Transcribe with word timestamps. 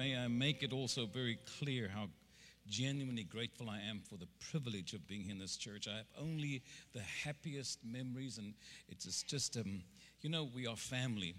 may 0.00 0.16
I 0.16 0.28
make 0.28 0.62
it 0.62 0.72
also 0.72 1.04
very 1.04 1.38
clear 1.58 1.86
how 1.86 2.08
genuinely 2.66 3.22
grateful 3.22 3.68
I 3.68 3.80
am 3.80 4.00
for 4.08 4.16
the 4.16 4.28
privilege 4.50 4.94
of 4.94 5.06
being 5.06 5.28
in 5.28 5.38
this 5.38 5.58
church. 5.58 5.86
I 5.86 5.98
have 5.98 6.06
only 6.18 6.62
the 6.94 7.02
happiest 7.02 7.80
memories, 7.84 8.38
and 8.38 8.54
it's 8.88 9.22
just, 9.24 9.58
um, 9.58 9.82
you 10.22 10.30
know, 10.30 10.48
we 10.54 10.66
are 10.66 10.74
family. 10.74 11.34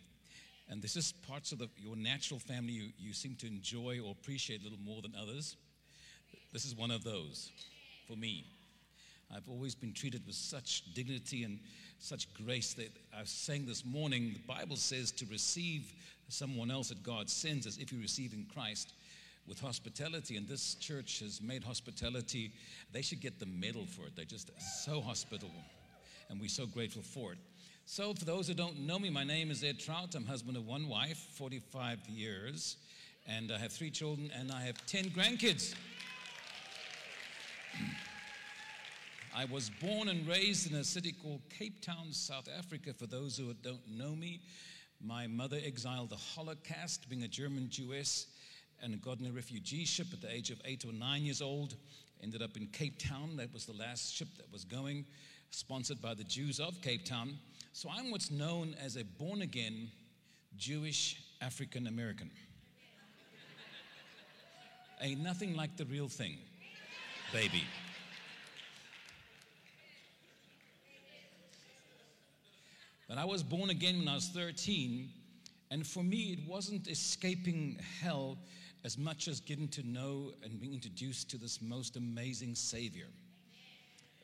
And 0.69 0.79
this 0.79 0.95
is 0.95 1.11
parts 1.27 1.51
of 1.51 1.57
the, 1.57 1.69
your 1.75 1.95
natural 1.95 2.39
family 2.39 2.73
you, 2.73 2.89
you 2.99 3.13
seem 3.13 3.33
to 3.37 3.47
enjoy 3.47 3.99
or 3.99 4.11
appreciate 4.11 4.61
a 4.61 4.63
little 4.63 4.77
more 4.77 5.01
than 5.01 5.15
others. 5.19 5.57
This 6.53 6.63
is 6.63 6.75
one 6.75 6.91
of 6.91 7.03
those 7.03 7.51
for 8.07 8.15
me. 8.15 8.45
I've 9.35 9.49
always 9.49 9.73
been 9.73 9.93
treated 9.93 10.27
with 10.27 10.35
such 10.35 10.83
dignity 10.93 11.45
and 11.45 11.61
such 12.01 12.27
grace 12.33 12.73
that 12.73 12.91
I 13.15 13.21
was 13.21 13.29
saying 13.29 13.67
this 13.67 13.85
morning, 13.85 14.33
the 14.33 14.53
Bible 14.53 14.75
says 14.75 15.11
to 15.11 15.25
receive 15.27 15.93
someone 16.29 16.71
else 16.71 16.89
that 16.89 17.03
God 17.03 17.29
sends 17.29 17.67
as 17.67 17.77
if 17.77 17.91
you 17.93 18.01
receive 18.01 18.33
in 18.33 18.47
Christ 18.51 18.93
with 19.47 19.59
hospitality. 19.59 20.35
And 20.35 20.47
this 20.47 20.73
church 20.75 21.19
has 21.19 21.41
made 21.41 21.63
hospitality, 21.63 22.53
they 22.91 23.03
should 23.03 23.21
get 23.21 23.39
the 23.39 23.45
medal 23.45 23.85
for 23.85 24.07
it. 24.07 24.15
They're 24.15 24.25
just 24.25 24.49
so 24.83 24.99
hospitable. 24.99 25.63
And 26.29 26.41
we're 26.41 26.49
so 26.49 26.65
grateful 26.65 27.03
for 27.03 27.33
it. 27.33 27.37
So, 27.85 28.13
for 28.13 28.25
those 28.25 28.47
who 28.47 28.53
don't 28.53 28.79
know 28.79 28.97
me, 28.97 29.09
my 29.09 29.23
name 29.23 29.51
is 29.51 29.63
Ed 29.63 29.79
Traut. 29.79 30.15
I'm 30.15 30.25
husband 30.25 30.55
of 30.55 30.65
one 30.65 30.87
wife, 30.87 31.17
45 31.33 32.07
years, 32.07 32.77
and 33.27 33.51
I 33.51 33.57
have 33.57 33.71
three 33.71 33.91
children, 33.91 34.31
and 34.39 34.51
I 34.51 34.61
have 34.61 34.83
10 34.85 35.05
grandkids. 35.09 35.75
I 39.33 39.45
was 39.45 39.69
born 39.69 40.09
and 40.09 40.27
raised 40.27 40.69
in 40.69 40.77
a 40.77 40.83
city 40.83 41.13
called 41.13 41.41
Cape 41.49 41.81
Town, 41.81 42.11
South 42.11 42.49
Africa. 42.57 42.93
For 42.93 43.07
those 43.07 43.37
who 43.37 43.53
don't 43.53 43.87
know 43.87 44.13
me, 44.13 44.41
my 45.01 45.25
mother 45.25 45.57
exiled 45.65 46.09
the 46.09 46.17
Holocaust, 46.17 47.07
being 47.09 47.23
a 47.23 47.29
German 47.29 47.69
Jewess, 47.69 48.27
and 48.83 49.01
got 49.01 49.19
in 49.21 49.25
a 49.25 49.31
refugee 49.31 49.85
ship 49.85 50.07
at 50.11 50.19
the 50.19 50.29
age 50.29 50.49
of 50.49 50.59
eight 50.65 50.83
or 50.83 50.91
nine 50.91 51.23
years 51.23 51.41
old. 51.41 51.75
Ended 52.21 52.41
up 52.41 52.57
in 52.57 52.67
Cape 52.67 52.99
Town. 52.99 53.37
That 53.37 53.53
was 53.53 53.65
the 53.65 53.73
last 53.73 54.13
ship 54.13 54.27
that 54.35 54.51
was 54.51 54.65
going, 54.65 55.05
sponsored 55.49 56.01
by 56.01 56.13
the 56.13 56.25
Jews 56.25 56.59
of 56.59 56.81
Cape 56.81 57.05
Town. 57.05 57.37
So 57.71 57.89
I'm 57.89 58.11
what's 58.11 58.31
known 58.31 58.75
as 58.83 58.97
a 58.97 59.05
born 59.05 59.43
again 59.43 59.89
Jewish 60.57 61.23
African 61.41 61.87
American. 61.87 62.29
Ain't 65.01 65.21
nothing 65.21 65.55
like 65.55 65.77
the 65.77 65.85
real 65.85 66.09
thing, 66.09 66.37
baby. 67.31 67.63
I 73.21 73.25
was 73.25 73.43
born 73.43 73.69
again 73.69 73.99
when 73.99 74.07
I 74.07 74.15
was 74.15 74.29
13, 74.29 75.07
and 75.69 75.85
for 75.85 76.01
me, 76.01 76.33
it 76.33 76.39
wasn't 76.49 76.87
escaping 76.87 77.79
hell 78.01 78.39
as 78.83 78.97
much 78.97 79.27
as 79.27 79.39
getting 79.39 79.67
to 79.67 79.87
know 79.87 80.31
and 80.43 80.59
being 80.59 80.73
introduced 80.73 81.29
to 81.29 81.37
this 81.37 81.61
most 81.61 81.97
amazing 81.97 82.55
Savior. 82.55 83.05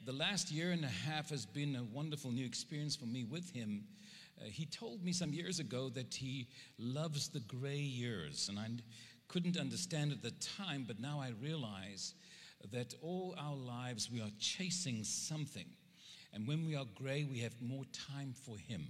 The 0.03 0.13
last 0.13 0.49
year 0.49 0.71
and 0.71 0.83
a 0.83 0.87
half 0.87 1.29
has 1.29 1.45
been 1.45 1.75
a 1.75 1.83
wonderful 1.83 2.31
new 2.31 2.43
experience 2.43 2.95
for 2.95 3.05
me 3.05 3.23
with 3.23 3.51
Him. 3.51 3.83
Uh, 4.41 4.45
he 4.45 4.65
told 4.65 5.03
me 5.03 5.11
some 5.11 5.31
years 5.31 5.59
ago 5.59 5.89
that 5.89 6.15
He 6.15 6.47
loves 6.79 7.27
the 7.27 7.41
gray 7.41 7.77
years, 7.77 8.49
and 8.49 8.57
I 8.57 8.67
couldn't 9.27 9.57
understand 9.59 10.11
at 10.11 10.23
the 10.23 10.33
time, 10.57 10.85
but 10.87 10.99
now 10.99 11.19
I 11.19 11.33
realize 11.39 12.15
that 12.71 12.95
all 13.03 13.35
our 13.37 13.57
lives 13.57 14.09
we 14.09 14.21
are 14.21 14.31
chasing 14.39 15.03
something. 15.03 15.67
And 16.33 16.47
when 16.47 16.65
we 16.65 16.75
are 16.75 16.85
gray, 16.95 17.27
we 17.29 17.39
have 17.39 17.53
more 17.61 17.83
time 18.13 18.33
for 18.45 18.57
Him 18.57 18.87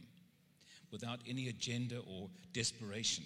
without 0.91 1.19
any 1.27 1.49
agenda 1.49 1.99
or 2.07 2.29
desperation. 2.53 3.23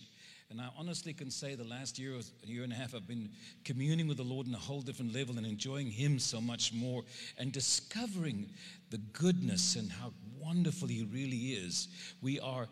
And 0.50 0.60
I 0.60 0.68
honestly 0.78 1.14
can 1.14 1.32
say 1.32 1.56
the 1.56 1.64
last 1.64 1.98
year 1.98 2.14
or 2.16 2.22
year 2.44 2.64
and 2.64 2.74
a 2.74 2.76
half, 2.76 2.94
I've 2.94 3.08
been 3.08 3.30
communing 3.64 4.08
with 4.08 4.18
the 4.18 4.24
Lord 4.24 4.48
on 4.48 4.54
a 4.54 4.58
whole 4.58 4.82
different 4.82 5.14
level 5.14 5.38
and 5.38 5.46
enjoying 5.46 5.90
Him 5.90 6.20
so 6.20 6.42
much 6.42 6.74
more 6.74 7.04
and 7.38 7.54
discovering 7.54 8.50
the 8.90 8.98
goodness 8.98 9.78
and 9.78 9.90
how 9.90 10.12
wonderful 10.38 10.90
He 10.90 11.04
really 11.04 11.54
is. 11.54 11.88
We 12.22 12.40
are 12.42 12.68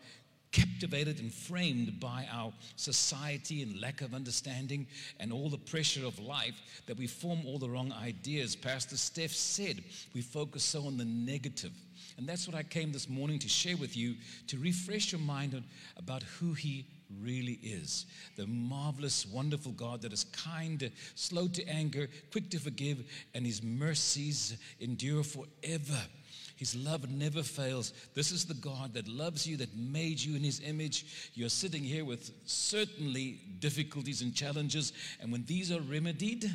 captivated 0.52 1.20
and 1.20 1.32
framed 1.32 2.00
by 2.00 2.26
our 2.32 2.52
society 2.76 3.62
and 3.62 3.80
lack 3.80 4.00
of 4.00 4.14
understanding 4.14 4.86
and 5.18 5.32
all 5.32 5.48
the 5.48 5.58
pressure 5.58 6.04
of 6.04 6.18
life 6.18 6.82
that 6.86 6.96
we 6.96 7.06
form 7.06 7.40
all 7.46 7.58
the 7.58 7.68
wrong 7.68 7.92
ideas. 7.92 8.56
Pastor 8.56 8.96
Steph 8.96 9.30
said 9.30 9.82
we 10.14 10.22
focus 10.22 10.64
so 10.64 10.86
on 10.86 10.96
the 10.96 11.04
negative. 11.04 11.72
And 12.18 12.28
that's 12.28 12.46
what 12.46 12.56
I 12.56 12.62
came 12.62 12.92
this 12.92 13.08
morning 13.08 13.38
to 13.38 13.48
share 13.48 13.76
with 13.76 13.96
you 13.96 14.14
to 14.48 14.58
refresh 14.58 15.12
your 15.12 15.20
mind 15.20 15.62
about 15.96 16.22
who 16.22 16.52
He 16.52 16.86
really 17.22 17.58
is 17.62 18.06
the 18.36 18.46
marvelous, 18.46 19.26
wonderful 19.26 19.72
God 19.72 20.02
that 20.02 20.12
is 20.12 20.24
kind, 20.24 20.90
slow 21.14 21.48
to 21.48 21.66
anger, 21.68 22.08
quick 22.30 22.50
to 22.50 22.58
forgive, 22.58 23.04
and 23.34 23.44
His 23.44 23.62
mercies 23.62 24.56
endure 24.80 25.24
forever. 25.24 26.00
His 26.60 26.76
love 26.76 27.10
never 27.10 27.42
fails. 27.42 27.94
This 28.14 28.30
is 28.30 28.44
the 28.44 28.52
God 28.52 28.92
that 28.92 29.08
loves 29.08 29.46
you, 29.46 29.56
that 29.56 29.74
made 29.74 30.20
you 30.20 30.36
in 30.36 30.44
His 30.44 30.60
image. 30.60 31.30
You're 31.32 31.48
sitting 31.48 31.82
here 31.82 32.04
with 32.04 32.30
certainly 32.44 33.40
difficulties 33.60 34.20
and 34.20 34.34
challenges, 34.34 34.92
and 35.22 35.32
when 35.32 35.46
these 35.46 35.72
are 35.72 35.80
remedied, 35.80 36.50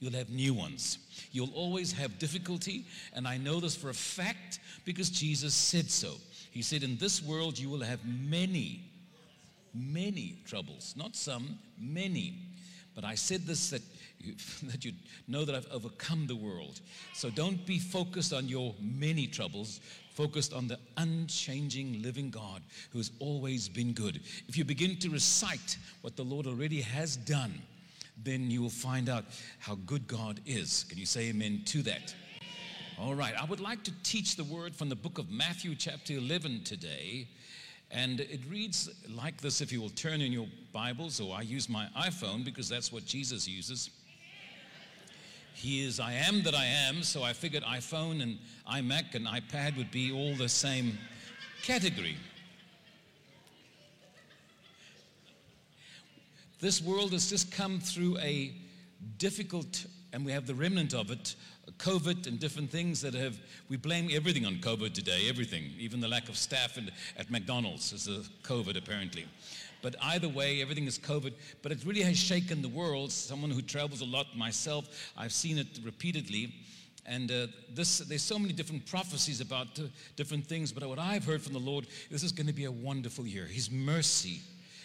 you'll 0.00 0.14
have 0.14 0.28
new 0.28 0.54
ones. 0.54 0.98
You'll 1.30 1.54
always 1.54 1.92
have 1.92 2.18
difficulty, 2.18 2.86
and 3.12 3.28
I 3.28 3.36
know 3.36 3.60
this 3.60 3.76
for 3.76 3.90
a 3.90 3.94
fact 3.94 4.58
because 4.84 5.08
Jesus 5.08 5.54
said 5.54 5.88
so. 5.88 6.14
He 6.50 6.60
said, 6.60 6.82
In 6.82 6.96
this 6.96 7.22
world 7.22 7.56
you 7.56 7.70
will 7.70 7.82
have 7.82 8.04
many, 8.04 8.82
many 9.72 10.38
troubles. 10.46 10.94
Not 10.96 11.14
some, 11.14 11.60
many. 11.78 12.40
But 12.96 13.04
I 13.04 13.14
said 13.14 13.42
this 13.42 13.70
that 13.70 13.82
that 14.64 14.84
you 14.84 14.92
know 15.28 15.44
that 15.44 15.54
I've 15.54 15.70
overcome 15.72 16.26
the 16.26 16.36
world. 16.36 16.80
So 17.12 17.30
don't 17.30 17.64
be 17.66 17.78
focused 17.78 18.32
on 18.32 18.48
your 18.48 18.74
many 18.80 19.26
troubles, 19.26 19.80
focused 20.14 20.52
on 20.52 20.68
the 20.68 20.78
unchanging 20.96 22.02
living 22.02 22.30
God 22.30 22.62
who 22.90 22.98
has 22.98 23.10
always 23.18 23.68
been 23.68 23.92
good. 23.92 24.20
If 24.48 24.56
you 24.56 24.64
begin 24.64 24.96
to 24.98 25.10
recite 25.10 25.76
what 26.02 26.16
the 26.16 26.24
Lord 26.24 26.46
already 26.46 26.80
has 26.80 27.16
done, 27.16 27.54
then 28.22 28.50
you 28.50 28.62
will 28.62 28.70
find 28.70 29.08
out 29.08 29.24
how 29.58 29.74
good 29.86 30.06
God 30.06 30.40
is. 30.46 30.84
Can 30.88 30.98
you 30.98 31.06
say 31.06 31.28
amen 31.30 31.62
to 31.66 31.82
that? 31.82 32.14
All 32.96 33.14
right, 33.14 33.34
I 33.40 33.44
would 33.44 33.58
like 33.58 33.82
to 33.84 33.92
teach 34.04 34.36
the 34.36 34.44
word 34.44 34.74
from 34.74 34.88
the 34.88 34.94
book 34.94 35.18
of 35.18 35.28
Matthew, 35.28 35.74
chapter 35.74 36.12
11, 36.12 36.62
today. 36.62 37.26
And 37.90 38.20
it 38.20 38.40
reads 38.48 38.88
like 39.08 39.40
this 39.40 39.60
if 39.60 39.72
you 39.72 39.80
will 39.80 39.90
turn 39.90 40.20
in 40.20 40.32
your 40.32 40.46
Bibles, 40.72 41.20
or 41.20 41.36
I 41.36 41.42
use 41.42 41.68
my 41.68 41.88
iPhone 41.98 42.44
because 42.44 42.68
that's 42.68 42.92
what 42.92 43.04
Jesus 43.04 43.48
uses. 43.48 43.90
He 45.54 45.84
is 45.84 46.00
I 46.00 46.12
am 46.12 46.42
that 46.42 46.54
I 46.54 46.64
am, 46.64 47.02
so 47.02 47.22
I 47.22 47.32
figured 47.32 47.62
iPhone 47.62 48.22
and 48.22 48.38
iMac 48.70 49.14
and 49.14 49.26
iPad 49.26 49.76
would 49.76 49.90
be 49.90 50.12
all 50.12 50.34
the 50.34 50.48
same 50.48 50.98
category. 51.62 52.16
This 56.60 56.82
world 56.82 57.12
has 57.12 57.30
just 57.30 57.52
come 57.52 57.78
through 57.78 58.18
a 58.18 58.52
difficult, 59.18 59.86
and 60.12 60.24
we 60.24 60.32
have 60.32 60.46
the 60.46 60.54
remnant 60.54 60.92
of 60.92 61.10
it, 61.10 61.36
COVID 61.78 62.26
and 62.26 62.38
different 62.38 62.70
things 62.70 63.00
that 63.00 63.14
have, 63.14 63.38
we 63.68 63.76
blame 63.76 64.08
everything 64.12 64.44
on 64.46 64.56
COVID 64.56 64.92
today, 64.92 65.28
everything, 65.28 65.70
even 65.78 66.00
the 66.00 66.08
lack 66.08 66.28
of 66.28 66.36
staff 66.36 66.78
at 67.16 67.30
McDonald's 67.30 67.92
is 67.92 68.08
a 68.08 68.22
COVID 68.46 68.76
apparently. 68.76 69.26
But 69.84 69.96
either 70.00 70.30
way, 70.30 70.62
everything 70.62 70.86
is 70.86 70.98
COVID. 70.98 71.34
But 71.60 71.70
it 71.70 71.84
really 71.84 72.00
has 72.00 72.16
shaken 72.16 72.62
the 72.62 72.70
world. 72.70 73.12
Someone 73.12 73.50
who 73.50 73.60
travels 73.60 74.00
a 74.00 74.06
lot 74.06 74.34
myself, 74.34 75.12
I've 75.14 75.34
seen 75.34 75.58
it 75.58 75.78
repeatedly. 75.84 76.54
And 77.04 77.30
uh, 77.30 77.48
this, 77.70 77.98
there's 77.98 78.22
so 78.22 78.38
many 78.38 78.54
different 78.54 78.86
prophecies 78.86 79.42
about 79.42 79.78
uh, 79.78 79.82
different 80.16 80.46
things. 80.46 80.72
But 80.72 80.88
what 80.88 80.98
I've 80.98 81.26
heard 81.26 81.42
from 81.42 81.52
the 81.52 81.58
Lord, 81.58 81.86
this 82.10 82.22
is 82.22 82.32
going 82.32 82.46
to 82.46 82.54
be 82.54 82.64
a 82.64 82.72
wonderful 82.72 83.26
year. 83.26 83.44
His 83.44 83.70
mercy 83.70 84.40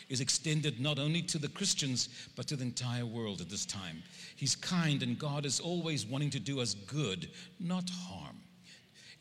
is 0.10 0.20
extended 0.20 0.82
not 0.82 1.00
only 1.00 1.22
to 1.22 1.38
the 1.38 1.48
Christians, 1.48 2.10
but 2.36 2.46
to 2.48 2.58
the 2.58 2.66
entire 2.66 3.06
world 3.06 3.40
at 3.40 3.50
this 3.50 3.66
time. 3.66 4.04
He's 4.36 4.58
kind, 4.58 5.02
and 5.02 5.18
God 5.18 5.46
is 5.46 5.62
always 5.62 6.06
wanting 6.06 6.32
to 6.32 6.42
do 6.42 6.60
us 6.60 6.74
good, 6.74 7.30
not 7.58 7.90
harm. 7.90 8.36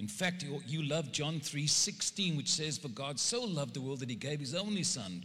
In 0.01 0.09
fact, 0.09 0.45
you 0.67 0.83
love 0.83 1.13
John 1.13 1.41
3:16, 1.41 2.37
which 2.37 2.51
says, 2.51 2.79
For 2.79 2.89
God 2.89 3.21
so 3.21 3.43
loved 3.45 3.75
the 3.75 3.81
world 3.81 4.01
that 4.01 4.11
he 4.11 4.17
gave 4.17 4.41
his 4.41 4.55
only 4.55 4.83
son 4.83 5.25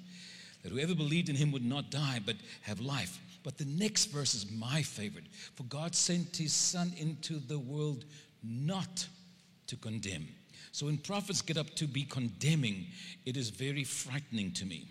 that 0.64 0.72
whoever 0.72 0.96
believed 0.96 1.30
in 1.30 1.36
him 1.36 1.52
would 1.52 1.66
not 1.66 1.92
die 1.92 2.20
but 2.26 2.38
have 2.62 2.80
life. 2.80 3.20
But 3.44 3.58
the 3.58 3.66
next 3.66 4.06
verse 4.06 4.34
is 4.34 4.50
my 4.50 4.82
favorite. 4.82 5.26
For 5.56 5.64
God 5.64 5.94
sent 5.94 6.38
his 6.38 6.54
son 6.54 6.94
into 6.98 7.40
the 7.40 7.60
world 7.60 8.06
not 8.42 9.06
to 9.68 9.76
condemn. 9.76 10.28
So 10.72 10.88
when 10.88 10.98
prophets 10.98 11.42
get 11.42 11.58
up 11.58 11.70
to 11.76 11.86
be 11.86 12.04
condemning, 12.04 12.88
it 13.26 13.38
is 13.38 13.50
very 13.50 13.84
frightening 13.84 14.52
to 14.54 14.66
me. 14.66 14.88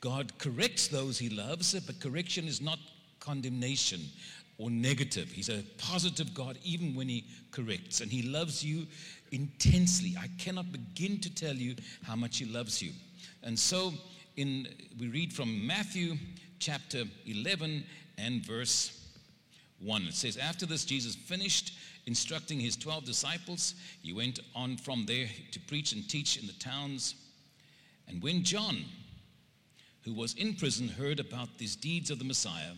God 0.00 0.36
corrects 0.38 0.88
those 0.88 1.18
he 1.18 1.28
loves, 1.28 1.78
but 1.80 2.00
correction 2.00 2.46
is 2.46 2.60
not 2.60 2.78
condemnation 3.20 4.00
or 4.58 4.70
negative. 4.70 5.30
He's 5.30 5.48
a 5.48 5.64
positive 5.78 6.34
God 6.34 6.58
even 6.62 6.94
when 6.94 7.08
he 7.08 7.24
corrects, 7.50 8.00
and 8.00 8.10
he 8.10 8.22
loves 8.22 8.64
you 8.64 8.86
intensely. 9.30 10.14
I 10.18 10.28
cannot 10.38 10.70
begin 10.72 11.18
to 11.20 11.34
tell 11.34 11.54
you 11.54 11.76
how 12.04 12.16
much 12.16 12.38
he 12.38 12.44
loves 12.44 12.82
you. 12.82 12.92
And 13.42 13.58
so 13.58 13.92
in, 14.36 14.68
we 14.98 15.08
read 15.08 15.32
from 15.32 15.66
Matthew 15.66 16.16
chapter 16.58 17.04
11 17.26 17.84
and 18.18 18.44
verse 18.44 18.98
1. 19.80 20.02
It 20.02 20.14
says, 20.14 20.36
After 20.36 20.66
this, 20.66 20.84
Jesus 20.84 21.14
finished 21.14 21.74
instructing 22.06 22.58
his 22.58 22.76
12 22.76 23.04
disciples. 23.04 23.74
He 24.02 24.12
went 24.12 24.40
on 24.54 24.76
from 24.76 25.06
there 25.06 25.26
to 25.52 25.60
preach 25.60 25.92
and 25.92 26.08
teach 26.08 26.38
in 26.38 26.46
the 26.46 26.52
towns. 26.54 27.14
And 28.08 28.22
when 28.22 28.42
John, 28.42 28.84
who 30.04 30.14
was 30.14 30.34
in 30.34 30.54
prison, 30.54 30.88
heard 30.88 31.20
about 31.20 31.58
these 31.58 31.76
deeds 31.76 32.10
of 32.10 32.18
the 32.18 32.24
Messiah, 32.24 32.72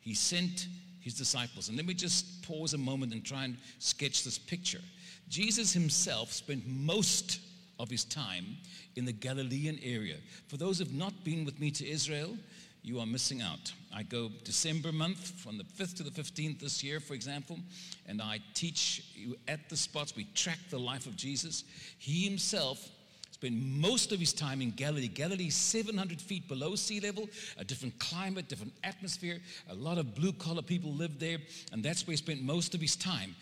he 0.00 0.14
sent 0.14 0.66
his 1.00 1.14
disciples. 1.14 1.68
And 1.68 1.76
let 1.76 1.86
me 1.86 1.94
just 1.94 2.46
pause 2.46 2.74
a 2.74 2.78
moment 2.78 3.12
and 3.12 3.24
try 3.24 3.44
and 3.44 3.56
sketch 3.78 4.24
this 4.24 4.38
picture. 4.38 4.80
Jesus 5.28 5.72
himself 5.72 6.32
spent 6.32 6.66
most 6.66 7.40
of 7.82 7.90
his 7.90 8.04
time 8.04 8.56
in 8.96 9.04
the 9.04 9.12
Galilean 9.12 9.78
area. 9.82 10.16
For 10.48 10.56
those 10.56 10.78
who 10.78 10.84
have 10.84 10.94
not 10.94 11.24
been 11.24 11.44
with 11.44 11.58
me 11.60 11.70
to 11.72 11.88
Israel, 11.88 12.36
you 12.82 13.00
are 13.00 13.06
missing 13.06 13.42
out. 13.42 13.72
I 13.94 14.02
go 14.02 14.30
December 14.44 14.92
month 14.92 15.40
from 15.40 15.58
the 15.58 15.64
5th 15.64 15.96
to 15.96 16.02
the 16.02 16.10
15th 16.10 16.60
this 16.60 16.82
year, 16.82 17.00
for 17.00 17.14
example, 17.14 17.58
and 18.06 18.22
I 18.22 18.40
teach 18.54 19.04
you 19.14 19.36
at 19.48 19.68
the 19.68 19.76
spots. 19.76 20.16
We 20.16 20.24
track 20.34 20.58
the 20.70 20.78
life 20.78 21.06
of 21.06 21.16
Jesus. 21.16 21.64
He 21.98 22.24
himself 22.24 22.88
spent 23.30 23.54
most 23.54 24.12
of 24.12 24.20
his 24.20 24.32
time 24.32 24.62
in 24.62 24.70
Galilee. 24.70 25.08
Galilee, 25.08 25.50
700 25.50 26.20
feet 26.20 26.46
below 26.48 26.76
sea 26.76 27.00
level, 27.00 27.28
a 27.58 27.64
different 27.64 27.98
climate, 27.98 28.48
different 28.48 28.72
atmosphere. 28.84 29.38
A 29.70 29.74
lot 29.74 29.98
of 29.98 30.14
blue 30.14 30.32
collar 30.32 30.62
people 30.62 30.92
lived 30.92 31.20
there, 31.20 31.38
and 31.72 31.82
that's 31.82 32.06
where 32.06 32.12
he 32.12 32.16
spent 32.16 32.42
most 32.42 32.74
of 32.74 32.80
his 32.80 32.96
time. 32.96 33.34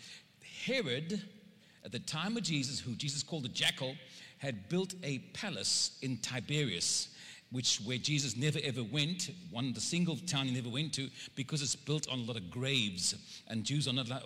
Herod, 0.65 1.21
at 1.83 1.91
the 1.91 1.99
time 1.99 2.37
of 2.37 2.43
Jesus, 2.43 2.79
who 2.79 2.93
Jesus 2.93 3.23
called 3.23 3.45
a 3.45 3.49
jackal, 3.49 3.95
had 4.41 4.67
built 4.69 4.95
a 5.03 5.19
palace 5.33 5.97
in 6.01 6.17
Tiberias 6.17 7.09
which 7.51 7.79
where 7.79 7.97
Jesus 7.97 8.37
never 8.37 8.59
ever 8.63 8.81
went, 8.81 9.29
one 9.49 9.73
the 9.73 9.81
single 9.81 10.15
town 10.15 10.47
he 10.47 10.53
never 10.53 10.69
went 10.69 10.93
to, 10.93 11.09
because 11.35 11.61
it's 11.61 11.75
built 11.75 12.09
on 12.09 12.19
a 12.19 12.23
lot 12.23 12.37
of 12.37 12.49
graves, 12.49 13.13
and 13.49 13.63
Jews 13.63 13.87
are 13.87 13.93
not 13.93 14.07
like 14.07 14.23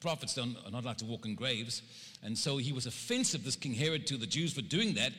prophets 0.00 0.36
are 0.36 0.46
not 0.70 0.84
allowed 0.84 0.98
to 0.98 1.06
walk 1.06 1.24
in 1.24 1.34
graves, 1.34 1.82
and 2.22 2.36
so 2.36 2.58
he 2.58 2.72
was 2.72 2.86
offensive, 2.86 3.44
this 3.44 3.56
King 3.56 3.72
Herod, 3.72 4.06
to 4.08 4.16
the 4.16 4.26
Jews 4.26 4.52
for 4.52 4.60
doing 4.60 4.94
that. 4.94 5.12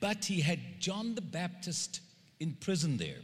But 0.00 0.24
he 0.24 0.40
had 0.40 0.58
John 0.80 1.14
the 1.14 1.20
Baptist 1.20 2.00
in 2.40 2.54
prison 2.54 2.96
there. 2.96 3.20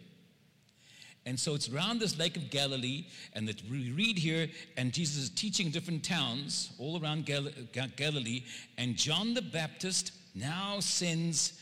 And 1.25 1.41
so 1.41 1.55
it's 1.56 1.69
around 1.69 1.99
this 1.99 2.19
Lake 2.19 2.37
of 2.37 2.50
Galilee, 2.50 3.06
and 3.32 3.49
that 3.49 3.61
we 3.69 3.91
read 3.91 4.17
here, 4.17 4.49
and 4.76 4.93
Jesus 4.93 5.25
is 5.25 5.31
teaching 5.31 5.70
different 5.70 6.05
towns 6.05 6.73
all 6.79 7.03
around 7.03 7.26
Gal- 7.26 7.50
Galilee, 7.97 8.44
and 8.79 8.97
John 8.97 9.35
the 9.35 9.43
Baptist 9.43 10.12
now 10.36 10.80
sends 10.80 11.54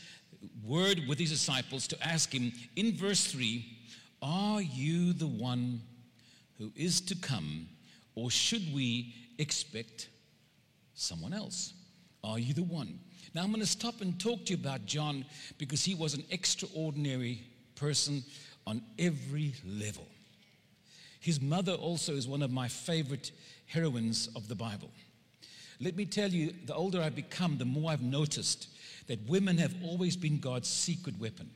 word 0.63 1.01
with 1.07 1.17
his 1.17 1.31
disciples 1.31 1.87
to 1.87 2.07
ask 2.07 2.31
him 2.31 2.51
in 2.75 2.95
verse 2.95 3.25
3 3.25 3.65
Are 4.21 4.61
you 4.61 5.13
the 5.13 5.27
one 5.27 5.81
who 6.57 6.71
is 6.75 7.01
to 7.01 7.15
come, 7.15 7.67
or 8.15 8.29
should 8.29 8.73
we 8.73 9.13
expect 9.39 10.09
someone 10.93 11.33
else? 11.33 11.73
Are 12.23 12.39
you 12.39 12.53
the 12.53 12.63
one? 12.63 12.99
Now, 13.33 13.43
I'm 13.43 13.49
going 13.49 13.59
to 13.59 13.67
stop 13.67 14.01
and 14.01 14.19
talk 14.19 14.45
to 14.45 14.53
you 14.53 14.59
about 14.59 14.85
John 14.85 15.25
because 15.57 15.83
he 15.83 15.93
was 15.93 16.13
an 16.13 16.23
extraordinary 16.29 17.41
person 17.75 18.23
on 18.65 18.81
every 18.97 19.53
level. 19.65 20.07
His 21.19 21.41
mother 21.41 21.73
also 21.73 22.13
is 22.13 22.27
one 22.27 22.41
of 22.41 22.51
my 22.51 22.67
favorite 22.67 23.31
heroines 23.67 24.29
of 24.35 24.47
the 24.47 24.55
Bible. 24.55 24.89
Let 25.79 25.95
me 25.95 26.05
tell 26.05 26.29
you, 26.29 26.53
the 26.65 26.73
older 26.73 27.01
I've 27.01 27.15
become, 27.15 27.57
the 27.57 27.65
more 27.65 27.91
I've 27.91 28.01
noticed 28.01 28.69
that 29.07 29.19
women 29.27 29.57
have 29.57 29.73
always 29.83 30.15
been 30.15 30.39
God's 30.39 30.67
secret 30.67 31.19
weapon. 31.19 31.49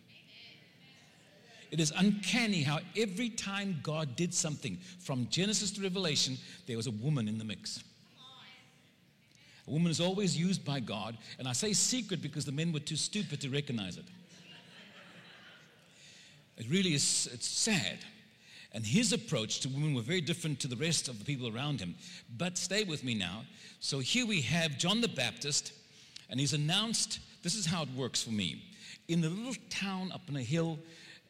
It 1.71 1.79
is 1.79 1.93
uncanny 1.95 2.63
how 2.63 2.79
every 2.97 3.29
time 3.29 3.79
God 3.83 4.15
did 4.15 4.33
something, 4.33 4.77
from 4.99 5.27
Genesis 5.29 5.71
to 5.71 5.81
Revelation, 5.81 6.37
there 6.67 6.77
was 6.77 6.87
a 6.87 6.91
woman 6.91 7.27
in 7.27 7.37
the 7.37 7.45
mix. 7.45 7.83
A 9.67 9.71
woman 9.71 9.91
is 9.91 10.01
always 10.01 10.35
used 10.35 10.65
by 10.65 10.79
God, 10.79 11.15
and 11.37 11.47
I 11.47 11.53
say 11.53 11.73
secret 11.73 12.23
because 12.23 12.43
the 12.43 12.51
men 12.51 12.73
were 12.73 12.79
too 12.79 12.95
stupid 12.95 13.39
to 13.41 13.49
recognize 13.49 13.97
it. 13.97 14.05
It 16.57 16.67
really 16.69 16.93
is 16.93 17.29
it's 17.31 17.47
sad. 17.47 17.99
And 18.71 18.85
his 18.85 19.13
approach 19.13 19.61
to 19.61 19.69
women 19.69 19.95
were 19.95 20.01
very 20.01 20.21
different 20.21 20.59
to 20.59 20.67
the 20.67 20.75
rest 20.75 21.07
of 21.07 21.17
the 21.17 21.25
people 21.25 21.47
around 21.47 21.79
him. 21.79 21.95
But 22.37 22.57
stay 22.57 22.83
with 22.83 23.03
me 23.03 23.15
now. 23.15 23.43
So 23.79 23.99
here 23.99 24.27
we 24.27 24.41
have 24.41 24.77
John 24.77 25.01
the 25.01 25.07
Baptist, 25.07 25.73
and 26.29 26.39
he's 26.39 26.53
announced 26.53 27.19
this 27.41 27.55
is 27.55 27.65
how 27.65 27.83
it 27.83 27.89
works 27.95 28.21
for 28.21 28.31
me. 28.31 28.63
In 29.07 29.21
the 29.21 29.29
little 29.29 29.55
town 29.69 30.11
up 30.11 30.21
on 30.29 30.35
a 30.35 30.43
hill, 30.43 30.77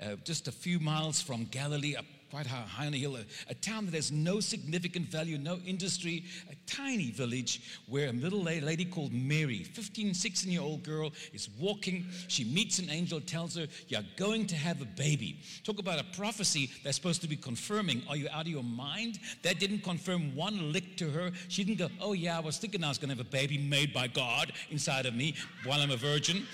uh, 0.03 0.15
just 0.23 0.47
a 0.47 0.51
few 0.51 0.79
miles 0.79 1.21
from 1.21 1.45
Galilee, 1.45 1.95
up 1.95 2.05
quite 2.29 2.45
high 2.45 2.85
on 2.85 2.93
a 2.93 2.97
hill, 2.97 3.15
a, 3.15 3.25
a, 3.49 3.55
town 3.55 3.85
that 3.85 3.93
has 3.93 4.11
no 4.11 4.39
significant 4.39 5.07
value, 5.07 5.37
no 5.37 5.57
industry, 5.65 6.23
a 6.51 6.55
tiny 6.67 7.11
village 7.11 7.61
where 7.87 8.09
a 8.09 8.13
little 8.13 8.41
lady 8.41 8.85
called 8.85 9.11
Mary, 9.11 9.63
15, 9.63 10.13
16 10.13 10.51
year 10.51 10.61
old 10.61 10.83
girl, 10.83 11.11
is 11.33 11.49
walking. 11.59 12.05
She 12.27 12.43
meets 12.43 12.79
an 12.79 12.89
angel, 12.89 13.19
tells 13.19 13.55
her, 13.55 13.67
You're 13.87 14.03
going 14.15 14.45
to 14.47 14.55
have 14.55 14.81
a 14.81 14.85
baby. 14.85 15.39
Talk 15.63 15.79
about 15.79 15.99
a 15.99 16.03
prophecy 16.15 16.69
that's 16.83 16.95
supposed 16.95 17.21
to 17.21 17.27
be 17.27 17.35
confirming. 17.35 18.03
Are 18.07 18.15
you 18.15 18.27
out 18.31 18.41
of 18.41 18.51
your 18.51 18.63
mind? 18.63 19.19
That 19.43 19.59
didn't 19.59 19.83
confirm 19.83 20.35
one 20.35 20.71
lick 20.71 20.97
to 20.97 21.09
her. 21.09 21.31
She 21.47 21.63
didn't 21.63 21.79
go, 21.79 21.89
Oh, 21.99 22.13
yeah, 22.13 22.37
I 22.37 22.41
was 22.41 22.57
thinking 22.57 22.83
I 22.83 22.89
was 22.89 22.97
going 22.97 23.09
to 23.09 23.15
have 23.15 23.25
a 23.25 23.29
baby 23.29 23.57
made 23.57 23.93
by 23.93 24.07
God 24.07 24.53
inside 24.69 25.05
of 25.05 25.15
me 25.15 25.35
while 25.65 25.81
I'm 25.81 25.91
a 25.91 25.97
virgin. 25.97 26.45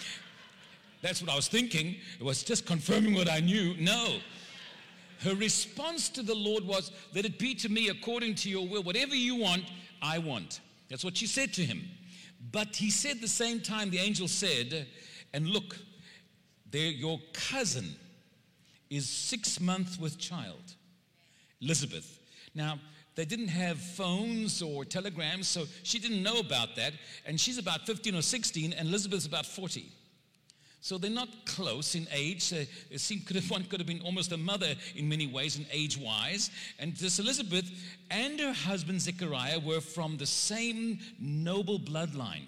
That's 1.01 1.21
what 1.21 1.31
I 1.31 1.35
was 1.35 1.47
thinking. 1.47 1.95
It 2.19 2.23
was 2.23 2.43
just 2.43 2.65
confirming 2.65 3.13
what 3.13 3.29
I 3.29 3.39
knew. 3.39 3.75
No. 3.77 4.17
Her 5.21 5.35
response 5.35 6.09
to 6.09 6.23
the 6.23 6.35
Lord 6.35 6.63
was, 6.63 6.91
Let 7.13 7.25
it 7.25 7.39
be 7.39 7.55
to 7.55 7.69
me 7.69 7.89
according 7.89 8.35
to 8.35 8.49
your 8.49 8.67
will. 8.67 8.83
Whatever 8.83 9.15
you 9.15 9.35
want, 9.35 9.63
I 10.01 10.19
want. 10.19 10.61
That's 10.89 11.03
what 11.03 11.17
she 11.17 11.27
said 11.27 11.53
to 11.53 11.61
him. 11.61 11.83
But 12.51 12.75
he 12.75 12.89
said 12.91 13.21
the 13.21 13.27
same 13.27 13.59
time, 13.59 13.89
the 13.89 13.99
angel 13.99 14.27
said, 14.27 14.87
And 15.33 15.47
look, 15.47 15.77
there, 16.69 16.91
your 16.91 17.19
cousin 17.33 17.95
is 18.89 19.09
six 19.09 19.59
months 19.59 19.97
with 19.99 20.17
child, 20.17 20.75
Elizabeth. 21.61 22.19
Now, 22.53 22.79
they 23.15 23.25
didn't 23.25 23.47
have 23.47 23.79
phones 23.79 24.61
or 24.61 24.83
telegrams, 24.83 25.47
so 25.47 25.65
she 25.83 25.99
didn't 25.99 26.21
know 26.21 26.39
about 26.39 26.75
that. 26.75 26.93
And 27.25 27.39
she's 27.39 27.57
about 27.57 27.85
15 27.85 28.15
or 28.15 28.21
16, 28.21 28.73
and 28.73 28.89
Elizabeth's 28.89 29.25
about 29.25 29.45
40. 29.45 29.91
So 30.85 30.99
they're 30.99 31.09
not 31.09 31.29
close 31.47 31.95
in 31.95 32.07
age. 32.13 32.53
Uh, 32.53 32.57
it 32.91 32.99
seemed 32.99 33.25
could 33.25 33.37
have, 33.37 33.49
one 33.49 33.63
could 33.63 33.79
have 33.79 33.87
been 33.87 34.01
almost 34.01 34.31
a 34.31 34.37
mother 34.37 34.75
in 34.95 35.09
many 35.09 35.25
ways, 35.25 35.55
and 35.55 35.65
age 35.71 35.97
wise. 35.97 36.51
And 36.77 36.95
this 36.97 37.17
Elizabeth 37.17 37.67
and 38.11 38.39
her 38.39 38.53
husband 38.53 39.01
Zechariah 39.01 39.59
were 39.59 39.81
from 39.81 40.17
the 40.17 40.27
same 40.27 40.99
noble 41.19 41.79
bloodline. 41.79 42.45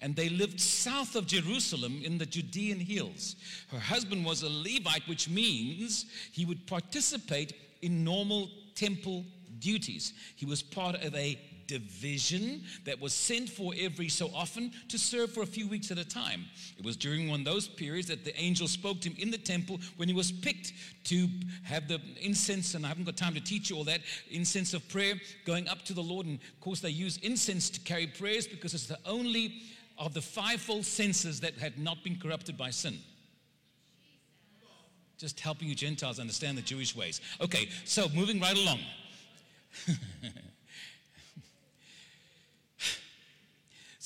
And 0.00 0.14
they 0.14 0.28
lived 0.28 0.60
south 0.60 1.16
of 1.16 1.26
Jerusalem 1.26 2.00
in 2.04 2.16
the 2.16 2.26
Judean 2.26 2.78
hills. 2.78 3.34
Her 3.72 3.80
husband 3.80 4.24
was 4.24 4.44
a 4.44 4.48
Levite, 4.48 5.08
which 5.08 5.28
means 5.28 6.06
he 6.30 6.44
would 6.44 6.68
participate 6.68 7.54
in 7.82 8.04
normal 8.04 8.50
temple 8.76 9.24
duties. 9.58 10.12
He 10.36 10.46
was 10.46 10.62
part 10.62 10.94
of 10.94 11.12
a 11.16 11.36
division 11.70 12.62
that 12.84 13.00
was 13.00 13.12
sent 13.12 13.48
for 13.48 13.72
every 13.78 14.08
so 14.08 14.28
often 14.34 14.72
to 14.88 14.98
serve 14.98 15.32
for 15.32 15.42
a 15.42 15.46
few 15.46 15.68
weeks 15.68 15.90
at 15.92 15.98
a 15.98 16.04
time. 16.04 16.44
It 16.76 16.84
was 16.84 16.96
during 16.96 17.30
one 17.30 17.40
of 17.40 17.46
those 17.46 17.68
periods 17.68 18.08
that 18.08 18.24
the 18.24 18.38
angel 18.38 18.66
spoke 18.66 19.00
to 19.02 19.08
him 19.08 19.16
in 19.18 19.30
the 19.30 19.38
temple 19.38 19.78
when 19.96 20.08
he 20.08 20.14
was 20.14 20.32
picked 20.32 20.72
to 21.04 21.28
have 21.62 21.86
the 21.86 22.00
incense, 22.20 22.74
and 22.74 22.84
I 22.84 22.88
haven't 22.88 23.04
got 23.04 23.16
time 23.16 23.34
to 23.34 23.40
teach 23.40 23.70
you 23.70 23.76
all 23.76 23.84
that 23.84 24.00
incense 24.30 24.74
of 24.74 24.86
prayer 24.88 25.14
going 25.46 25.68
up 25.68 25.82
to 25.84 25.94
the 25.94 26.02
Lord. 26.02 26.26
And 26.26 26.40
of 26.40 26.60
course, 26.60 26.80
they 26.80 26.90
use 26.90 27.18
incense 27.18 27.70
to 27.70 27.80
carry 27.80 28.08
prayers 28.08 28.48
because 28.48 28.74
it's 28.74 28.86
the 28.86 28.98
only 29.06 29.62
of 29.96 30.12
the 30.12 30.22
fivefold 30.22 30.84
senses 30.84 31.40
that 31.40 31.54
had 31.58 31.78
not 31.78 32.02
been 32.02 32.16
corrupted 32.16 32.58
by 32.58 32.70
sin. 32.70 32.98
Just 35.18 35.38
helping 35.38 35.68
you 35.68 35.74
Gentiles 35.74 36.18
understand 36.18 36.58
the 36.58 36.62
Jewish 36.62 36.96
ways. 36.96 37.20
Okay, 37.40 37.68
so 37.84 38.08
moving 38.08 38.40
right 38.40 38.56
along. 38.56 38.80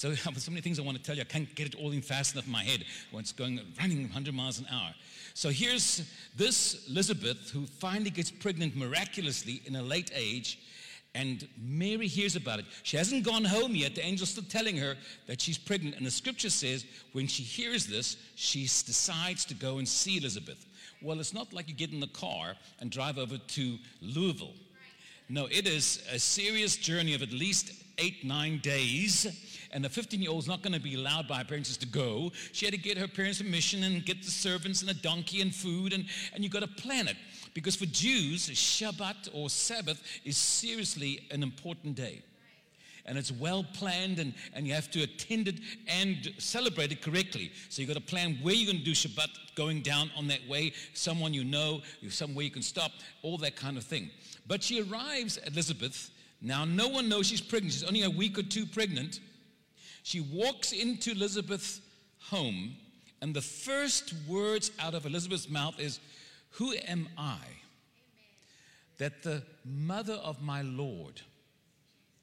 So 0.05 0.13
so 0.37 0.51
many 0.51 0.61
things 0.61 0.79
I 0.79 0.83
want 0.83 0.99
to 0.99 1.03
tell 1.03 1.17
you. 1.17 1.23
I 1.23 1.25
can't 1.25 1.53
get 1.55 1.67
it 1.67 1.77
all 1.77 1.93
in 1.93 2.03
fast 2.03 2.35
enough 2.35 2.45
in 2.45 2.53
my 2.53 2.63
head 2.63 2.85
when 3.11 3.23
it's 3.23 3.33
going 3.33 3.59
running 3.81 4.03
100 4.03 4.35
miles 4.35 4.59
an 4.59 4.67
hour. 4.71 4.93
So 5.33 5.49
here's 5.49 6.03
this 6.37 6.87
Elizabeth 6.91 7.51
who 7.51 7.65
finally 7.65 8.11
gets 8.11 8.31
pregnant 8.31 8.77
miraculously 8.77 9.63
in 9.65 9.77
a 9.77 9.83
late 9.83 10.11
age. 10.15 10.59
And 11.15 11.49
Mary 11.59 12.07
hears 12.07 12.37
about 12.37 12.59
it. 12.59 12.67
She 12.83 12.99
hasn't 12.99 13.25
gone 13.25 13.45
home 13.45 13.75
yet. 13.75 13.95
The 13.95 14.05
angel's 14.05 14.29
still 14.29 14.45
telling 14.45 14.77
her 14.77 14.95
that 15.27 15.41
she's 15.41 15.57
pregnant. 15.57 15.97
And 15.97 16.05
the 16.05 16.11
scripture 16.11 16.51
says 16.51 16.85
when 17.13 17.27
she 17.27 17.43
hears 17.43 17.87
this, 17.87 18.19
she 18.35 18.65
decides 18.65 19.47
to 19.47 19.55
go 19.55 19.79
and 19.79 19.89
see 19.89 20.19
Elizabeth. 20.19 20.67
Well, 21.01 21.19
it's 21.19 21.33
not 21.33 21.55
like 21.55 21.67
you 21.69 21.75
get 21.75 21.93
in 21.93 22.01
the 22.01 22.09
car 22.09 22.57
and 22.81 22.91
drive 22.91 23.17
over 23.17 23.39
to 23.39 23.79
Louisville. 24.03 24.53
No, 25.31 25.47
it 25.47 25.67
is 25.67 26.07
a 26.13 26.19
serious 26.19 26.77
journey 26.77 27.15
of 27.15 27.23
at 27.23 27.33
least 27.33 27.73
eight, 27.97 28.25
nine 28.25 28.59
days 28.59 29.27
and 29.75 29.85
the 29.85 29.89
15 29.89 30.23
year 30.23 30.31
old's 30.31 30.47
not 30.47 30.63
going 30.63 30.73
to 30.73 30.81
be 30.81 30.95
allowed 30.95 31.27
by 31.27 31.39
her 31.39 31.45
parents 31.45 31.77
to 31.77 31.87
go. 31.87 32.31
She 32.53 32.65
had 32.65 32.73
to 32.73 32.81
get 32.81 32.97
her 32.97 33.09
parents' 33.09 33.43
permission 33.43 33.83
and 33.83 34.05
get 34.07 34.23
the 34.23 34.31
servants 34.31 34.81
and 34.81 34.91
a 34.91 34.95
donkey 34.95 35.41
and 35.43 35.53
food, 35.53 35.93
and, 35.93 36.07
and 36.33 36.45
you 36.45 36.49
got 36.49 36.61
to 36.61 36.69
plan 36.69 37.09
it. 37.09 37.17
Because 37.55 37.75
for 37.75 37.87
Jews, 37.87 38.49
Shabbat 38.49 39.31
or 39.35 39.51
Sabbath 39.51 40.01
is 40.25 40.37
seriously 40.37 41.27
an 41.33 41.43
important 41.43 41.97
day. 41.97 42.23
And 43.07 43.19
it's 43.19 43.33
well 43.33 43.67
planned, 43.75 44.19
and, 44.21 44.33
and 44.55 44.67
you 44.67 44.73
have 44.75 44.91
to 44.93 45.03
attend 45.03 45.49
it 45.49 45.57
and 45.89 46.33
celebrate 46.39 46.93
it 46.93 47.03
correctly. 47.03 47.51
So 47.69 47.83
you've 47.83 47.89
got 47.89 47.99
to 47.99 48.01
plan 48.01 48.39
where 48.43 48.55
you're 48.55 48.73
going 48.73 48.79
to 48.79 48.85
do 48.85 48.93
Shabbat, 48.93 49.29
going 49.57 49.83
down 49.83 50.11
on 50.17 50.29
that 50.29 50.49
way, 50.49 50.73
someone 50.95 51.35
you 51.35 51.45
know, 51.45 51.83
somewhere 52.09 52.45
you 52.45 52.51
can 52.51 52.63
stop, 52.63 52.93
all 53.23 53.39
that 53.39 53.57
kind 53.57 53.77
of 53.77 53.83
thing. 53.83 54.11
But 54.47 54.63
she 54.63 54.83
arrives 54.83 55.37
Elizabeth. 55.39 56.11
Now, 56.41 56.65
no 56.65 56.89
one 56.89 57.09
knows 57.09 57.27
she's 57.27 57.41
pregnant. 57.41 57.75
She's 57.75 57.85
only 57.85 58.05
a 58.05 58.11
week 58.11 58.39
or 58.39 58.43
two 58.43 58.67
pregnant. 58.67 59.19
She 60.05 60.21
walks 60.21 60.73
into 60.73 61.13
Elizabeth's 61.13 61.81
home, 62.29 62.77
and 63.23 63.35
the 63.35 63.41
first 63.41 64.13
words 64.29 64.71
out 64.79 64.93
of 64.93 65.07
Elizabeth's 65.07 65.49
mouth 65.49 65.81
is, 65.81 65.99
Who 66.51 66.75
am 66.87 67.09
I? 67.17 67.39
That 68.99 69.23
the 69.23 69.43
mother 69.65 70.13
of 70.13 70.43
my 70.43 70.61
Lord 70.61 71.23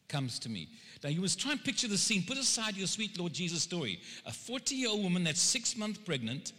comes 0.07 0.37
to 0.39 0.49
me. 0.49 0.67
Now, 1.03 1.09
you 1.09 1.21
must 1.21 1.39
try 1.39 1.53
and 1.53 1.63
picture 1.63 1.87
the 1.87 1.97
scene. 1.97 2.23
Put 2.23 2.37
aside 2.37 2.77
your 2.77 2.85
sweet 2.85 3.17
Lord 3.17 3.33
Jesus 3.33 3.63
story. 3.63 3.99
A 4.27 4.31
40 4.31 4.75
year 4.75 4.89
old 4.89 5.01
woman 5.01 5.23
that's 5.23 5.41
six 5.41 5.75
months 5.75 5.97
pregnant, 5.97 6.53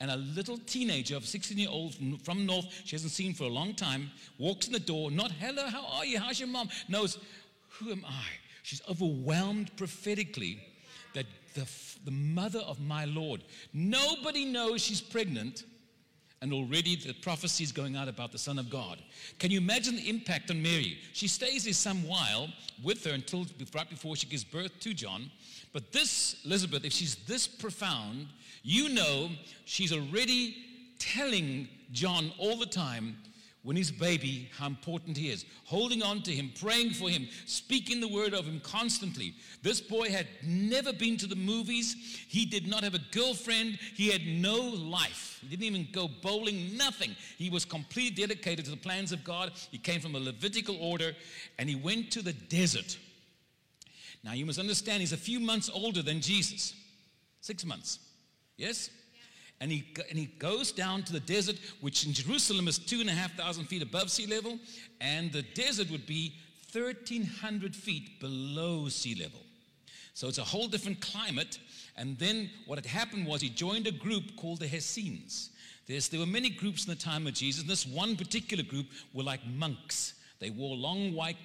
and 0.00 0.08
a 0.08 0.16
little 0.16 0.56
teenager 0.56 1.16
of 1.16 1.26
16 1.26 1.58
year 1.58 1.68
old 1.68 1.96
from 2.22 2.46
North, 2.46 2.66
she 2.84 2.94
hasn't 2.94 3.10
seen 3.10 3.34
for 3.34 3.44
a 3.44 3.48
long 3.48 3.74
time, 3.74 4.08
walks 4.38 4.68
in 4.68 4.72
the 4.72 4.78
door, 4.78 5.10
not, 5.10 5.32
hello, 5.32 5.66
how 5.66 5.84
are 5.84 6.06
you? 6.06 6.20
How's 6.20 6.38
your 6.38 6.48
mom? 6.48 6.68
Knows, 6.88 7.18
who 7.70 7.90
am 7.90 8.04
I? 8.06 8.47
She's 8.68 8.82
overwhelmed 8.86 9.74
prophetically 9.78 10.60
that 11.14 11.24
the, 11.54 11.66
the 12.04 12.10
mother 12.10 12.58
of 12.58 12.78
my 12.78 13.06
Lord, 13.06 13.42
nobody 13.72 14.44
knows 14.44 14.82
she's 14.82 15.00
pregnant 15.00 15.64
and 16.42 16.52
already 16.52 16.94
the 16.94 17.14
prophecy 17.14 17.64
is 17.64 17.72
going 17.72 17.96
out 17.96 18.08
about 18.08 18.30
the 18.30 18.36
Son 18.36 18.58
of 18.58 18.68
God. 18.68 18.98
Can 19.38 19.50
you 19.50 19.56
imagine 19.56 19.96
the 19.96 20.06
impact 20.06 20.50
on 20.50 20.60
Mary? 20.60 20.98
She 21.14 21.28
stays 21.28 21.64
there 21.64 21.72
some 21.72 22.06
while 22.06 22.48
with 22.84 23.02
her 23.06 23.12
until 23.12 23.46
right 23.74 23.88
before 23.88 24.16
she 24.16 24.26
gives 24.26 24.44
birth 24.44 24.78
to 24.80 24.92
John. 24.92 25.30
But 25.72 25.90
this 25.90 26.42
Elizabeth, 26.44 26.84
if 26.84 26.92
she's 26.92 27.14
this 27.26 27.48
profound, 27.48 28.26
you 28.62 28.90
know 28.90 29.30
she's 29.64 29.94
already 29.94 30.56
telling 30.98 31.68
John 31.90 32.32
all 32.36 32.58
the 32.58 32.66
time 32.66 33.16
when 33.68 33.76
he's 33.76 33.90
a 33.90 34.00
baby 34.00 34.48
how 34.56 34.66
important 34.66 35.14
he 35.14 35.28
is, 35.28 35.44
holding 35.66 36.02
on 36.02 36.22
to 36.22 36.30
him, 36.30 36.50
praying 36.58 36.88
for 36.88 37.10
him, 37.10 37.28
speaking 37.44 38.00
the 38.00 38.08
word 38.08 38.32
of 38.32 38.46
him 38.46 38.60
constantly. 38.60 39.34
This 39.62 39.78
boy 39.78 40.08
had 40.08 40.26
never 40.42 40.90
been 40.90 41.18
to 41.18 41.26
the 41.26 41.36
movies. 41.36 41.94
He 42.28 42.46
did 42.46 42.66
not 42.66 42.82
have 42.82 42.94
a 42.94 43.02
girlfriend. 43.12 43.78
He 43.94 44.08
had 44.08 44.22
no 44.26 44.56
life. 44.58 45.44
He 45.46 45.54
didn't 45.54 45.76
even 45.76 45.88
go 45.92 46.08
bowling, 46.22 46.78
nothing. 46.78 47.14
He 47.36 47.50
was 47.50 47.66
completely 47.66 48.26
dedicated 48.26 48.64
to 48.64 48.70
the 48.70 48.78
plans 48.78 49.12
of 49.12 49.22
God. 49.22 49.52
He 49.70 49.76
came 49.76 50.00
from 50.00 50.14
a 50.14 50.18
Levitical 50.18 50.78
order 50.80 51.12
and 51.58 51.68
he 51.68 51.76
went 51.76 52.10
to 52.12 52.22
the 52.22 52.32
desert. 52.32 52.96
Now, 54.24 54.32
you 54.32 54.46
must 54.46 54.58
understand, 54.58 55.00
he's 55.00 55.12
a 55.12 55.18
few 55.18 55.40
months 55.40 55.68
older 55.70 56.00
than 56.00 56.22
Jesus. 56.22 56.72
Six 57.42 57.66
months. 57.66 57.98
Yes? 58.56 58.88
And 59.60 59.72
he, 59.72 59.84
and 60.08 60.18
he 60.18 60.26
goes 60.26 60.70
down 60.70 61.02
to 61.04 61.12
the 61.12 61.20
desert, 61.20 61.56
which 61.80 62.06
in 62.06 62.12
Jerusalem 62.12 62.68
is 62.68 62.78
two 62.78 63.00
and 63.00 63.10
a 63.10 63.12
half 63.12 63.34
thousand 63.34 63.66
feet 63.66 63.82
above 63.82 64.10
sea 64.10 64.26
level, 64.26 64.58
and 65.00 65.32
the 65.32 65.42
desert 65.42 65.90
would 65.90 66.06
be 66.06 66.34
1,300 66.72 67.74
feet 67.74 68.20
below 68.20 68.88
sea 68.88 69.14
level. 69.20 69.40
So 70.14 70.28
it's 70.28 70.38
a 70.38 70.44
whole 70.44 70.68
different 70.68 71.00
climate. 71.00 71.58
And 71.96 72.18
then 72.18 72.50
what 72.66 72.78
had 72.78 72.86
happened 72.86 73.26
was 73.26 73.40
he 73.40 73.48
joined 73.48 73.86
a 73.86 73.92
group 73.92 74.36
called 74.36 74.60
the 74.60 74.66
Essenes. 74.66 75.50
There's, 75.86 76.08
there 76.08 76.20
were 76.20 76.26
many 76.26 76.50
groups 76.50 76.84
in 76.84 76.90
the 76.90 77.00
time 77.00 77.26
of 77.26 77.34
Jesus, 77.34 77.62
and 77.62 77.70
this 77.70 77.86
one 77.86 78.16
particular 78.16 78.62
group 78.62 78.86
were 79.14 79.22
like 79.22 79.44
monks. 79.46 80.14
They 80.38 80.50
wore 80.50 80.76
long 80.76 81.14
white 81.14 81.36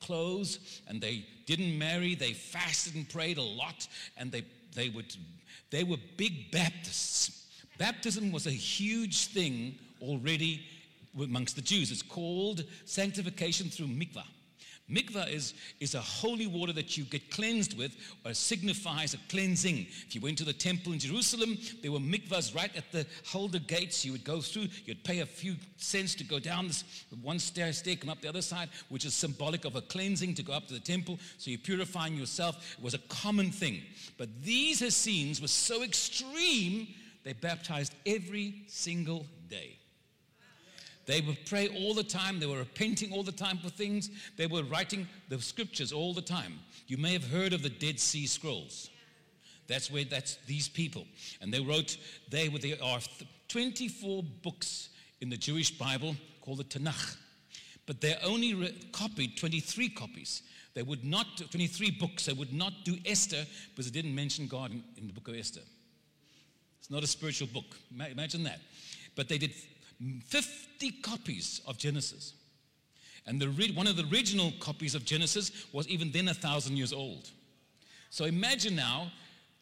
clothes 0.00 0.80
and 0.86 1.00
they 1.00 1.26
didn't 1.46 1.76
marry, 1.76 2.14
they 2.14 2.32
fasted 2.32 2.94
and 2.94 3.08
prayed 3.08 3.38
a 3.38 3.42
lot, 3.42 3.88
and 4.16 4.30
they, 4.30 4.44
they, 4.74 4.88
would, 4.90 5.16
they 5.70 5.84
were 5.84 5.96
big 6.16 6.50
Baptists. 6.50 7.46
Baptism 7.78 8.32
was 8.32 8.46
a 8.46 8.50
huge 8.50 9.26
thing 9.26 9.78
already 10.02 10.62
amongst 11.18 11.56
the 11.56 11.62
Jews. 11.62 11.90
It's 11.90 12.02
called 12.02 12.64
sanctification 12.84 13.70
through 13.70 13.86
mikvah. 13.86 14.24
Mikvah 14.90 15.30
is, 15.30 15.52
is 15.80 15.94
a 15.94 16.00
holy 16.00 16.46
water 16.46 16.72
that 16.72 16.96
you 16.96 17.04
get 17.04 17.30
cleansed 17.30 17.76
with, 17.76 17.94
or 18.24 18.32
signifies 18.32 19.12
a 19.12 19.18
cleansing. 19.28 19.86
If 20.06 20.14
you 20.14 20.22
went 20.22 20.38
to 20.38 20.46
the 20.46 20.52
temple 20.54 20.94
in 20.94 20.98
Jerusalem, 20.98 21.58
there 21.82 21.92
were 21.92 21.98
mikvahs 21.98 22.54
right 22.54 22.74
at 22.74 22.90
the 22.90 23.06
Huldah 23.26 23.60
gates. 23.60 24.02
You 24.04 24.12
would 24.12 24.24
go 24.24 24.40
through, 24.40 24.68
you'd 24.86 25.04
pay 25.04 25.20
a 25.20 25.26
few 25.26 25.56
cents 25.76 26.14
to 26.16 26.24
go 26.24 26.38
down 26.38 26.68
this 26.68 26.84
one 27.22 27.38
stair, 27.38 27.70
stair, 27.74 27.96
come 27.96 28.08
up 28.08 28.22
the 28.22 28.30
other 28.30 28.40
side, 28.40 28.70
which 28.88 29.04
is 29.04 29.12
symbolic 29.12 29.66
of 29.66 29.76
a 29.76 29.82
cleansing 29.82 30.34
to 30.36 30.42
go 30.42 30.54
up 30.54 30.66
to 30.68 30.74
the 30.74 30.80
temple. 30.80 31.18
So 31.36 31.50
you're 31.50 31.58
purifying 31.58 32.16
yourself. 32.16 32.76
It 32.78 32.82
was 32.82 32.94
a 32.94 32.98
common 33.08 33.50
thing. 33.50 33.82
But 34.16 34.42
these 34.42 34.80
Essenes 34.80 35.42
were 35.42 35.48
so 35.48 35.82
extreme 35.82 36.88
they 37.28 37.34
baptized 37.34 37.94
every 38.06 38.62
single 38.68 39.26
day. 39.50 39.76
They 41.04 41.20
would 41.20 41.36
pray 41.44 41.68
all 41.68 41.92
the 41.92 42.02
time. 42.02 42.40
They 42.40 42.46
were 42.46 42.56
repenting 42.56 43.12
all 43.12 43.22
the 43.22 43.32
time 43.32 43.58
for 43.58 43.68
things. 43.68 44.08
They 44.38 44.46
were 44.46 44.62
writing 44.62 45.06
the 45.28 45.38
scriptures 45.38 45.92
all 45.92 46.14
the 46.14 46.22
time. 46.22 46.58
You 46.86 46.96
may 46.96 47.12
have 47.12 47.30
heard 47.30 47.52
of 47.52 47.62
the 47.62 47.68
Dead 47.68 48.00
Sea 48.00 48.26
Scrolls. 48.26 48.88
That's 49.66 49.90
where 49.90 50.04
that's 50.04 50.36
these 50.46 50.70
people. 50.70 51.04
And 51.42 51.52
they 51.52 51.60
wrote, 51.60 51.98
they 52.30 52.48
were 52.48 52.60
there 52.60 52.82
are 52.82 53.00
24 53.48 54.22
books 54.42 54.88
in 55.20 55.28
the 55.28 55.36
Jewish 55.36 55.76
Bible 55.76 56.16
called 56.40 56.60
the 56.60 56.64
Tanakh. 56.64 57.16
But 57.84 58.00
they 58.00 58.16
only 58.24 58.54
re- 58.54 58.88
copied 58.90 59.36
23 59.36 59.90
copies. 59.90 60.44
They 60.72 60.82
would 60.82 61.04
not, 61.04 61.26
23 61.36 61.90
books, 61.90 62.24
they 62.24 62.32
would 62.32 62.54
not 62.54 62.72
do 62.86 62.96
Esther 63.04 63.44
because 63.68 63.86
it 63.86 63.92
didn't 63.92 64.14
mention 64.14 64.46
God 64.46 64.70
in, 64.70 64.82
in 64.96 65.08
the 65.08 65.12
book 65.12 65.28
of 65.28 65.34
Esther. 65.34 65.60
It's 66.88 66.94
not 66.94 67.04
a 67.04 67.06
spiritual 67.06 67.48
book. 67.48 67.76
Imagine 67.92 68.44
that. 68.44 68.60
But 69.14 69.28
they 69.28 69.36
did 69.36 69.52
50 70.24 70.90
copies 71.02 71.60
of 71.66 71.76
Genesis. 71.76 72.32
And 73.26 73.38
the, 73.38 73.72
one 73.74 73.86
of 73.86 73.96
the 73.96 74.08
original 74.10 74.54
copies 74.58 74.94
of 74.94 75.04
Genesis 75.04 75.66
was 75.74 75.86
even 75.88 76.10
then 76.12 76.28
a 76.28 76.34
thousand 76.34 76.78
years 76.78 76.94
old. 76.94 77.28
So 78.08 78.24
imagine 78.24 78.74
now, 78.74 79.12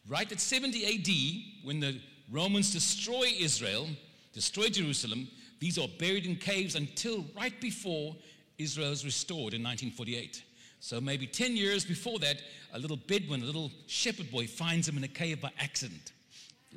right 0.07 0.31
at 0.31 0.39
70 0.39 0.85
AD, 0.85 1.65
when 1.65 1.81
the 1.81 1.99
Romans 2.31 2.71
destroy 2.71 3.33
Israel, 3.37 3.89
destroy 4.31 4.69
Jerusalem, 4.69 5.27
these 5.59 5.77
are 5.77 5.89
buried 5.99 6.25
in 6.25 6.37
caves 6.37 6.75
until 6.75 7.25
right 7.35 7.59
before 7.59 8.15
Israel 8.57 8.93
is 8.93 9.03
restored 9.03 9.53
in 9.53 9.61
1948. 9.63 10.43
So 10.79 11.01
maybe 11.01 11.27
10 11.27 11.57
years 11.57 11.83
before 11.83 12.19
that, 12.19 12.37
a 12.73 12.79
little 12.79 12.95
Bedouin, 12.95 13.41
a 13.41 13.45
little 13.45 13.69
shepherd 13.87 14.31
boy, 14.31 14.47
finds 14.47 14.87
him 14.87 14.95
in 14.95 15.03
a 15.03 15.09
cave 15.09 15.41
by 15.41 15.51
accident. 15.59 16.13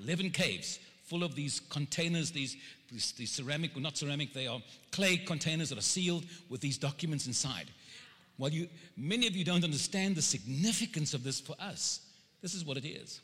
11 0.02 0.30
caves 0.30 0.78
full 1.10 1.24
of 1.24 1.34
these 1.34 1.58
containers, 1.58 2.30
these, 2.30 2.56
these, 2.90 3.12
these 3.12 3.32
ceramic, 3.32 3.76
not 3.76 3.96
ceramic, 3.96 4.32
they 4.32 4.46
are 4.46 4.60
clay 4.92 5.16
containers 5.16 5.70
that 5.70 5.78
are 5.78 5.82
sealed 5.82 6.24
with 6.48 6.60
these 6.60 6.78
documents 6.78 7.26
inside. 7.26 7.66
Well, 8.38 8.50
you, 8.50 8.68
many 8.96 9.26
of 9.26 9.34
you 9.34 9.44
don't 9.44 9.64
understand 9.64 10.14
the 10.14 10.22
significance 10.22 11.12
of 11.12 11.24
this 11.24 11.40
for 11.40 11.56
us. 11.60 12.00
This 12.42 12.54
is 12.54 12.64
what 12.64 12.76
it 12.76 12.86
is. 12.86 13.20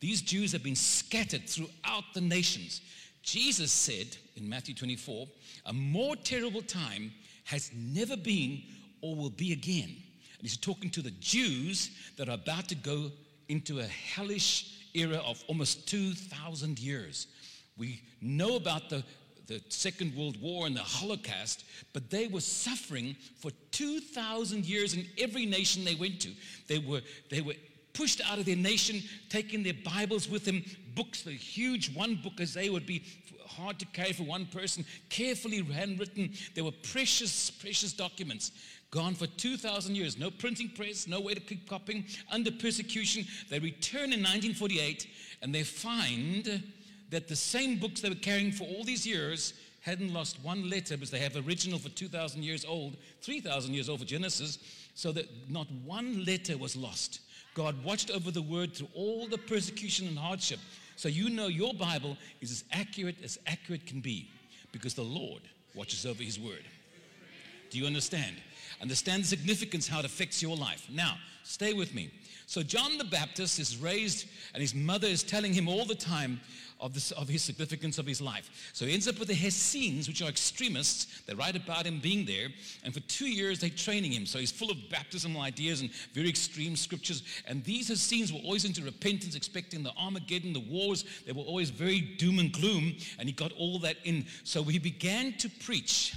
These 0.00 0.22
Jews 0.22 0.52
have 0.52 0.62
been 0.62 0.74
scattered 0.74 1.46
throughout 1.46 2.04
the 2.14 2.22
nations. 2.22 2.80
Jesus 3.22 3.72
said 3.72 4.16
in 4.36 4.48
Matthew 4.48 4.74
24, 4.74 5.26
a 5.66 5.72
more 5.72 6.16
terrible 6.16 6.62
time 6.62 7.12
has 7.44 7.70
never 7.74 8.16
been 8.16 8.62
or 9.02 9.14
will 9.14 9.30
be 9.30 9.52
again. 9.52 9.84
And 10.38 10.42
he's 10.42 10.56
talking 10.56 10.88
to 10.90 11.02
the 11.02 11.10
Jews 11.20 11.90
that 12.16 12.28
are 12.28 12.34
about 12.34 12.68
to 12.68 12.74
go 12.74 13.10
into 13.48 13.80
a 13.80 13.86
hellish 13.86 14.77
era 15.00 15.18
of 15.18 15.42
almost 15.48 15.88
2,000 15.88 16.78
years. 16.78 17.26
We 17.76 18.02
know 18.20 18.56
about 18.56 18.90
the, 18.90 19.04
the 19.46 19.62
Second 19.68 20.14
World 20.14 20.40
War 20.40 20.66
and 20.66 20.76
the 20.76 20.80
Holocaust, 20.80 21.64
but 21.92 22.10
they 22.10 22.26
were 22.26 22.40
suffering 22.40 23.16
for 23.40 23.50
2,000 23.70 24.64
years 24.66 24.94
in 24.94 25.06
every 25.18 25.46
nation 25.46 25.84
they 25.84 25.94
went 25.94 26.20
to. 26.20 26.30
They 26.66 26.78
were, 26.78 27.00
they 27.30 27.40
were 27.40 27.54
pushed 27.92 28.20
out 28.30 28.38
of 28.38 28.44
their 28.44 28.56
nation, 28.56 29.02
taking 29.28 29.62
their 29.62 29.74
Bibles 29.84 30.28
with 30.28 30.44
them, 30.44 30.64
books, 30.94 31.22
the 31.22 31.32
huge 31.32 31.94
one 31.94 32.16
book 32.16 32.40
as 32.40 32.54
they 32.54 32.70
would 32.70 32.86
be 32.86 33.02
hard 33.46 33.78
to 33.78 33.86
carry 33.86 34.12
for 34.12 34.22
one 34.22 34.46
person, 34.46 34.84
carefully 35.08 35.62
handwritten. 35.62 36.32
They 36.54 36.62
were 36.62 36.72
precious, 36.92 37.50
precious 37.50 37.92
documents. 37.92 38.52
Gone 38.90 39.14
for 39.14 39.26
2,000 39.26 39.94
years, 39.94 40.18
no 40.18 40.30
printing 40.30 40.70
press, 40.70 41.06
no 41.06 41.20
way 41.20 41.34
to 41.34 41.40
keep 41.40 41.68
copying, 41.68 42.06
under 42.30 42.50
persecution. 42.50 43.26
They 43.50 43.58
return 43.58 44.12
in 44.12 44.20
1948 44.20 45.06
and 45.42 45.54
they 45.54 45.62
find 45.62 46.62
that 47.10 47.28
the 47.28 47.36
same 47.36 47.78
books 47.78 48.00
they 48.00 48.08
were 48.08 48.14
carrying 48.14 48.50
for 48.50 48.64
all 48.64 48.84
these 48.84 49.06
years 49.06 49.54
hadn't 49.82 50.12
lost 50.12 50.42
one 50.42 50.68
letter 50.68 50.96
because 50.96 51.10
they 51.10 51.18
have 51.18 51.36
original 51.46 51.78
for 51.78 51.90
2,000 51.90 52.42
years 52.42 52.64
old, 52.64 52.96
3,000 53.22 53.74
years 53.74 53.88
old 53.88 54.00
for 54.00 54.06
Genesis, 54.06 54.58
so 54.94 55.12
that 55.12 55.26
not 55.48 55.70
one 55.84 56.24
letter 56.24 56.56
was 56.56 56.76
lost. 56.76 57.20
God 57.54 57.82
watched 57.84 58.10
over 58.10 58.30
the 58.30 58.42
word 58.42 58.74
through 58.74 58.88
all 58.94 59.26
the 59.26 59.38
persecution 59.38 60.08
and 60.08 60.18
hardship. 60.18 60.60
So 60.96 61.08
you 61.08 61.30
know 61.30 61.46
your 61.46 61.74
Bible 61.74 62.16
is 62.40 62.50
as 62.50 62.64
accurate 62.72 63.16
as 63.22 63.38
accurate 63.46 63.86
can 63.86 64.00
be 64.00 64.30
because 64.72 64.94
the 64.94 65.02
Lord 65.02 65.42
watches 65.74 66.04
over 66.04 66.22
his 66.22 66.40
word. 66.40 66.64
Do 67.70 67.78
you 67.78 67.86
understand? 67.86 68.36
Understand 68.80 69.24
the 69.24 69.26
significance, 69.26 69.88
how 69.88 69.98
it 70.00 70.04
affects 70.04 70.40
your 70.40 70.56
life. 70.56 70.86
Now, 70.90 71.16
stay 71.42 71.72
with 71.72 71.94
me. 71.94 72.10
So, 72.46 72.62
John 72.62 72.96
the 72.96 73.04
Baptist 73.04 73.58
is 73.58 73.76
raised, 73.76 74.26
and 74.54 74.60
his 74.62 74.74
mother 74.74 75.06
is 75.06 75.22
telling 75.22 75.52
him 75.52 75.68
all 75.68 75.84
the 75.84 75.94
time 75.94 76.40
of, 76.80 76.94
this, 76.94 77.10
of 77.10 77.28
his 77.28 77.42
significance 77.42 77.98
of 77.98 78.06
his 78.06 78.22
life. 78.22 78.70
So, 78.72 78.86
he 78.86 78.94
ends 78.94 79.06
up 79.06 79.18
with 79.18 79.28
the 79.28 79.34
Essenes, 79.34 80.08
which 80.08 80.22
are 80.22 80.28
extremists. 80.30 81.22
They 81.26 81.34
write 81.34 81.56
about 81.56 81.84
him 81.84 81.98
being 82.00 82.24
there, 82.24 82.48
and 82.84 82.94
for 82.94 83.00
two 83.00 83.28
years 83.28 83.58
they're 83.58 83.68
training 83.68 84.12
him. 84.12 84.24
So, 84.24 84.38
he's 84.38 84.52
full 84.52 84.70
of 84.70 84.78
baptismal 84.90 85.42
ideas 85.42 85.82
and 85.82 85.90
very 86.14 86.28
extreme 86.28 86.74
scriptures. 86.76 87.22
And 87.46 87.62
these 87.64 87.90
Essenes 87.90 88.32
were 88.32 88.40
always 88.40 88.64
into 88.64 88.82
repentance, 88.82 89.34
expecting 89.34 89.82
the 89.82 89.92
Armageddon, 89.98 90.52
the 90.54 90.60
wars. 90.60 91.04
They 91.26 91.32
were 91.32 91.42
always 91.42 91.68
very 91.68 92.00
doom 92.00 92.38
and 92.38 92.50
gloom, 92.50 92.94
and 93.18 93.28
he 93.28 93.32
got 93.32 93.52
all 93.58 93.78
that 93.80 93.96
in. 94.04 94.24
So, 94.44 94.62
he 94.62 94.78
began 94.78 95.34
to 95.34 95.50
preach 95.50 96.14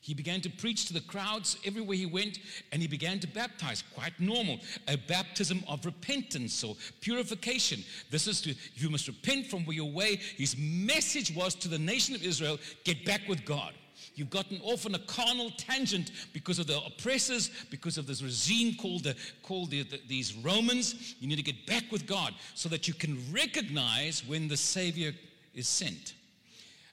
he 0.00 0.14
began 0.14 0.40
to 0.40 0.50
preach 0.50 0.86
to 0.86 0.94
the 0.94 1.00
crowds 1.00 1.58
everywhere 1.64 1.96
he 1.96 2.06
went 2.06 2.38
and 2.72 2.80
he 2.80 2.88
began 2.88 3.20
to 3.20 3.26
baptize. 3.26 3.84
Quite 3.94 4.18
normal. 4.18 4.58
A 4.88 4.96
baptism 4.96 5.62
of 5.68 5.84
repentance 5.84 6.64
or 6.64 6.74
purification. 7.00 7.84
This 8.10 8.26
is 8.26 8.40
to, 8.42 8.54
you 8.76 8.88
must 8.88 9.06
repent 9.08 9.46
from 9.46 9.64
your 9.68 9.90
way. 9.90 10.16
His 10.16 10.56
message 10.58 11.34
was 11.36 11.54
to 11.56 11.68
the 11.68 11.78
nation 11.78 12.14
of 12.14 12.24
Israel 12.24 12.58
get 12.84 13.04
back 13.04 13.20
with 13.28 13.44
God. 13.44 13.74
You've 14.14 14.30
gotten 14.30 14.60
off 14.62 14.86
on 14.86 14.94
a 14.94 14.98
carnal 15.00 15.50
tangent 15.56 16.10
because 16.32 16.58
of 16.58 16.66
the 16.66 16.78
oppressors, 16.78 17.50
because 17.70 17.98
of 17.98 18.06
this 18.06 18.22
regime 18.22 18.76
called, 18.76 19.04
the, 19.04 19.14
called 19.42 19.70
the, 19.70 19.82
the, 19.82 20.00
these 20.08 20.34
Romans. 20.34 21.14
You 21.20 21.28
need 21.28 21.36
to 21.36 21.42
get 21.42 21.66
back 21.66 21.84
with 21.92 22.06
God 22.06 22.34
so 22.54 22.70
that 22.70 22.88
you 22.88 22.94
can 22.94 23.18
recognize 23.30 24.24
when 24.26 24.48
the 24.48 24.56
Savior 24.56 25.12
is 25.54 25.68
sent. 25.68 26.14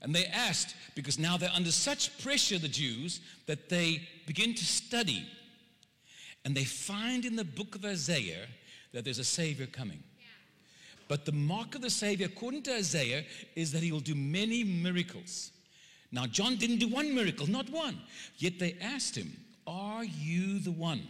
And 0.01 0.13
they 0.13 0.25
asked, 0.25 0.75
because 0.96 1.18
now 1.18 1.38
they're 1.38 1.50
under 1.54 1.72
such 1.72 2.22
pressure, 2.24 2.60
the 2.60 2.68
Jews, 2.68 3.20
that 3.48 3.70
they 3.70 4.08
begin 4.25 4.54
to 4.54 4.66
study. 4.66 5.25
And 6.46 6.56
they 6.56 6.63
find 6.63 7.25
in 7.25 7.36
the 7.36 7.44
book 7.44 7.75
of 7.75 7.84
Isaiah 7.84 8.46
that 8.94 9.04
there's 9.04 9.20
a 9.20 9.24
Savior 9.24 9.66
coming. 9.66 10.04
But 11.08 11.25
the 11.25 11.32
mark 11.32 11.75
of 11.75 11.82
the 11.82 11.89
Savior, 11.89 12.27
according 12.27 12.63
to 12.63 12.75
Isaiah, 12.75 13.24
is 13.56 13.72
that 13.72 13.82
he 13.82 13.92
will 13.92 14.00
do 14.01 14.16
many 14.16 14.63
miracles. 14.63 15.51
Now, 16.12 16.25
John 16.25 16.58
didn't 16.58 16.80
do 16.80 16.88
one 16.88 17.13
miracle, 17.13 17.48
not 17.48 17.70
one. 17.70 18.00
Yet 18.38 18.60
they 18.60 18.77
asked 18.82 19.16
him, 19.16 19.32
Are 19.66 20.04
you 20.04 20.60
the 20.60 20.72
one? 20.72 21.08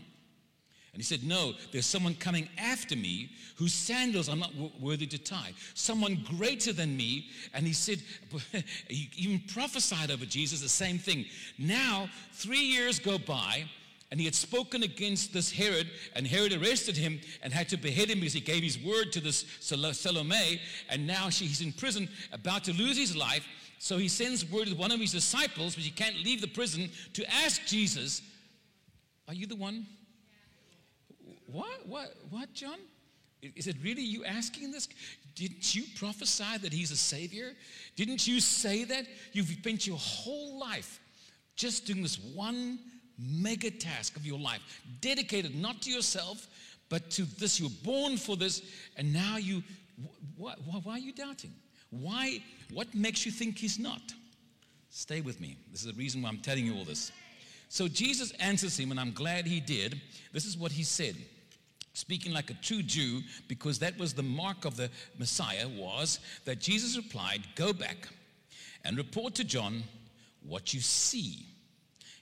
And 0.98 1.04
he 1.04 1.16
said, 1.16 1.24
No, 1.24 1.54
there's 1.72 1.86
someone 1.86 2.16
coming 2.16 2.50
after 2.58 2.96
me 2.96 3.30
whose 3.56 3.72
sandals 3.72 4.30
I'm 4.30 4.40
not 4.40 4.54
w- 4.54 4.72
worthy 4.80 5.06
to 5.06 5.20
tie. 5.20 5.54
Someone 5.76 6.26
greater 6.36 6.74
than 6.74 6.98
me. 6.98 7.28
And 7.54 7.68
he 7.68 7.74
said, 7.74 8.02
He 8.88 9.08
even 9.16 9.44
prophesied 9.48 10.10
over 10.10 10.26
Jesus 10.26 10.60
the 10.60 10.68
same 10.68 10.98
thing. 10.98 11.26
Now, 11.60 12.10
three 12.34 12.64
years 12.64 12.98
go 12.98 13.20
by, 13.20 13.66
and 14.10 14.20
he 14.20 14.26
had 14.26 14.34
spoken 14.34 14.82
against 14.82 15.34
this 15.34 15.52
Herod, 15.52 15.88
and 16.16 16.26
Herod 16.26 16.52
arrested 16.52 16.98
him 16.98 17.22
and 17.44 17.54
had 17.54 17.70
to 17.70 17.78
behead 17.78 18.10
him 18.10 18.22
because 18.22 18.34
he 18.34 18.40
gave 18.40 18.64
his 18.64 18.80
word 18.80 19.12
to 19.12 19.20
this 19.20 19.46
Salome. 19.60 20.60
And 20.90 21.06
now 21.06 21.30
he's 21.30 21.62
in 21.62 21.74
prison, 21.74 22.10
about 22.32 22.64
to 22.64 22.74
lose 22.74 22.98
his 22.98 23.16
life. 23.16 23.46
So 23.78 24.00
he 24.00 24.08
sends 24.08 24.50
word 24.50 24.66
to 24.70 24.74
one 24.74 24.92
of 24.92 25.00
his 25.00 25.12
disciples, 25.12 25.76
but 25.76 25.84
he 25.84 25.92
can't 25.92 26.16
leave 26.24 26.42
the 26.42 26.48
prison, 26.48 26.90
to 27.14 27.32
ask 27.32 27.64
Jesus, 27.68 28.24
Are 29.28 29.36
you 29.36 29.46
the 29.46 29.56
one? 29.56 29.86
What? 31.48 31.88
What? 31.88 32.14
What, 32.30 32.54
John? 32.54 32.78
Is 33.42 33.68
it 33.68 33.76
really 33.84 34.02
you 34.02 34.26
asking 34.26 34.72
this? 34.72 34.88
Didn't 35.36 35.76
you 35.76 35.84
prophesy 35.96 36.58
that 36.62 36.74
he's 36.74 36.92
a 36.92 36.98
savior? 36.98 37.54
Didn't 37.96 38.28
you 38.28 38.40
say 38.40 38.84
that? 38.86 39.06
You've 39.32 39.48
spent 39.48 39.86
your 39.86 39.98
whole 39.98 40.60
life 40.60 41.00
just 41.56 41.86
doing 41.86 42.02
this 42.02 42.20
one 42.20 42.80
mega 43.20 43.72
task 43.72 44.16
of 44.16 44.26
your 44.26 44.40
life, 44.40 44.62
dedicated 45.02 45.56
not 45.56 45.82
to 45.84 45.92
yourself, 45.92 46.48
but 46.90 47.10
to 47.12 47.24
this. 47.40 47.60
You're 47.60 47.70
born 47.84 48.18
for 48.18 48.36
this, 48.36 48.62
and 48.96 49.14
now 49.14 49.38
you, 49.38 49.64
why, 50.36 50.56
why 50.84 50.94
are 50.94 51.00
you 51.00 51.14
doubting? 51.14 51.54
Why, 51.90 52.42
what 52.72 52.94
makes 52.94 53.26
you 53.26 53.32
think 53.32 53.58
he's 53.58 53.80
not? 53.80 54.02
Stay 54.90 55.22
with 55.22 55.40
me. 55.40 55.58
This 55.72 55.82
is 55.82 55.94
the 55.94 56.00
reason 56.00 56.22
why 56.22 56.30
I'm 56.30 56.40
telling 56.40 56.66
you 56.66 56.76
all 56.76 56.84
this. 56.84 57.12
So 57.70 57.88
Jesus 57.88 58.32
answers 58.40 58.80
him, 58.80 58.92
and 58.92 59.00
I'm 59.00 59.12
glad 59.12 59.46
he 59.46 59.60
did. 59.60 60.02
This 60.32 60.46
is 60.46 60.58
what 60.58 60.72
he 60.72 60.84
said 60.84 61.16
speaking 61.98 62.32
like 62.32 62.52
a 62.52 62.54
true 62.56 62.84
Jew, 62.84 63.22
because 63.48 63.80
that 63.80 63.98
was 63.98 64.14
the 64.14 64.22
mark 64.22 64.66
of 64.66 64.78
the 64.78 64.92
Messiah, 65.18 65.68
was 65.68 66.20
that 66.46 66.60
Jesus 66.60 66.96
replied, 66.96 67.42
Go 67.56 67.74
back 67.74 68.08
and 68.86 68.98
report 68.98 69.34
to 69.36 69.44
John 69.44 69.82
what 70.44 70.76
you 70.76 70.80
see. 70.80 71.48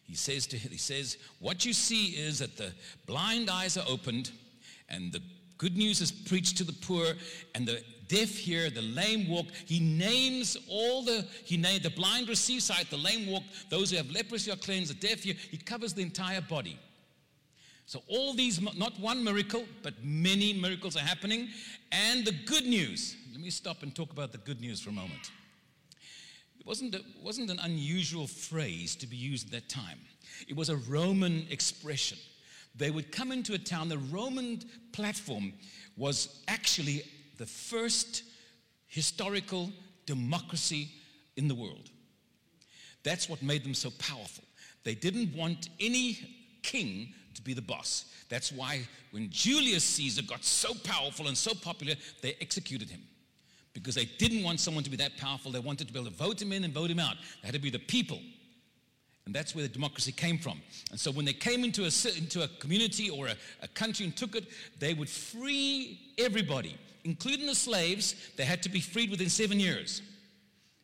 He 0.04 0.16
says 0.16 0.48
to 0.48 0.58
him, 0.58 0.72
he 0.72 0.78
says, 0.78 1.18
What 1.40 1.66
you 1.66 1.74
see 1.74 2.12
is 2.12 2.40
that 2.40 2.56
the 2.56 2.72
blind 3.06 3.50
eyes 3.50 3.76
are 3.76 3.84
opened, 3.86 4.32
and 4.88 5.12
the 5.12 5.22
good 5.58 5.76
news 5.76 6.00
is 6.00 6.10
preached 6.10 6.56
to 6.58 6.64
the 6.64 6.72
poor, 6.72 7.08
and 7.54 7.68
the 7.68 7.84
deaf 8.08 8.30
hear, 8.30 8.70
the 8.70 8.82
lame 8.82 9.28
walk. 9.28 9.48
He 9.66 9.82
names 9.82 10.56
all 10.70 11.04
the, 11.04 11.28
he 11.44 11.58
named 11.58 11.84
the 11.84 11.90
blind 11.90 12.30
receive 12.30 12.62
sight, 12.62 12.90
the 12.90 12.98
lame 12.98 13.30
walk, 13.30 13.44
those 13.70 13.92
who 13.92 13.98
have 13.98 14.10
leprosy 14.10 14.52
are 14.52 14.56
cleansed, 14.56 14.90
the 14.98 15.08
deaf 15.08 15.24
hear. 15.24 15.36
He 15.52 15.58
covers 15.58 15.94
the 15.94 16.02
entire 16.02 16.40
body. 16.40 16.80
So, 17.88 18.02
all 18.08 18.34
these, 18.34 18.60
not 18.76 19.00
one 19.00 19.24
miracle, 19.24 19.66
but 19.84 19.94
many 20.04 20.54
miracles 20.54 20.96
are 20.96 21.02
happening. 21.02 21.50
And 21.92 22.26
the 22.26 22.32
good 22.32 22.66
news, 22.66 23.16
let 23.32 23.40
me 23.40 23.52
stop 23.52 23.84
and 23.84 23.94
talk 23.94 24.12
about 24.12 24.32
the 24.32 24.40
good 24.40 24.60
news 24.60 24.82
for 24.82 24.90
a 24.90 24.94
moment. 24.94 25.32
It 26.60 26.66
wasn't, 26.66 26.96
a, 26.96 27.02
wasn't 27.22 27.52
an 27.52 27.60
unusual 27.60 28.26
phrase 28.26 28.96
to 28.96 29.08
be 29.08 29.16
used 29.16 29.48
at 29.48 29.52
that 29.52 29.70
time, 29.70 30.00
it 30.48 30.56
was 30.56 30.70
a 30.70 30.78
Roman 30.78 31.46
expression. 31.50 32.18
They 32.78 32.92
would 32.92 33.12
come 33.12 33.32
into 33.32 33.54
a 33.54 33.58
town, 33.58 33.88
the 33.88 33.98
Roman 33.98 34.62
platform 34.92 35.54
was 35.96 36.44
actually 36.48 37.04
the 37.38 37.46
first 37.46 38.24
historical 38.88 39.72
democracy 40.06 40.90
in 41.38 41.48
the 41.48 41.56
world. 41.56 41.90
That's 43.04 43.30
what 43.30 43.42
made 43.42 43.64
them 43.64 43.74
so 43.74 43.92
powerful. 43.92 44.44
They 44.84 44.96
didn't 44.96 45.36
want 45.36 45.70
any 45.80 46.20
king 46.64 47.14
to 47.36 47.42
be 47.42 47.54
the 47.54 47.62
boss. 47.62 48.06
That's 48.30 48.52
why 48.52 48.88
when 49.12 49.30
Julius 49.30 49.84
Caesar 49.84 50.24
got 50.24 50.44
so 50.44 50.74
powerful 50.84 51.28
and 51.28 51.38
so 51.38 51.54
popular, 51.54 51.96
they 52.22 52.36
executed 52.42 52.90
him. 52.90 53.02
Because 53.74 53.96
they 53.96 54.06
didn't 54.06 54.44
want 54.44 54.60
someone 54.60 54.84
to 54.86 54.90
be 54.90 54.98
that 54.98 55.18
powerful. 55.18 55.52
They 55.52 55.60
wanted 55.60 55.88
to 55.88 55.94
be 55.94 56.00
able 56.00 56.10
to 56.10 56.16
vote 56.16 56.42
him 56.42 56.54
in 56.54 56.64
and 56.64 56.74
vote 56.74 56.90
him 56.90 57.00
out. 57.00 57.16
They 57.42 57.48
had 57.48 57.56
to 57.56 57.62
be 57.62 57.70
the 57.70 57.80
people. 57.80 58.20
And 59.26 59.34
that's 59.34 59.56
where 59.56 59.64
the 59.64 59.70
democracy 59.70 60.12
came 60.12 60.38
from. 60.38 60.62
And 60.92 61.00
so 61.00 61.12
when 61.12 61.26
they 61.26 61.34
came 61.34 61.64
into 61.64 61.84
a, 61.84 62.18
into 62.18 62.44
a 62.44 62.48
community 62.60 63.10
or 63.10 63.28
a, 63.28 63.36
a 63.62 63.68
country 63.70 64.06
and 64.06 64.16
took 64.16 64.36
it, 64.36 64.46
they 64.80 64.94
would 64.94 65.10
free 65.10 66.00
everybody, 66.18 66.78
including 67.04 67.48
the 67.48 67.56
slaves. 67.56 68.16
They 68.38 68.46
had 68.46 68.64
to 68.64 68.70
be 68.70 68.80
freed 68.80 69.10
within 69.10 69.30
seven 69.30 69.60
years 69.60 70.02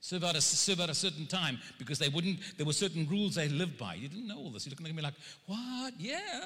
serve 0.02 0.24
out, 0.24 0.36
a, 0.36 0.42
serve 0.42 0.80
a 0.80 0.94
certain 0.94 1.28
time 1.28 1.60
because 1.78 2.00
they 2.00 2.10
wouldn't, 2.10 2.40
there 2.58 2.66
were 2.66 2.74
certain 2.74 3.08
rules 3.08 3.36
they 3.36 3.48
lived 3.48 3.78
by. 3.78 3.94
You 3.94 4.10
didn't 4.10 4.28
know 4.28 4.38
all 4.38 4.50
this. 4.50 4.66
You're 4.66 4.72
looking 4.72 4.88
at 4.88 4.96
me 4.96 5.02
like, 5.02 5.14
what? 5.46 5.94
Yeah. 6.00 6.46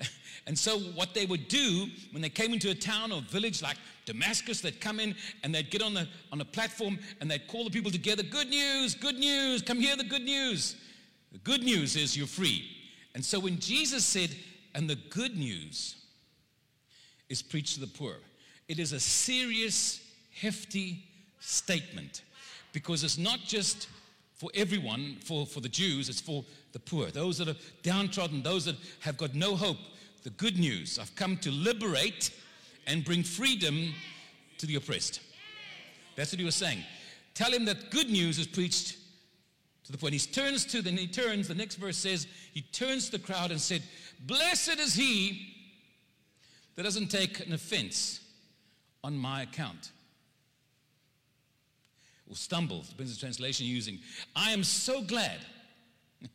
and 0.46 0.58
so 0.58 0.78
what 0.78 1.12
they 1.14 1.26
would 1.26 1.48
do 1.48 1.86
when 2.12 2.22
they 2.22 2.30
came 2.30 2.54
into 2.54 2.70
a 2.70 2.74
town 2.74 3.12
or 3.12 3.20
village 3.20 3.62
like 3.62 3.76
Damascus, 4.06 4.62
they'd 4.62 4.80
come 4.80 5.00
in 5.00 5.14
and 5.44 5.54
they'd 5.54 5.70
get 5.70 5.82
on 5.82 5.92
the, 5.92 6.08
on 6.32 6.40
a 6.40 6.44
platform 6.46 6.98
and 7.20 7.30
they'd 7.30 7.46
call 7.46 7.64
the 7.64 7.70
people 7.70 7.90
together, 7.90 8.22
good 8.22 8.48
news, 8.48 8.94
good 8.94 9.18
news, 9.18 9.60
come 9.60 9.78
hear 9.78 9.96
the 9.96 10.04
good 10.04 10.22
news. 10.22 10.76
The 11.32 11.38
good 11.38 11.62
news 11.62 11.94
is 11.94 12.16
you're 12.16 12.26
free. 12.26 12.66
And 13.14 13.22
so 13.22 13.38
when 13.38 13.58
Jesus 13.58 14.06
said, 14.06 14.34
and 14.74 14.88
the 14.88 14.96
good 15.10 15.36
news 15.36 15.96
is 17.28 17.42
preached 17.42 17.74
to 17.74 17.80
the 17.80 17.86
poor, 17.86 18.14
it 18.66 18.78
is 18.78 18.92
a 18.92 19.00
serious, 19.00 20.00
hefty 20.32 21.07
statement 21.48 22.22
because 22.72 23.02
it's 23.02 23.18
not 23.18 23.40
just 23.40 23.88
for 24.34 24.50
everyone, 24.54 25.16
for, 25.24 25.46
for 25.46 25.60
the 25.60 25.68
Jews, 25.68 26.08
it's 26.08 26.20
for 26.20 26.44
the 26.72 26.78
poor, 26.78 27.06
those 27.06 27.38
that 27.38 27.48
are 27.48 27.56
downtrodden, 27.82 28.42
those 28.42 28.64
that 28.66 28.76
have 29.00 29.16
got 29.16 29.34
no 29.34 29.56
hope. 29.56 29.78
The 30.24 30.30
good 30.30 30.58
news 30.58 30.98
I've 30.98 31.14
come 31.16 31.36
to 31.38 31.50
liberate 31.50 32.30
and 32.86 33.04
bring 33.04 33.22
freedom 33.22 33.94
to 34.58 34.66
the 34.66 34.76
oppressed. 34.76 35.20
That's 36.16 36.32
what 36.32 36.38
he 36.38 36.44
was 36.44 36.54
saying. 36.54 36.84
Tell 37.34 37.52
him 37.52 37.64
that 37.64 37.90
good 37.90 38.10
news 38.10 38.38
is 38.38 38.46
preached 38.46 38.98
to 39.84 39.92
the 39.92 39.98
point. 39.98 40.12
He 40.12 40.20
turns 40.20 40.64
to, 40.66 40.82
then 40.82 40.96
he 40.96 41.06
turns, 41.06 41.48
the 41.48 41.54
next 41.54 41.76
verse 41.76 41.96
says, 41.96 42.26
he 42.52 42.62
turns 42.62 43.06
to 43.06 43.12
the 43.12 43.24
crowd 43.24 43.50
and 43.50 43.60
said, 43.60 43.82
Blessed 44.26 44.78
is 44.78 44.94
he 44.94 45.54
that 46.76 46.82
doesn't 46.82 47.08
take 47.08 47.46
an 47.46 47.52
offense 47.52 48.20
on 49.02 49.16
my 49.16 49.42
account 49.42 49.92
or 52.28 52.36
stumble, 52.36 52.84
depends 52.88 53.12
on 53.12 53.14
the 53.14 53.20
translation 53.20 53.66
you're 53.66 53.74
using. 53.74 53.98
I 54.36 54.50
am 54.52 54.62
so 54.64 55.02
glad. 55.02 55.38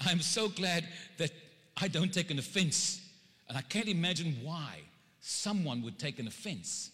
I'm 0.00 0.20
so 0.20 0.48
glad 0.48 0.86
that 1.18 1.30
I 1.76 1.88
don't 1.88 2.12
take 2.12 2.30
an 2.30 2.38
offense. 2.38 3.00
And 3.48 3.56
I 3.56 3.62
can't 3.62 3.88
imagine 3.88 4.36
why 4.42 4.80
someone 5.20 5.82
would 5.82 5.98
take 5.98 6.18
an 6.18 6.26
offense 6.26 6.90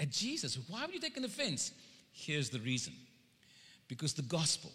at 0.00 0.10
Jesus. 0.10 0.58
Why 0.68 0.84
would 0.84 0.94
you 0.94 1.00
take 1.00 1.16
an 1.16 1.24
offense? 1.24 1.72
Here's 2.12 2.50
the 2.50 2.58
reason 2.60 2.92
because 3.88 4.12
the 4.12 4.22
gospel 4.22 4.70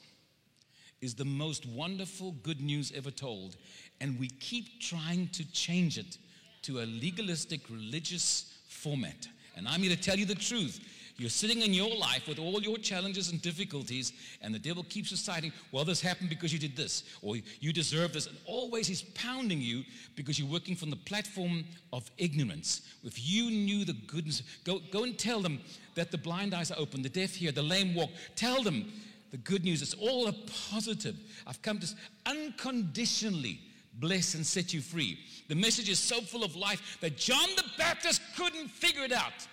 is 1.02 1.14
the 1.14 1.26
most 1.26 1.66
wonderful 1.68 2.32
good 2.44 2.62
news 2.62 2.92
ever 2.96 3.12
told, 3.12 3.58
and 4.00 4.18
we 4.20 4.30
keep 4.30 4.80
trying 4.80 5.28
to 5.34 5.50
change 5.52 5.98
it 5.98 6.18
to 6.64 6.80
a 6.80 6.86
legalistic 6.86 7.70
religious 7.70 8.58
format. 8.70 9.28
And 9.56 9.68
I'm 9.68 9.82
here 9.82 9.96
to 9.96 10.02
tell 10.02 10.18
you 10.18 10.26
the 10.26 10.36
truth. 10.36 10.80
You're 11.18 11.30
sitting 11.30 11.62
in 11.62 11.74
your 11.74 11.96
life 11.96 12.28
with 12.28 12.40
all 12.40 12.62
your 12.62 12.78
challenges 12.78 13.32
and 13.32 13.42
difficulties, 13.42 14.14
and 14.42 14.54
the 14.54 14.60
devil 14.60 14.84
keeps 14.84 15.12
deciding, 15.12 15.54
well, 15.72 15.86
this 15.86 16.02
happened 16.02 16.30
because 16.30 16.52
you 16.52 16.58
did 16.58 16.76
this, 16.76 17.04
or 17.22 17.36
you 17.60 17.72
deserve 17.72 18.14
this. 18.14 18.26
And 18.26 18.36
always 18.46 18.88
he's 18.88 19.04
pounding 19.14 19.62
you 19.62 19.84
because 20.16 20.40
you're 20.40 20.52
working 20.52 20.76
from 20.76 20.90
the 20.90 20.96
platform 20.96 21.66
of 21.92 22.10
ignorance. 22.18 22.82
If 23.04 23.24
you 23.24 23.52
knew 23.52 23.86
the 23.86 23.94
goodness, 23.94 24.42
go, 24.64 24.80
go 24.92 25.04
and 25.04 25.18
tell 25.18 25.40
them 25.40 25.62
that 25.96 26.10
the 26.10 26.18
blind 26.18 26.56
eyes 26.56 26.72
are 26.72 26.80
open, 26.80 27.04
the 27.04 27.10
deaf 27.10 27.36
hear, 27.36 27.52
the 27.52 27.62
lame 27.62 27.94
walk. 27.94 28.10
Tell 28.36 28.64
them 28.64 28.92
the 29.30 29.38
good 29.38 29.64
news. 29.64 29.82
It's 29.84 29.94
all 29.94 30.28
a 30.28 30.34
positive. 30.72 31.16
I've 31.46 31.62
come 31.62 31.80
to 31.80 31.88
unconditionally 32.26 33.60
bless 34.00 34.34
and 34.34 34.46
set 34.46 34.74
you 34.74 34.82
free. 34.82 35.20
The 35.48 35.56
message 35.56 35.90
is 35.90 36.00
so 36.00 36.22
full 36.22 36.44
of 36.44 36.56
life 36.56 36.98
that 37.02 37.18
John 37.18 37.50
the 37.56 37.66
Baptist 37.78 38.22
couldn't 38.36 38.70
figure 38.70 39.04
it 39.04 39.12
out. 39.12 39.48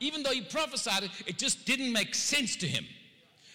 Even 0.00 0.22
though 0.22 0.30
he 0.30 0.40
prophesied 0.40 1.04
it, 1.04 1.10
it 1.26 1.38
just 1.38 1.66
didn't 1.66 1.92
make 1.92 2.14
sense 2.14 2.56
to 2.56 2.66
him. 2.66 2.86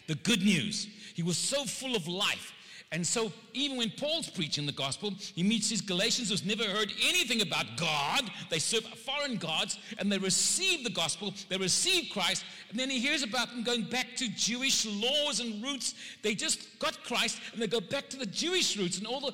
The 0.08 0.16
good 0.16 0.42
news. 0.42 0.88
He 1.16 1.24
was 1.24 1.38
so 1.38 1.66
full 1.66 1.96
of 1.96 2.08
life. 2.08 2.54
And 2.92 3.06
so, 3.06 3.32
even 3.54 3.78
when 3.78 3.90
Paul's 3.90 4.30
preaching 4.30 4.66
the 4.66 4.72
gospel, 4.72 5.12
he 5.34 5.44
meets 5.44 5.70
these 5.70 5.82
Galatians 5.82 6.30
who's 6.30 6.46
never 6.46 6.64
heard 6.64 6.94
anything 7.04 7.42
about 7.42 7.66
God. 7.78 8.30
They 8.50 8.60
serve 8.60 8.84
foreign 8.84 9.38
gods 9.38 9.80
and 9.98 10.12
they 10.12 10.20
receive 10.20 10.84
the 10.84 10.92
gospel, 10.92 11.34
they 11.50 11.58
receive 11.58 12.12
Christ, 12.12 12.46
and 12.70 12.80
then 12.80 12.90
he 12.90 13.00
hears 13.00 13.24
about 13.24 13.50
them 13.50 13.64
going 13.64 13.84
back 13.84 14.16
to 14.18 14.30
Jewish 14.30 14.86
laws 14.86 15.40
and 15.40 15.64
roots. 15.64 15.96
They 16.22 16.36
just 16.36 16.80
got 16.80 17.04
Christ 17.04 17.42
and 17.54 17.62
they 17.62 17.68
go 17.68 17.82
back 17.82 18.08
to 18.10 18.18
the 18.18 18.26
Jewish 18.28 18.78
roots 18.78 19.00
and 19.00 19.08
all 19.08 19.20
the, 19.20 19.34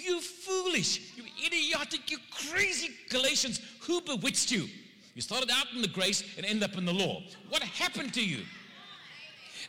you 0.00 0.20
foolish, 0.20 1.12
you 1.16 1.24
idiotic, 1.44 2.10
you 2.10 2.18
crazy 2.30 2.90
Galatians, 3.10 3.60
who 3.80 4.00
bewitched 4.00 4.52
you? 4.52 4.68
You 5.14 5.22
started 5.22 5.50
out 5.50 5.66
in 5.74 5.82
the 5.82 5.88
grace 5.88 6.24
and 6.36 6.46
end 6.46 6.62
up 6.62 6.76
in 6.76 6.84
the 6.84 6.92
law. 6.92 7.22
What 7.48 7.62
happened 7.62 8.14
to 8.14 8.24
you? 8.24 8.44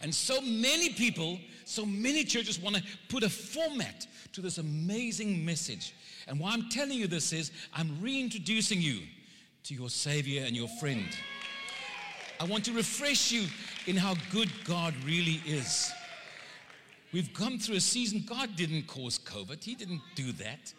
And 0.01 0.13
so 0.13 0.41
many 0.41 0.89
people, 0.89 1.39
so 1.65 1.85
many 1.85 2.23
churches 2.23 2.59
want 2.59 2.75
to 2.75 2.83
put 3.09 3.23
a 3.23 3.29
format 3.29 4.07
to 4.33 4.41
this 4.41 4.57
amazing 4.57 5.45
message. 5.45 5.93
And 6.27 6.39
why 6.39 6.51
I'm 6.51 6.69
telling 6.69 6.97
you 6.97 7.07
this 7.07 7.33
is 7.33 7.51
I'm 7.73 8.01
reintroducing 8.01 8.81
you 8.81 9.01
to 9.63 9.73
your 9.73 9.89
Savior 9.89 10.43
and 10.45 10.55
your 10.55 10.67
friend. 10.67 11.05
I 12.39 12.45
want 12.45 12.65
to 12.65 12.73
refresh 12.73 13.31
you 13.31 13.47
in 13.85 13.95
how 13.95 14.15
good 14.31 14.51
God 14.65 14.93
really 15.05 15.41
is. 15.45 15.91
We've 17.13 17.33
come 17.33 17.59
through 17.59 17.75
a 17.75 17.81
season, 17.81 18.23
God 18.27 18.55
didn't 18.55 18.87
cause 18.87 19.19
COVID, 19.19 19.63
He 19.63 19.75
didn't 19.75 20.01
do 20.15 20.31
that. 20.33 20.73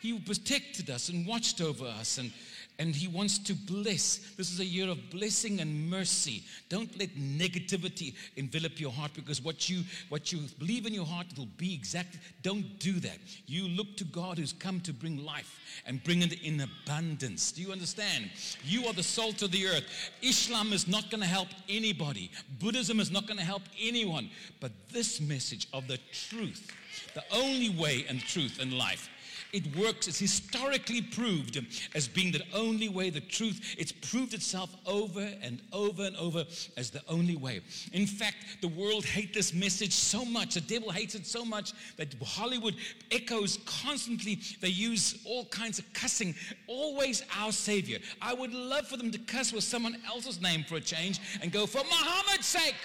He 0.00 0.18
protected 0.18 0.90
us 0.90 1.10
and 1.10 1.26
watched 1.26 1.60
over 1.60 1.84
us 1.84 2.18
and 2.18 2.32
and 2.78 2.94
He 2.94 3.08
wants 3.08 3.38
to 3.38 3.54
bless. 3.54 4.34
This 4.36 4.52
is 4.52 4.60
a 4.60 4.64
year 4.64 4.88
of 4.88 4.98
blessing 5.10 5.60
and 5.60 5.90
mercy. 5.90 6.42
Don't 6.68 6.98
let 6.98 7.10
negativity 7.16 8.14
envelop 8.36 8.80
your 8.80 8.90
heart 8.90 9.12
because 9.14 9.42
what 9.42 9.68
you 9.68 9.82
what 10.08 10.32
you 10.32 10.40
believe 10.58 10.86
in 10.86 10.94
your 10.94 11.04
heart 11.04 11.26
will 11.36 11.48
be 11.56 11.74
exactly. 11.74 12.20
Don't 12.42 12.78
do 12.78 12.92
that. 13.00 13.18
You 13.46 13.68
look 13.68 13.96
to 13.98 14.04
God 14.04 14.38
who's 14.38 14.52
come 14.52 14.80
to 14.80 14.92
bring 14.92 15.24
life 15.24 15.60
and 15.86 16.02
bring 16.02 16.22
it 16.22 16.42
in 16.42 16.60
abundance. 16.60 17.52
Do 17.52 17.62
you 17.62 17.72
understand? 17.72 18.30
You 18.64 18.86
are 18.86 18.92
the 18.92 19.02
salt 19.02 19.42
of 19.42 19.50
the 19.50 19.66
earth. 19.66 19.84
Islam 20.22 20.72
is 20.72 20.88
not 20.88 21.10
going 21.10 21.20
to 21.20 21.26
help 21.26 21.48
anybody. 21.68 22.30
Buddhism 22.60 23.00
is 23.00 23.10
not 23.10 23.26
going 23.26 23.38
to 23.38 23.44
help 23.44 23.62
anyone. 23.80 24.30
But 24.60 24.72
this 24.92 25.20
message 25.20 25.68
of 25.72 25.88
the 25.88 25.98
truth, 26.12 26.70
the 27.14 27.24
only 27.32 27.70
way 27.70 28.06
and 28.08 28.20
truth 28.20 28.58
in 28.60 28.76
life 28.76 29.08
it 29.52 29.76
works. 29.76 30.08
It's 30.08 30.18
historically 30.18 31.02
proved 31.02 31.64
as 31.94 32.08
being 32.08 32.32
the 32.32 32.42
only 32.54 32.88
way, 32.88 33.10
the 33.10 33.20
truth. 33.20 33.74
It's 33.78 33.92
proved 33.92 34.32
itself 34.32 34.74
over 34.86 35.28
and 35.42 35.60
over 35.72 36.04
and 36.04 36.16
over 36.16 36.44
as 36.76 36.90
the 36.90 37.02
only 37.08 37.36
way. 37.36 37.60
In 37.92 38.06
fact, 38.06 38.36
the 38.62 38.68
world 38.68 39.04
hates 39.04 39.34
this 39.34 39.54
message 39.54 39.92
so 39.92 40.24
much. 40.24 40.54
The 40.54 40.60
devil 40.62 40.90
hates 40.90 41.14
it 41.14 41.26
so 41.26 41.44
much 41.44 41.72
that 41.96 42.14
Hollywood 42.24 42.76
echoes 43.10 43.58
constantly. 43.66 44.40
They 44.60 44.68
use 44.68 45.20
all 45.26 45.44
kinds 45.46 45.78
of 45.78 45.92
cussing. 45.92 46.34
Always 46.66 47.22
our 47.38 47.52
Savior. 47.52 47.98
I 48.22 48.32
would 48.32 48.54
love 48.54 48.88
for 48.88 48.96
them 48.96 49.10
to 49.10 49.18
cuss 49.18 49.52
with 49.52 49.64
someone 49.64 49.96
else's 50.06 50.40
name 50.40 50.64
for 50.64 50.76
a 50.76 50.80
change 50.80 51.20
and 51.42 51.52
go, 51.52 51.66
for 51.66 51.82
Muhammad's 51.84 52.46
sake. 52.46 52.76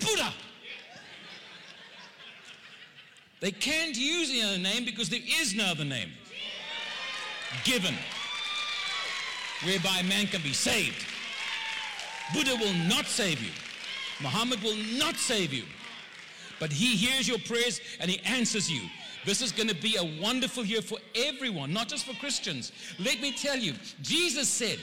Buddha. 0.00 0.32
They 3.42 3.50
can't 3.50 3.98
use 3.98 4.30
the 4.30 4.40
other 4.42 4.58
name 4.58 4.84
because 4.84 5.08
there 5.08 5.20
is 5.40 5.52
no 5.52 5.64
other 5.64 5.84
name 5.84 6.12
given 7.64 7.94
whereby 9.64 10.02
man 10.02 10.28
can 10.28 10.40
be 10.42 10.52
saved. 10.52 11.04
Buddha 12.32 12.54
will 12.54 12.72
not 12.88 13.06
save 13.06 13.42
you. 13.42 13.50
Muhammad 14.22 14.62
will 14.62 14.76
not 14.96 15.16
save 15.16 15.52
you. 15.52 15.64
But 16.60 16.72
he 16.72 16.94
hears 16.94 17.26
your 17.26 17.40
prayers 17.40 17.80
and 17.98 18.08
he 18.08 18.20
answers 18.20 18.70
you. 18.70 18.82
This 19.26 19.42
is 19.42 19.50
going 19.50 19.68
to 19.68 19.74
be 19.74 19.96
a 19.96 20.22
wonderful 20.22 20.64
year 20.64 20.80
for 20.80 20.98
everyone, 21.16 21.72
not 21.72 21.88
just 21.88 22.06
for 22.06 22.14
Christians. 22.20 22.70
Let 23.00 23.20
me 23.20 23.32
tell 23.32 23.56
you, 23.56 23.74
Jesus 24.02 24.48
said, 24.48 24.78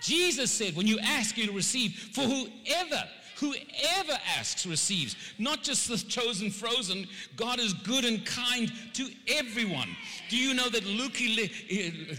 Jesus 0.00 0.50
said, 0.50 0.74
when 0.74 0.86
you 0.86 0.98
ask, 1.00 1.36
you 1.36 1.52
receive. 1.52 1.92
For 2.14 2.22
whoever 2.22 3.04
Whoever 3.38 4.18
asks 4.36 4.66
receives, 4.66 5.14
not 5.38 5.62
just 5.62 5.88
the 5.88 5.96
chosen 5.96 6.50
frozen. 6.50 7.06
God 7.36 7.60
is 7.60 7.72
good 7.72 8.04
and 8.04 8.26
kind 8.26 8.72
to 8.94 9.08
everyone. 9.28 9.88
Do 10.28 10.36
you 10.36 10.54
know 10.54 10.68
that 10.68 10.84
Luke, 10.84 11.18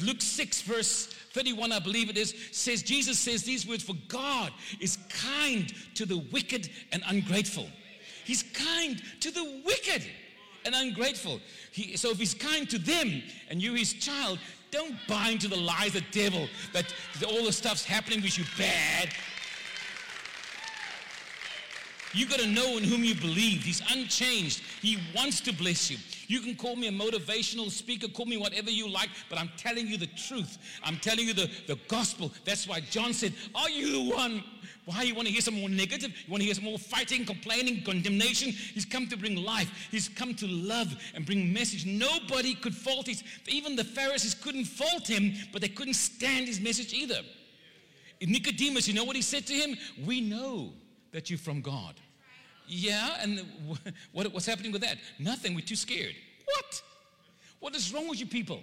Luke 0.01 0.21
6, 0.21 0.61
verse 0.61 1.07
31, 1.33 1.73
I 1.73 1.79
believe 1.79 2.09
it 2.09 2.17
is, 2.17 2.33
says, 2.51 2.83
Jesus 2.83 3.19
says 3.19 3.43
these 3.43 3.67
words, 3.67 3.83
For 3.83 3.95
God 4.07 4.53
is 4.79 4.97
kind 5.09 5.73
to 5.95 6.05
the 6.05 6.19
wicked 6.31 6.69
and 6.93 7.03
ungrateful. 7.07 7.67
He's 8.23 8.43
kind 8.43 9.01
to 9.19 9.31
the 9.31 9.61
wicked 9.65 10.03
and 10.63 10.73
ungrateful. 10.73 11.41
He, 11.71 11.97
so 11.97 12.11
if 12.11 12.17
he's 12.17 12.33
kind 12.33 12.69
to 12.69 12.77
them 12.79 13.21
and 13.49 13.61
you 13.61 13.73
his 13.73 13.91
child, 13.91 14.39
don't 14.71 14.95
buy 15.07 15.29
into 15.29 15.49
the 15.49 15.57
lies 15.57 15.95
of 15.95 16.03
the 16.03 16.11
devil 16.11 16.47
that 16.71 16.93
all 17.27 17.43
the 17.43 17.51
stuff's 17.51 17.83
happening 17.83 18.21
with 18.21 18.37
you 18.37 18.45
bad. 18.57 19.09
You 22.13 22.25
got 22.27 22.39
to 22.39 22.47
know 22.47 22.77
in 22.77 22.83
whom 22.83 23.03
you 23.03 23.13
believe. 23.13 23.61
He's 23.63 23.81
unchanged. 23.91 24.61
He 24.81 24.97
wants 25.15 25.41
to 25.41 25.53
bless 25.53 25.91
you. 25.91 25.97
You 26.27 26.41
can 26.41 26.55
call 26.55 26.75
me 26.75 26.87
a 26.87 26.91
motivational 26.91 27.69
speaker, 27.69 28.07
call 28.07 28.25
me 28.25 28.37
whatever 28.37 28.71
you 28.71 28.89
like, 28.89 29.09
but 29.29 29.37
I'm 29.37 29.51
telling 29.57 29.87
you 29.87 29.97
the 29.97 30.07
truth. 30.07 30.57
I'm 30.83 30.97
telling 30.97 31.27
you 31.27 31.33
the, 31.33 31.49
the 31.67 31.77
gospel. 31.87 32.31
That's 32.45 32.67
why 32.67 32.79
John 32.79 33.13
said, 33.13 33.33
Are 33.53 33.69
you 33.69 33.91
the 33.91 34.15
one? 34.15 34.43
Why 34.85 35.03
you 35.03 35.13
want 35.13 35.27
to 35.27 35.31
hear 35.31 35.41
some 35.41 35.59
more 35.59 35.69
negative? 35.69 36.09
You 36.25 36.31
want 36.31 36.41
to 36.41 36.45
hear 36.45 36.55
some 36.55 36.63
more 36.63 36.79
fighting, 36.79 37.23
complaining, 37.23 37.83
condemnation? 37.83 38.51
He's 38.51 38.85
come 38.85 39.07
to 39.07 39.17
bring 39.17 39.35
life. 39.35 39.69
He's 39.91 40.09
come 40.09 40.33
to 40.35 40.47
love 40.47 40.95
and 41.13 41.27
bring 41.27 41.53
message. 41.53 41.85
Nobody 41.85 42.55
could 42.55 42.73
fault 42.73 43.05
his, 43.05 43.23
even 43.47 43.75
the 43.75 43.83
Pharisees 43.83 44.33
couldn't 44.33 44.65
fault 44.65 45.07
him, 45.07 45.33
but 45.51 45.61
they 45.61 45.67
couldn't 45.67 45.93
stand 45.93 46.47
his 46.47 46.59
message 46.59 46.93
either. 46.93 47.21
Nicodemus, 48.21 48.87
you 48.87 48.95
know 48.95 49.03
what 49.03 49.15
he 49.15 49.21
said 49.21 49.45
to 49.45 49.53
him? 49.53 49.77
We 50.05 50.21
know 50.21 50.73
that 51.11 51.29
you're 51.29 51.39
from 51.39 51.61
God. 51.61 51.95
Yeah, 52.67 53.17
and 53.21 53.45
what, 54.11 54.31
what's 54.33 54.45
happening 54.45 54.71
with 54.71 54.81
that? 54.81 54.97
Nothing, 55.17 55.55
we're 55.55 55.61
too 55.61 55.75
scared. 55.75 56.15
What? 56.45 56.81
What 57.59 57.75
is 57.75 57.93
wrong 57.93 58.07
with 58.07 58.19
you 58.19 58.25
people? 58.25 58.61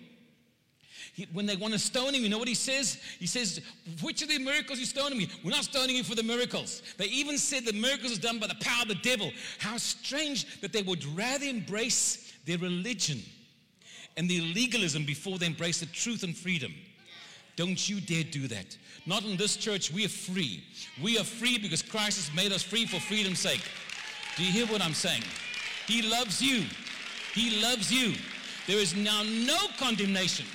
He, 1.12 1.26
when 1.32 1.46
they 1.46 1.56
want 1.56 1.72
to 1.72 1.78
stone 1.78 2.14
him, 2.14 2.22
you 2.22 2.28
know 2.28 2.38
what 2.38 2.48
he 2.48 2.54
says? 2.54 3.00
He 3.18 3.26
says, 3.26 3.60
Which 4.02 4.22
of 4.22 4.28
the 4.28 4.38
miracles 4.38 4.78
you 4.78 4.86
stoning 4.86 5.18
me? 5.18 5.28
We're 5.44 5.50
not 5.50 5.64
stoning 5.64 5.96
you 5.96 6.04
for 6.04 6.14
the 6.14 6.22
miracles. 6.22 6.82
They 6.98 7.06
even 7.06 7.38
said 7.38 7.64
the 7.64 7.72
miracles 7.72 8.18
are 8.18 8.20
done 8.20 8.38
by 8.38 8.46
the 8.46 8.56
power 8.60 8.82
of 8.82 8.88
the 8.88 8.96
devil. 8.96 9.30
How 9.58 9.76
strange 9.76 10.60
that 10.60 10.72
they 10.72 10.82
would 10.82 11.04
rather 11.16 11.46
embrace 11.46 12.32
their 12.44 12.58
religion 12.58 13.22
and 14.16 14.28
their 14.28 14.42
legalism 14.42 15.04
before 15.04 15.38
they 15.38 15.46
embrace 15.46 15.80
the 15.80 15.86
truth 15.86 16.22
and 16.22 16.36
freedom. 16.36 16.74
Don't 17.56 17.88
you 17.88 18.00
dare 18.00 18.24
do 18.24 18.46
that. 18.48 18.76
Not 19.06 19.24
in 19.24 19.36
this 19.36 19.56
church, 19.56 19.90
we 19.92 20.04
are 20.04 20.10
free. 20.10 20.62
We 21.02 21.18
are 21.18 21.24
free 21.24 21.58
because 21.58 21.82
Christ 21.82 22.18
has 22.18 22.36
made 22.36 22.52
us 22.52 22.62
free 22.62 22.86
for 22.86 23.00
freedom's 23.00 23.40
sake. 23.40 23.62
Do 24.36 24.44
you 24.44 24.52
hear 24.52 24.66
what 24.66 24.82
I'm 24.82 24.94
saying? 24.94 25.22
He 25.86 26.02
loves 26.02 26.42
you. 26.42 26.64
He 27.32 27.62
loves 27.62 27.90
you. 27.92 28.14
There 28.66 28.78
is 28.78 28.94
now 28.94 29.22
no 29.22 29.58
condemnation 29.78 30.46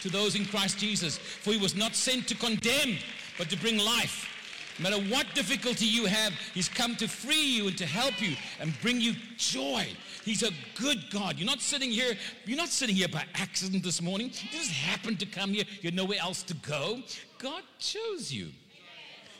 to 0.00 0.10
those 0.10 0.34
in 0.34 0.44
Christ 0.44 0.78
Jesus, 0.78 1.16
for 1.16 1.52
he 1.52 1.58
was 1.58 1.74
not 1.74 1.94
sent 1.94 2.28
to 2.28 2.34
condemn, 2.34 2.98
but 3.38 3.48
to 3.48 3.56
bring 3.56 3.78
life. 3.78 4.33
No 4.78 4.90
matter 4.90 5.02
what 5.10 5.26
difficulty 5.34 5.86
you 5.86 6.06
have, 6.06 6.32
he's 6.52 6.68
come 6.68 6.96
to 6.96 7.06
free 7.06 7.44
you 7.44 7.68
and 7.68 7.78
to 7.78 7.86
help 7.86 8.20
you 8.20 8.36
and 8.60 8.74
bring 8.80 9.00
you 9.00 9.14
joy. 9.36 9.86
He's 10.24 10.42
a 10.42 10.50
good 10.74 11.04
God. 11.10 11.38
You're 11.38 11.46
not 11.46 11.60
sitting 11.60 11.90
here, 11.90 12.14
you're 12.44 12.56
not 12.56 12.68
sitting 12.68 12.96
here 12.96 13.08
by 13.08 13.24
accident 13.34 13.84
this 13.84 14.02
morning. 14.02 14.28
You 14.28 14.58
just 14.58 14.70
happened 14.70 15.20
to 15.20 15.26
come 15.26 15.52
here. 15.52 15.64
You 15.80 15.88
had 15.88 15.94
nowhere 15.94 16.18
else 16.20 16.42
to 16.44 16.54
go. 16.54 17.00
God 17.38 17.62
chose 17.78 18.32
you. 18.32 18.48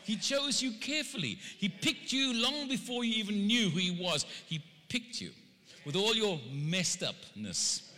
He 0.03 0.15
chose 0.15 0.61
you 0.61 0.71
carefully. 0.79 1.39
He 1.57 1.67
picked 1.67 2.13
you 2.13 2.33
long 2.33 2.69
before 2.69 3.03
you 3.03 3.15
even 3.15 3.47
knew 3.47 3.69
who 3.69 3.79
He 3.79 3.91
was. 3.99 4.25
He 4.45 4.63
picked 4.87 5.19
you 5.19 5.31
with 5.85 5.95
all 5.95 6.15
your 6.15 6.39
messed 6.51 7.03
upness. 7.03 7.91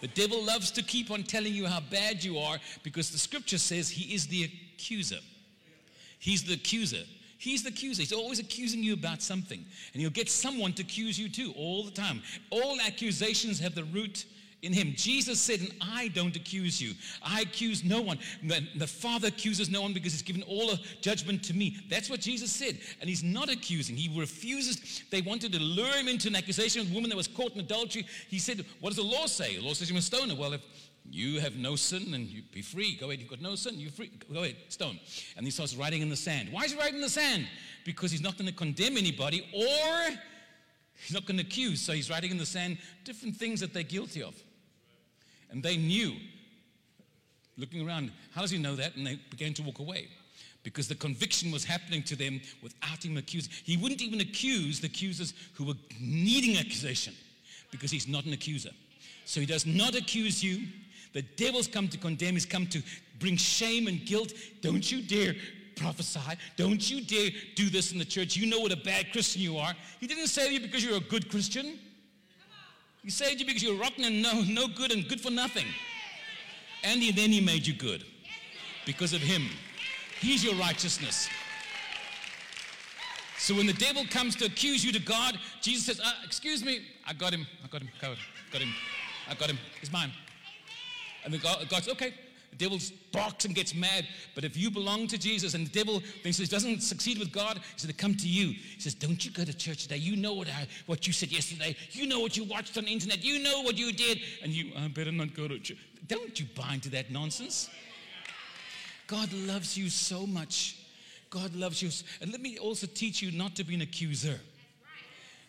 The 0.00 0.08
devil 0.08 0.42
loves 0.42 0.72
to 0.72 0.82
keep 0.82 1.12
on 1.12 1.22
telling 1.22 1.54
you 1.54 1.66
how 1.66 1.80
bad 1.80 2.24
you 2.24 2.38
are 2.38 2.58
because 2.82 3.10
the 3.10 3.18
scripture 3.18 3.58
says 3.58 3.88
he 3.88 4.12
is 4.12 4.26
the 4.26 4.50
accuser. 4.74 5.20
He's 6.22 6.44
the 6.44 6.54
accuser. 6.54 7.02
He's 7.36 7.64
the 7.64 7.70
accuser. 7.70 8.00
He's 8.00 8.12
always 8.12 8.38
accusing 8.38 8.80
you 8.80 8.92
about 8.92 9.22
something. 9.22 9.58
And 9.92 10.00
he'll 10.00 10.08
get 10.10 10.30
someone 10.30 10.72
to 10.74 10.82
accuse 10.82 11.18
you 11.18 11.28
too 11.28 11.52
all 11.56 11.82
the 11.82 11.90
time. 11.90 12.22
All 12.50 12.78
accusations 12.80 13.58
have 13.58 13.74
the 13.74 13.82
root 13.82 14.24
in 14.62 14.72
him. 14.72 14.92
Jesus 14.94 15.40
said, 15.40 15.58
And 15.58 15.74
I 15.80 16.12
don't 16.14 16.36
accuse 16.36 16.80
you. 16.80 16.94
I 17.24 17.40
accuse 17.40 17.82
no 17.82 18.00
one. 18.00 18.20
The 18.44 18.86
Father 18.86 19.26
accuses 19.26 19.68
no 19.68 19.82
one 19.82 19.92
because 19.92 20.12
he's 20.12 20.22
given 20.22 20.44
all 20.44 20.70
a 20.70 20.78
judgment 21.00 21.42
to 21.42 21.54
me. 21.54 21.76
That's 21.90 22.08
what 22.08 22.20
Jesus 22.20 22.52
said. 22.52 22.78
And 23.00 23.10
he's 23.10 23.24
not 23.24 23.50
accusing. 23.50 23.96
He 23.96 24.16
refuses. 24.16 25.02
They 25.10 25.22
wanted 25.22 25.50
to 25.54 25.58
lure 25.58 25.96
him 25.96 26.06
into 26.06 26.28
an 26.28 26.36
accusation 26.36 26.82
of 26.82 26.92
a 26.92 26.94
woman 26.94 27.10
that 27.10 27.16
was 27.16 27.26
caught 27.26 27.52
in 27.54 27.58
adultery. 27.58 28.06
He 28.28 28.38
said, 28.38 28.64
What 28.78 28.90
does 28.90 28.98
the 28.98 29.02
law 29.02 29.26
say? 29.26 29.56
The 29.56 29.62
law 29.62 29.72
says 29.72 29.88
you 29.88 29.96
must 29.96 30.06
stone 30.06 30.30
her. 30.30 30.36
Well, 30.36 30.52
if 30.52 30.62
you 31.10 31.40
have 31.40 31.56
no 31.56 31.76
sin 31.76 32.14
and 32.14 32.26
you 32.26 32.42
be 32.52 32.62
free. 32.62 32.96
Go 32.96 33.06
ahead. 33.06 33.20
You've 33.20 33.30
got 33.30 33.40
no 33.40 33.54
sin. 33.54 33.78
You're 33.78 33.90
free. 33.90 34.10
Go 34.32 34.42
ahead. 34.42 34.56
Stone. 34.68 34.98
And 35.36 35.44
he 35.44 35.50
starts 35.50 35.74
writing 35.74 36.00
in 36.00 36.08
the 36.08 36.16
sand. 36.16 36.48
Why 36.50 36.62
is 36.62 36.72
he 36.72 36.78
writing 36.78 36.96
in 36.96 37.00
the 37.00 37.08
sand? 37.08 37.46
Because 37.84 38.10
he's 38.10 38.22
not 38.22 38.38
going 38.38 38.48
to 38.48 38.54
condemn 38.54 38.96
anybody 38.96 39.46
or 39.52 40.16
he's 40.96 41.12
not 41.12 41.26
going 41.26 41.38
to 41.38 41.44
accuse. 41.44 41.80
So 41.80 41.92
he's 41.92 42.08
writing 42.08 42.30
in 42.30 42.38
the 42.38 42.46
sand 42.46 42.78
different 43.04 43.36
things 43.36 43.60
that 43.60 43.74
they're 43.74 43.82
guilty 43.82 44.22
of. 44.22 44.34
And 45.50 45.62
they 45.62 45.76
knew, 45.76 46.14
looking 47.58 47.86
around, 47.86 48.10
how 48.34 48.40
does 48.40 48.50
he 48.50 48.58
know 48.58 48.76
that? 48.76 48.96
And 48.96 49.06
they 49.06 49.20
began 49.30 49.52
to 49.54 49.62
walk 49.62 49.80
away 49.80 50.08
because 50.62 50.88
the 50.88 50.94
conviction 50.94 51.50
was 51.50 51.64
happening 51.64 52.02
to 52.04 52.16
them 52.16 52.40
without 52.62 53.04
him 53.04 53.16
accusing. 53.16 53.52
He 53.64 53.76
wouldn't 53.76 54.00
even 54.00 54.20
accuse 54.20 54.80
the 54.80 54.86
accusers 54.86 55.34
who 55.54 55.64
were 55.64 55.74
needing 56.00 56.56
accusation 56.56 57.14
because 57.70 57.90
he's 57.90 58.08
not 58.08 58.24
an 58.24 58.32
accuser. 58.32 58.70
So 59.24 59.40
he 59.40 59.46
does 59.46 59.66
not 59.66 59.94
accuse 59.94 60.42
you. 60.42 60.66
The 61.12 61.22
devil's 61.22 61.66
come 61.66 61.88
to 61.88 61.98
condemn, 61.98 62.34
he's 62.34 62.46
come 62.46 62.66
to 62.68 62.82
bring 63.18 63.36
shame 63.36 63.86
and 63.86 64.04
guilt. 64.04 64.32
Don't 64.60 64.90
you 64.90 65.02
dare 65.02 65.34
prophesy. 65.76 66.20
Don't 66.56 66.90
you 66.90 67.02
dare 67.02 67.30
do 67.54 67.68
this 67.68 67.92
in 67.92 67.98
the 67.98 68.04
church. 68.04 68.36
You 68.36 68.46
know 68.46 68.60
what 68.60 68.72
a 68.72 68.76
bad 68.76 69.12
Christian 69.12 69.42
you 69.42 69.58
are. 69.58 69.74
He 70.00 70.06
didn't 70.06 70.28
save 70.28 70.52
you 70.52 70.60
because 70.60 70.84
you're 70.84 70.96
a 70.96 71.00
good 71.00 71.30
Christian. 71.30 71.78
He 73.02 73.10
saved 73.10 73.40
you 73.40 73.46
because 73.46 73.62
you're 73.62 73.78
rotten 73.78 74.04
and 74.04 74.22
no, 74.22 74.42
no 74.42 74.68
good 74.68 74.92
and 74.92 75.06
good 75.08 75.20
for 75.20 75.30
nothing. 75.30 75.66
And 76.84 77.02
he, 77.02 77.10
then 77.10 77.30
he 77.30 77.40
made 77.40 77.66
you 77.66 77.74
good 77.74 78.04
because 78.86 79.12
of 79.12 79.20
him. 79.20 79.42
He's 80.20 80.44
your 80.44 80.54
righteousness. 80.54 81.28
So 83.38 83.56
when 83.56 83.66
the 83.66 83.72
devil 83.72 84.04
comes 84.08 84.36
to 84.36 84.44
accuse 84.44 84.84
you 84.84 84.92
to 84.92 85.00
God, 85.00 85.36
Jesus 85.60 85.86
says, 85.86 86.00
uh, 86.00 86.12
Excuse 86.24 86.64
me, 86.64 86.82
I 87.04 87.12
got 87.12 87.32
him, 87.32 87.44
I 87.64 87.66
got 87.66 87.82
him, 87.82 87.88
him, 87.88 88.16
got 88.52 88.60
him, 88.60 88.72
I 89.28 89.34
got 89.34 89.50
him, 89.50 89.58
he's 89.80 89.90
mine. 89.90 90.12
And 91.24 91.32
the 91.32 91.38
God, 91.38 91.66
God 91.68 91.84
says, 91.84 91.92
Okay, 91.92 92.14
the 92.52 92.56
devil 92.56 92.78
barks 93.12 93.46
and 93.46 93.54
gets 93.54 93.74
mad. 93.74 94.06
But 94.34 94.44
if 94.44 94.56
you 94.56 94.70
belong 94.70 95.06
to 95.08 95.18
Jesus 95.18 95.54
and 95.54 95.66
the 95.66 95.70
devil 95.70 96.00
thinks 96.22 96.36
he 96.36 96.44
doesn't 96.44 96.82
succeed 96.82 97.18
with 97.18 97.32
God, 97.32 97.56
he 97.56 97.62
says, 97.80 97.92
come 97.96 98.14
to 98.14 98.28
you. 98.28 98.48
He 98.48 98.78
says, 98.78 98.94
don't 98.94 99.24
you 99.24 99.30
go 99.30 99.44
to 99.44 99.56
church 99.56 99.84
today. 99.84 99.96
You 99.96 100.16
know 100.16 100.34
what, 100.34 100.48
I, 100.48 100.66
what 100.84 101.06
you 101.06 101.14
said 101.14 101.32
yesterday. 101.32 101.74
You 101.92 102.06
know 102.06 102.20
what 102.20 102.36
you 102.36 102.44
watched 102.44 102.76
on 102.76 102.84
the 102.84 102.92
internet. 102.92 103.24
You 103.24 103.42
know 103.42 103.62
what 103.62 103.78
you 103.78 103.90
did. 103.92 104.20
And 104.42 104.52
you, 104.52 104.70
I 104.76 104.86
better 104.88 105.10
not 105.10 105.34
go 105.34 105.48
to 105.48 105.58
church. 105.58 105.78
Don't 106.06 106.38
you 106.38 106.46
bind 106.54 106.82
to 106.82 106.90
that 106.90 107.10
nonsense. 107.10 107.70
God 109.06 109.32
loves 109.32 109.76
you 109.78 109.88
so 109.88 110.26
much. 110.26 110.76
God 111.30 111.54
loves 111.54 111.80
you. 111.80 111.90
And 112.20 112.32
let 112.32 112.42
me 112.42 112.58
also 112.58 112.86
teach 112.86 113.22
you 113.22 113.32
not 113.32 113.56
to 113.56 113.64
be 113.64 113.74
an 113.74 113.80
accuser. 113.80 114.38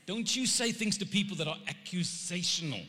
Don't 0.05 0.33
you 0.33 0.45
say 0.45 0.71
things 0.71 0.97
to 0.99 1.05
people 1.05 1.35
that 1.37 1.47
are 1.49 1.57
accusational. 1.67 2.85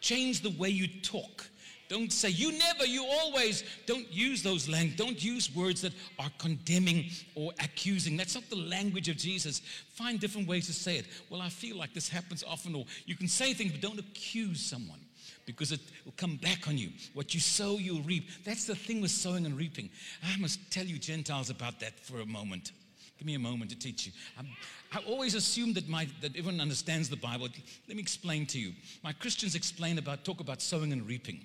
Change 0.00 0.40
the 0.40 0.50
way 0.50 0.70
you 0.70 0.86
talk. 1.02 1.46
Don't 1.88 2.12
say, 2.12 2.28
you 2.28 2.52
never, 2.52 2.84
you 2.84 3.04
always. 3.04 3.64
Don't 3.86 4.10
use 4.12 4.42
those 4.42 4.68
language. 4.68 4.96
Don't 4.96 5.22
use 5.22 5.54
words 5.54 5.80
that 5.80 5.92
are 6.18 6.30
condemning 6.38 7.10
or 7.34 7.52
accusing. 7.62 8.16
That's 8.16 8.34
not 8.34 8.48
the 8.50 8.56
language 8.56 9.08
of 9.08 9.16
Jesus. 9.16 9.60
Find 9.94 10.20
different 10.20 10.46
ways 10.46 10.66
to 10.66 10.72
say 10.74 10.98
it. 10.98 11.06
Well, 11.30 11.40
I 11.40 11.48
feel 11.48 11.76
like 11.76 11.94
this 11.94 12.08
happens 12.08 12.44
often. 12.46 12.74
Or 12.74 12.84
you 13.06 13.16
can 13.16 13.26
say 13.26 13.54
things, 13.54 13.72
but 13.72 13.80
don't 13.80 13.98
accuse 13.98 14.60
someone 14.60 15.00
because 15.46 15.72
it 15.72 15.80
will 16.04 16.12
come 16.18 16.36
back 16.36 16.68
on 16.68 16.76
you. 16.76 16.90
What 17.14 17.32
you 17.32 17.40
sow, 17.40 17.78
you'll 17.78 18.02
reap. 18.02 18.28
That's 18.44 18.66
the 18.66 18.74
thing 18.74 19.00
with 19.00 19.10
sowing 19.10 19.46
and 19.46 19.56
reaping. 19.56 19.88
I 20.22 20.36
must 20.38 20.70
tell 20.70 20.84
you, 20.84 20.98
Gentiles, 20.98 21.48
about 21.48 21.80
that 21.80 21.98
for 22.00 22.20
a 22.20 22.26
moment. 22.26 22.72
Give 23.18 23.26
me 23.26 23.34
a 23.34 23.38
moment 23.38 23.70
to 23.70 23.78
teach 23.78 24.06
you. 24.06 24.12
I'm, 24.38 24.46
i 24.92 24.98
always 25.10 25.34
assume 25.34 25.72
that, 25.72 25.88
my, 25.88 26.06
that 26.20 26.36
everyone 26.36 26.60
understands 26.60 27.08
the 27.08 27.16
Bible. 27.16 27.48
Let 27.88 27.96
me 27.96 28.02
explain 28.02 28.46
to 28.46 28.58
you. 28.58 28.72
My 29.02 29.12
Christians 29.12 29.54
explain 29.54 29.98
about, 29.98 30.24
talk 30.24 30.40
about 30.40 30.60
sowing 30.60 30.92
and 30.92 31.06
reaping. 31.06 31.44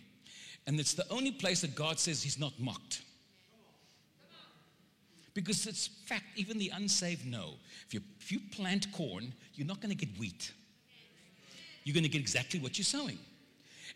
And 0.65 0.79
it's 0.79 0.93
the 0.93 1.09
only 1.09 1.31
place 1.31 1.61
that 1.61 1.75
God 1.75 1.99
says 1.99 2.23
he's 2.23 2.39
not 2.39 2.53
mocked. 2.59 3.01
Because 5.33 5.65
it's 5.65 5.87
fact, 5.87 6.25
even 6.35 6.57
the 6.57 6.71
unsaved 6.73 7.25
know. 7.25 7.55
If 7.87 7.93
you, 7.93 8.01
if 8.19 8.31
you 8.31 8.39
plant 8.51 8.91
corn, 8.91 9.33
you're 9.55 9.67
not 9.67 9.81
going 9.81 9.95
to 9.95 10.05
get 10.05 10.17
wheat. 10.19 10.51
You're 11.83 11.93
going 11.93 12.03
to 12.03 12.09
get 12.09 12.21
exactly 12.21 12.59
what 12.59 12.77
you're 12.77 12.85
sowing. 12.85 13.17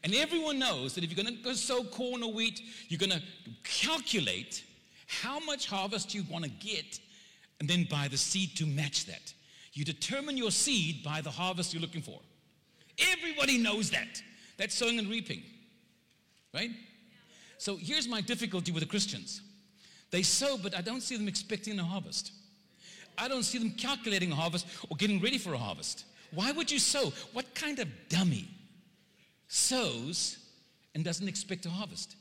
And 0.04 0.14
everyone 0.14 0.60
knows 0.60 0.94
that 0.96 1.04
if 1.04 1.12
you're 1.12 1.24
going 1.24 1.38
to 1.42 1.56
sow 1.56 1.84
corn 1.84 2.24
or 2.24 2.34
wheat, 2.34 2.62
you're 2.88 3.00
going 3.00 3.12
to 3.12 3.22
calculate 3.64 4.64
how 5.08 5.40
much 5.40 5.68
harvest 5.68 6.14
you 6.14 6.24
want 6.30 6.44
to 6.44 6.50
get 6.50 7.00
and 7.60 7.70
then 7.70 7.88
buy 7.90 8.08
the 8.08 8.18
seed 8.18 8.56
to 8.58 8.66
match 8.66 9.06
that. 9.06 9.34
You 9.74 9.86
determine 9.86 10.38
your 10.38 10.52
seed 10.52 11.04
by 11.04 11.22
the 11.22 11.32
harvest 11.32 11.74
you're 11.74 11.82
looking 11.82 12.02
for. 12.02 12.20
Everybody 13.12 13.58
knows 13.58 13.92
that. 13.92 14.22
That's 14.58 14.74
sowing 14.74 15.00
and 15.00 15.10
reaping. 15.10 15.44
Right? 16.54 16.72
So 17.58 17.78
here's 17.78 18.08
my 18.08 18.22
difficulty 18.22 18.72
with 18.72 18.84
the 18.84 18.90
Christians 18.90 19.42
they 20.10 20.22
sow, 20.22 20.58
but 20.58 20.76
I 20.76 20.82
don't 20.82 21.02
see 21.02 21.18
them 21.18 21.28
expecting 21.28 21.78
a 21.80 21.84
harvest. 21.84 22.32
I 23.18 23.28
don't 23.28 23.44
see 23.44 23.58
them 23.58 23.72
calculating 23.72 24.32
a 24.32 24.36
harvest 24.36 24.68
or 24.90 24.96
getting 24.96 25.20
ready 25.20 25.38
for 25.38 25.54
a 25.54 25.58
harvest. 25.58 26.06
Why 26.32 26.52
would 26.52 26.72
you 26.72 26.80
sow? 26.80 27.12
What 27.34 27.54
kind 27.56 27.80
of 27.80 27.88
dummy 28.10 28.48
sows 29.48 30.38
and 30.94 31.04
doesn't 31.04 31.28
expect 31.28 31.66
a 31.66 31.70
harvest? 31.70 32.16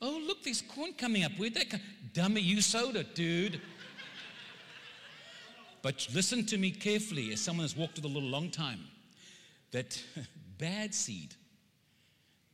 Oh, 0.00 0.22
look, 0.26 0.44
there's 0.44 0.62
corn 0.62 0.92
coming 0.92 1.24
up. 1.24 1.32
Where'd 1.38 1.54
that 1.54 1.70
come? 1.70 1.80
Dummy, 2.12 2.40
you 2.40 2.60
sowed 2.60 2.94
it, 2.94 3.14
dude. 3.14 3.60
But 5.82 6.06
listen 6.12 6.44
to 6.46 6.58
me 6.58 6.70
carefully 6.70 7.32
as 7.32 7.40
someone 7.40 7.64
has 7.64 7.76
walked 7.76 7.96
with 7.96 8.04
a 8.04 8.08
little 8.08 8.28
long 8.28 8.50
time 8.50 8.80
that 9.70 10.02
bad 10.58 10.94
seed 10.94 11.34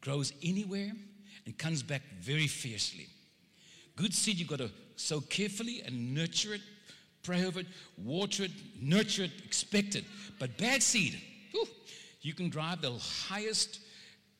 grows 0.05 0.33
anywhere 0.43 0.93
and 1.47 1.59
comes 1.59 1.83
back 1.83 2.03
very 2.21 2.47
fiercely. 2.47 3.07
Good 3.97 4.14
seed, 4.14 4.38
you've 4.38 4.49
got 4.49 4.59
to 4.59 4.71
sow 4.97 5.21
carefully 5.21 5.83
and 5.85 6.14
nurture 6.14 6.55
it, 6.55 6.61
pray 7.23 7.45
over 7.45 7.61
it, 7.61 7.67
water 7.97 8.45
it, 8.45 8.51
nurture 8.81 9.25
it, 9.25 9.33
expect 9.45 9.97
it. 9.97 10.05
But 10.38 10.57
bad 10.59 10.83
seed, 10.83 11.19
whew, 11.53 11.67
you 12.21 12.35
can 12.35 12.51
drive 12.51 12.83
the 12.83 12.93
highest 12.93 13.81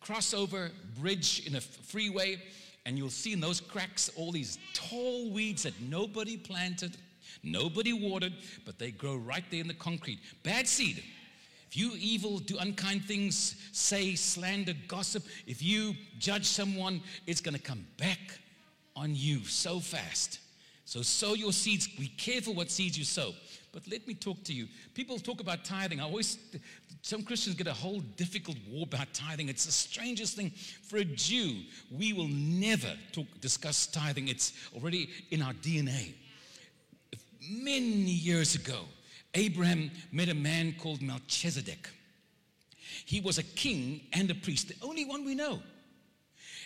crossover 0.03 0.71
bridge 1.01 1.47
in 1.47 1.57
a 1.57 1.61
freeway, 1.61 2.43
and 2.85 2.99
you'll 2.99 3.09
see 3.11 3.33
in 3.33 3.41
those 3.41 3.61
cracks 3.61 4.11
all 4.17 4.33
these 4.33 4.59
tall 4.75 5.31
weeds 5.31 5.63
that 5.63 5.81
nobody 5.81 6.37
planted, 6.37 6.97
nobody 7.43 7.93
watered, 7.93 8.35
but 8.67 8.79
they 8.79 8.91
grow 8.91 9.17
right 9.17 9.45
there 9.51 9.61
in 9.61 9.69
the 9.69 9.75
concrete. 9.75 10.19
Bad 10.43 10.69
seed. 10.69 11.03
If 11.75 11.81
you 11.81 11.91
evil, 11.99 12.39
do 12.39 12.57
unkind 12.59 13.05
things, 13.05 13.57
say, 13.73 14.15
slander, 14.15 14.75
gossip, 14.87 15.25
if 15.45 15.61
you 15.61 15.97
judge 16.21 16.47
someone, 16.47 17.03
it's 17.27 17.41
going 17.41 17.57
to 17.57 17.61
come 17.61 17.85
back 17.99 18.39
on 18.95 19.17
you 19.17 19.45
so 19.45 19.81
fast. 19.81 20.39
So 20.85 21.03
sow 21.03 21.35
your 21.35 21.53
seeds. 21.53 21.89
Be 21.89 22.07
careful 22.17 22.55
what 22.55 22.71
seeds 22.71 22.97
you 22.97 23.03
sow. 23.03 23.35
But 23.73 23.89
let 23.91 24.07
me 24.07 24.15
talk 24.15 24.45
to 24.45 24.53
you. 24.53 24.69
People 24.95 25.19
talk 25.19 25.41
about 25.41 25.65
tithing. 25.65 25.99
I 26.01 26.05
always, 26.05 26.39
some 27.03 27.25
Christians 27.25 27.57
get 27.57 27.67
a 27.67 27.73
whole 27.73 27.99
difficult 28.17 28.57
war 28.71 28.85
about 28.85 29.13
tithing. 29.13 29.49
It's 29.49 29.67
the 29.67 29.73
strangest 29.73 30.37
thing. 30.37 30.51
For 30.51 30.99
a 30.99 31.05
Jew, 31.05 31.57
we 31.91 32.13
will 32.13 32.29
never 32.29 32.93
talk, 33.11 33.27
discuss 33.41 33.89
tithing. 33.89 34.29
It's 34.29 34.53
already 34.77 35.11
in 35.33 35.43
our 35.43 35.55
DNA. 35.55 36.13
Many 37.51 38.13
years 38.13 38.55
ago, 38.55 38.85
Abraham 39.35 39.91
met 40.13 40.29
a 40.29 40.35
man 40.35 40.75
called 40.79 41.03
Melchizedek. 41.03 41.89
He 43.05 43.21
was 43.21 43.39
a 43.39 43.43
king 43.43 44.03
and 44.13 44.31
a 44.31 44.35
priest, 44.35 44.69
the 44.69 44.87
only 44.87 45.05
one 45.05 45.25
we 45.25 45.35
know. 45.35 45.61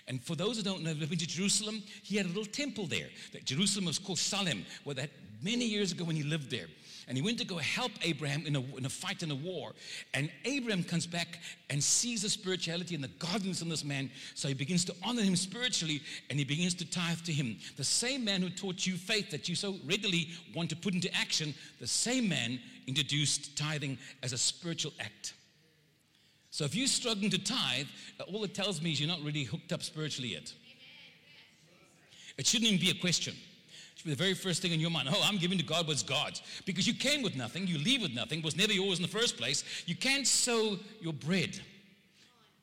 And 0.06 0.22
for 0.22 0.36
those 0.36 0.56
who 0.56 0.62
don't 0.62 0.82
know, 0.82 0.94
been 0.94 1.18
to 1.18 1.26
Jerusalem, 1.26 1.82
he 2.02 2.16
had 2.16 2.26
a 2.26 2.28
little 2.28 2.44
temple 2.44 2.86
there. 2.86 3.08
That 3.32 3.44
Jerusalem 3.44 3.86
was 3.86 3.98
called 3.98 4.18
Salem, 4.18 4.64
where 4.84 4.94
that 4.94 5.10
many 5.42 5.66
years 5.66 5.92
ago 5.92 6.04
when 6.04 6.16
he 6.16 6.22
lived 6.22 6.50
there. 6.50 6.66
And 7.08 7.16
he 7.16 7.22
went 7.22 7.38
to 7.38 7.46
go 7.46 7.56
help 7.56 7.90
Abraham 8.02 8.46
in 8.46 8.54
a, 8.54 8.60
in 8.76 8.84
a 8.84 8.90
fight 8.90 9.22
in 9.22 9.30
a 9.30 9.34
war. 9.34 9.72
And 10.12 10.30
Abraham 10.44 10.84
comes 10.84 11.06
back 11.06 11.40
and 11.70 11.82
sees 11.82 12.20
the 12.20 12.28
spirituality 12.28 12.94
and 12.94 13.02
the 13.02 13.08
godliness 13.08 13.62
in 13.62 13.70
this 13.70 13.82
man. 13.82 14.10
So 14.34 14.46
he 14.46 14.52
begins 14.52 14.84
to 14.84 14.94
honor 15.02 15.22
him 15.22 15.34
spiritually 15.34 16.02
and 16.28 16.38
he 16.38 16.44
begins 16.44 16.74
to 16.74 16.84
tithe 16.84 17.20
to 17.24 17.32
him. 17.32 17.56
The 17.78 17.84
same 17.84 18.26
man 18.26 18.42
who 18.42 18.50
taught 18.50 18.86
you 18.86 18.96
faith 18.96 19.30
that 19.30 19.48
you 19.48 19.54
so 19.54 19.76
readily 19.86 20.28
want 20.54 20.68
to 20.68 20.76
put 20.76 20.92
into 20.92 21.12
action, 21.16 21.54
the 21.80 21.86
same 21.86 22.28
man 22.28 22.60
introduced 22.86 23.56
tithing 23.56 23.96
as 24.22 24.34
a 24.34 24.38
spiritual 24.38 24.92
act. 25.00 25.32
So 26.50 26.64
if 26.64 26.74
you're 26.74 26.86
struggling 26.88 27.30
to 27.30 27.38
tithe, 27.38 27.86
uh, 28.20 28.24
all 28.24 28.44
it 28.44 28.52
tells 28.52 28.82
me 28.82 28.92
is 28.92 29.00
you're 29.00 29.08
not 29.08 29.22
really 29.22 29.44
hooked 29.44 29.72
up 29.72 29.82
spiritually 29.82 30.34
yet. 30.34 30.52
It 32.36 32.46
shouldn't 32.46 32.70
even 32.70 32.80
be 32.84 32.90
a 32.90 33.00
question 33.00 33.34
the 34.04 34.14
very 34.14 34.34
first 34.34 34.62
thing 34.62 34.72
in 34.72 34.80
your 34.80 34.90
mind. 34.90 35.08
Oh, 35.10 35.20
I'm 35.24 35.38
giving 35.38 35.58
to 35.58 35.64
God 35.64 35.86
what's 35.86 36.02
God's. 36.02 36.42
Because 36.64 36.86
you 36.86 36.94
came 36.94 37.22
with 37.22 37.36
nothing, 37.36 37.66
you 37.66 37.78
leave 37.78 38.02
with 38.02 38.12
nothing, 38.12 38.42
was 38.42 38.56
never 38.56 38.72
yours 38.72 38.98
in 38.98 39.02
the 39.02 39.08
first 39.08 39.36
place. 39.36 39.64
You 39.86 39.96
can't 39.96 40.26
sow 40.26 40.78
your 41.00 41.12
bread. 41.12 41.58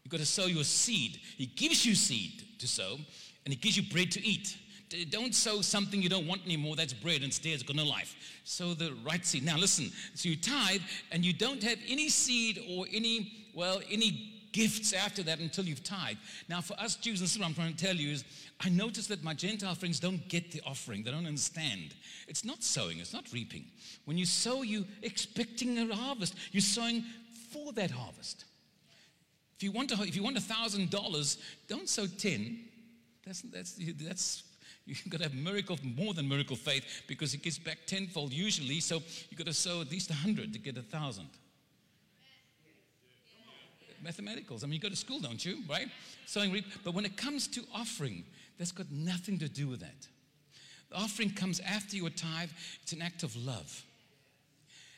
You've 0.04 0.12
got 0.12 0.20
to 0.20 0.26
sow 0.26 0.46
your 0.46 0.64
seed. 0.64 1.20
He 1.38 1.48
gives 1.48 1.86
you 1.86 1.96
seed 1.96 2.44
to 2.60 2.68
sow, 2.68 2.98
and 3.46 3.54
He 3.54 3.56
gives 3.56 3.76
you 3.76 3.84
bread 3.92 4.12
to 4.12 4.26
eat. 4.26 4.58
Don't 5.10 5.34
sow 5.34 5.62
something 5.62 6.02
you 6.02 6.10
don't 6.10 6.28
want 6.28 6.46
anymore. 6.46 6.76
That's 6.76 6.94
bread. 6.94 7.24
Instead, 7.24 7.54
it's 7.54 7.64
got 7.64 7.76
no 7.76 7.86
life. 7.86 8.16
Sow 8.44 8.74
the 8.74 8.94
right 9.04 9.26
seed. 9.26 9.44
Now, 9.44 9.58
listen. 9.58 9.92
So 10.14 10.30
you 10.30 10.36
tithe, 10.36 10.82
and 11.12 11.26
you 11.26 11.34
don't 11.34 11.62
have 11.64 11.80
any 11.90 12.08
seed 12.10 12.64
or 12.70 12.86
any, 12.94 13.50
well, 13.54 13.82
any 13.92 14.35
gifts 14.56 14.94
after 14.94 15.22
that 15.22 15.40
until 15.40 15.66
you've 15.66 15.84
tithed. 15.84 16.18
Now, 16.48 16.62
for 16.62 16.80
us 16.80 16.96
Jews, 16.96 17.20
this 17.20 17.34
is 17.34 17.40
what 17.40 17.46
I'm 17.46 17.54
trying 17.54 17.74
to 17.74 17.86
tell 17.86 17.96
you 17.96 18.10
is 18.12 18.24
I 18.62 18.70
notice 18.70 19.08
that 19.08 19.22
my 19.22 19.34
Gentile 19.34 19.76
friends 19.76 20.00
don't 20.00 20.26
get 20.30 20.54
the 20.54 20.62
offering. 20.66 21.04
They 21.04 21.12
don't 21.12 21.26
understand. 21.28 21.94
It's 22.30 22.46
not 22.46 22.64
sowing, 22.64 23.00
it's 23.00 23.14
not 23.14 23.34
reaping. 23.34 23.66
When 24.06 24.18
you 24.18 24.26
sow, 24.26 24.62
you're 24.62 24.86
expecting 25.04 25.78
a 25.78 25.94
harvest. 25.94 26.36
You're 26.54 26.62
sowing 26.62 27.04
for 27.52 27.74
that 27.74 27.92
harvest. 27.92 28.46
If 29.58 29.64
you 29.64 29.74
want, 29.74 29.92
a, 29.92 30.02
if 30.04 30.16
you 30.16 30.24
want 30.24 30.38
$1,000, 30.38 31.38
don't 31.68 31.90
sow 31.90 32.06
10. 32.08 32.60
That's, 33.26 33.42
that's, 33.42 33.78
that's, 34.02 34.44
you've 34.86 35.10
got 35.10 35.18
to 35.18 35.24
have 35.24 35.34
miracle, 35.34 35.78
more 35.84 36.14
than 36.14 36.30
miracle 36.30 36.56
faith 36.56 36.86
because 37.08 37.34
it 37.34 37.42
gives 37.42 37.60
back 37.60 37.80
tenfold 37.88 38.32
usually. 38.32 38.80
So 38.80 39.02
you've 39.30 39.38
got 39.38 39.48
to 39.48 39.54
sow 39.54 39.82
at 39.82 39.92
least 39.92 40.12
a 40.12 40.14
100 40.14 40.54
to 40.54 40.60
get 40.60 40.78
a 40.78 40.82
1,000 40.82 41.28
mathematicals. 44.06 44.64
I 44.64 44.68
mean, 44.68 44.74
you 44.74 44.80
go 44.80 44.90
to 44.90 44.96
school, 44.96 45.20
don't 45.20 45.44
you? 45.44 45.60
Right? 45.70 45.88
Sowing, 46.26 46.52
reap. 46.52 46.66
But 46.84 46.94
when 46.94 47.06
it 47.06 47.18
comes 47.18 47.48
to 47.50 47.62
offering, 47.74 48.24
that's 48.58 48.72
got 48.72 48.92
nothing 48.92 49.40
to 49.40 49.50
do 49.50 49.68
with 49.68 49.80
that. 49.82 50.08
The 50.90 50.98
offering 50.98 51.32
comes 51.32 51.60
after 51.60 51.98
your 51.98 52.10
tithe, 52.10 52.50
it's 52.84 52.94
an 52.94 53.02
act 53.02 53.24
of 53.24 53.36
love. 53.36 53.84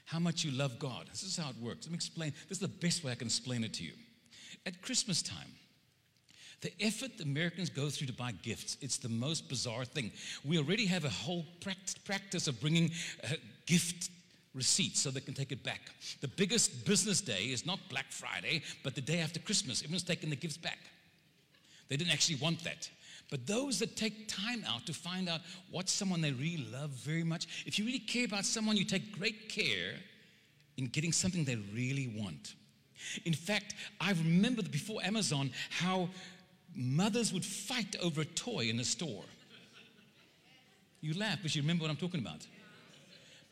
How 0.05 0.19
much 0.19 0.43
you 0.43 0.51
love 0.51 0.79
God. 0.79 1.07
This 1.09 1.23
is 1.23 1.37
how 1.37 1.49
it 1.49 1.55
works. 1.61 1.85
Let 1.85 1.91
me 1.91 1.95
explain. 1.95 2.33
This 2.47 2.57
is 2.57 2.61
the 2.61 2.67
best 2.67 3.03
way 3.03 3.11
I 3.11 3.15
can 3.15 3.27
explain 3.27 3.63
it 3.63 3.73
to 3.75 3.83
you. 3.83 3.93
At 4.65 4.81
Christmas 4.81 5.21
time, 5.21 5.51
the 6.61 6.71
effort 6.79 7.17
the 7.17 7.23
Americans 7.23 7.69
go 7.69 7.89
through 7.89 8.07
to 8.07 8.13
buy 8.13 8.31
gifts, 8.31 8.77
it's 8.81 8.97
the 8.97 9.09
most 9.09 9.47
bizarre 9.47 9.85
thing. 9.85 10.11
We 10.43 10.57
already 10.57 10.85
have 10.87 11.05
a 11.05 11.09
whole 11.09 11.45
practice 12.05 12.47
of 12.47 12.59
bringing 12.59 12.91
a 13.23 13.37
gift 13.65 14.09
receipts 14.57 14.99
so 14.99 15.11
they 15.11 15.21
can 15.21 15.35
take 15.35 15.51
it 15.51 15.63
back. 15.63 15.81
The 16.19 16.27
biggest 16.27 16.85
business 16.85 17.21
day 17.21 17.45
is 17.45 17.65
not 17.65 17.79
Black 17.89 18.07
Friday, 18.09 18.63
but 18.83 18.95
the 18.95 19.01
day 19.01 19.19
after 19.19 19.39
Christmas. 19.39 19.81
Everyone's 19.83 20.03
taking 20.03 20.29
the 20.29 20.35
gifts 20.35 20.57
back. 20.57 20.79
They 21.87 21.95
didn't 21.95 22.11
actually 22.11 22.39
want 22.39 22.63
that. 22.63 22.89
But 23.29 23.45
those 23.45 23.79
that 23.79 23.95
take 23.95 24.27
time 24.27 24.63
out 24.67 24.85
to 24.87 24.93
find 24.93 25.29
out 25.29 25.41
what 25.69 25.89
someone 25.89 26.21
they 26.21 26.31
really 26.31 26.65
love 26.71 26.89
very 26.89 27.23
much, 27.23 27.65
if 27.65 27.77
you 27.77 27.85
really 27.85 27.99
care 27.99 28.25
about 28.25 28.45
someone, 28.45 28.75
you 28.75 28.85
take 28.85 29.17
great 29.17 29.49
care 29.49 29.93
in 30.77 30.87
getting 30.87 31.11
something 31.11 31.43
they 31.43 31.57
really 31.73 32.13
want. 32.17 32.55
In 33.25 33.33
fact, 33.33 33.75
I 34.01 34.11
remember 34.11 34.63
before 34.63 35.01
Amazon 35.03 35.51
how 35.69 36.09
mothers 36.75 37.31
would 37.31 37.45
fight 37.45 37.95
over 38.01 38.21
a 38.21 38.25
toy 38.25 38.69
in 38.69 38.79
a 38.79 38.83
store. 38.83 39.23
You 41.01 41.13
laugh, 41.13 41.39
but 41.41 41.55
you 41.55 41.61
remember 41.61 41.83
what 41.83 41.91
I'm 41.91 41.97
talking 41.97 42.19
about 42.19 42.45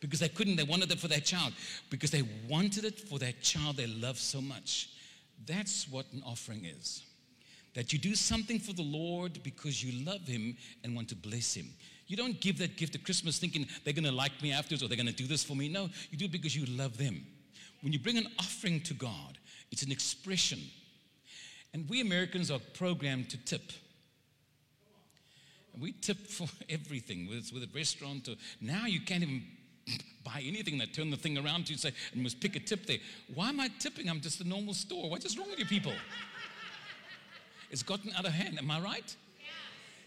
because 0.06 0.20
they 0.20 0.28
couldn't. 0.28 0.56
They 0.56 0.62
wanted 0.62 0.90
it 0.90 0.98
for 0.98 1.08
their 1.08 1.20
child 1.20 1.52
because 1.90 2.10
they 2.10 2.22
wanted 2.48 2.84
it 2.84 3.00
for 3.00 3.18
their 3.18 3.32
child 3.40 3.76
they 3.76 3.86
love 3.86 4.18
so 4.18 4.40
much. 4.40 4.90
That's 5.46 5.88
what 5.88 6.06
an 6.12 6.22
offering 6.24 6.64
is. 6.64 7.02
That 7.74 7.92
you 7.92 7.98
do 7.98 8.14
something 8.14 8.58
for 8.58 8.72
the 8.72 8.82
Lord 8.82 9.42
because 9.42 9.84
you 9.84 10.04
love 10.04 10.26
Him 10.26 10.56
and 10.82 10.94
want 10.94 11.08
to 11.10 11.16
bless 11.16 11.54
Him. 11.54 11.66
You 12.06 12.16
don't 12.16 12.40
give 12.40 12.58
that 12.58 12.76
gift 12.76 12.94
at 12.94 13.04
Christmas 13.04 13.38
thinking 13.38 13.66
they're 13.84 13.92
going 13.92 14.04
to 14.04 14.12
like 14.12 14.40
me 14.42 14.52
afterwards 14.52 14.82
or 14.82 14.88
they're 14.88 14.96
going 14.96 15.08
to 15.08 15.12
do 15.12 15.26
this 15.26 15.44
for 15.44 15.54
me. 15.54 15.68
No, 15.68 15.90
you 16.10 16.16
do 16.16 16.26
it 16.26 16.32
because 16.32 16.56
you 16.56 16.64
love 16.76 16.96
them. 16.96 17.26
When 17.82 17.92
you 17.92 17.98
bring 17.98 18.16
an 18.16 18.28
offering 18.38 18.80
to 18.82 18.94
God, 18.94 19.38
it's 19.70 19.82
an 19.82 19.92
expression. 19.92 20.60
And 21.74 21.88
we 21.88 22.00
Americans 22.00 22.50
are 22.50 22.60
programmed 22.74 23.28
to 23.30 23.44
tip. 23.44 23.72
We 25.78 25.92
tip 25.92 26.26
for 26.26 26.48
everything, 26.70 27.26
whether 27.26 27.38
it's 27.38 27.52
with 27.52 27.64
a 27.64 27.68
restaurant 27.74 28.28
or 28.28 28.36
now 28.60 28.86
you 28.86 29.00
can't 29.00 29.22
even 29.22 29.42
buy 30.24 30.42
anything. 30.44 30.78
that 30.78 30.92
turn 30.92 31.10
the 31.10 31.16
thing 31.16 31.38
around 31.38 31.66
to 31.66 31.72
you 31.72 31.78
say, 31.78 31.92
and 32.12 32.22
must 32.22 32.40
pick 32.40 32.56
a 32.56 32.60
tip 32.60 32.86
there. 32.86 32.98
Why 33.34 33.48
am 33.48 33.60
I 33.60 33.68
tipping? 33.78 34.08
I'm 34.08 34.20
just 34.20 34.40
a 34.40 34.48
normal 34.48 34.74
store. 34.74 35.08
What 35.08 35.24
is 35.24 35.38
wrong 35.38 35.48
with 35.50 35.58
you 35.58 35.66
people? 35.66 35.92
It's 37.70 37.82
gotten 37.82 38.12
out 38.16 38.24
of 38.24 38.32
hand. 38.32 38.58
Am 38.58 38.70
I 38.70 38.80
right? 38.80 39.16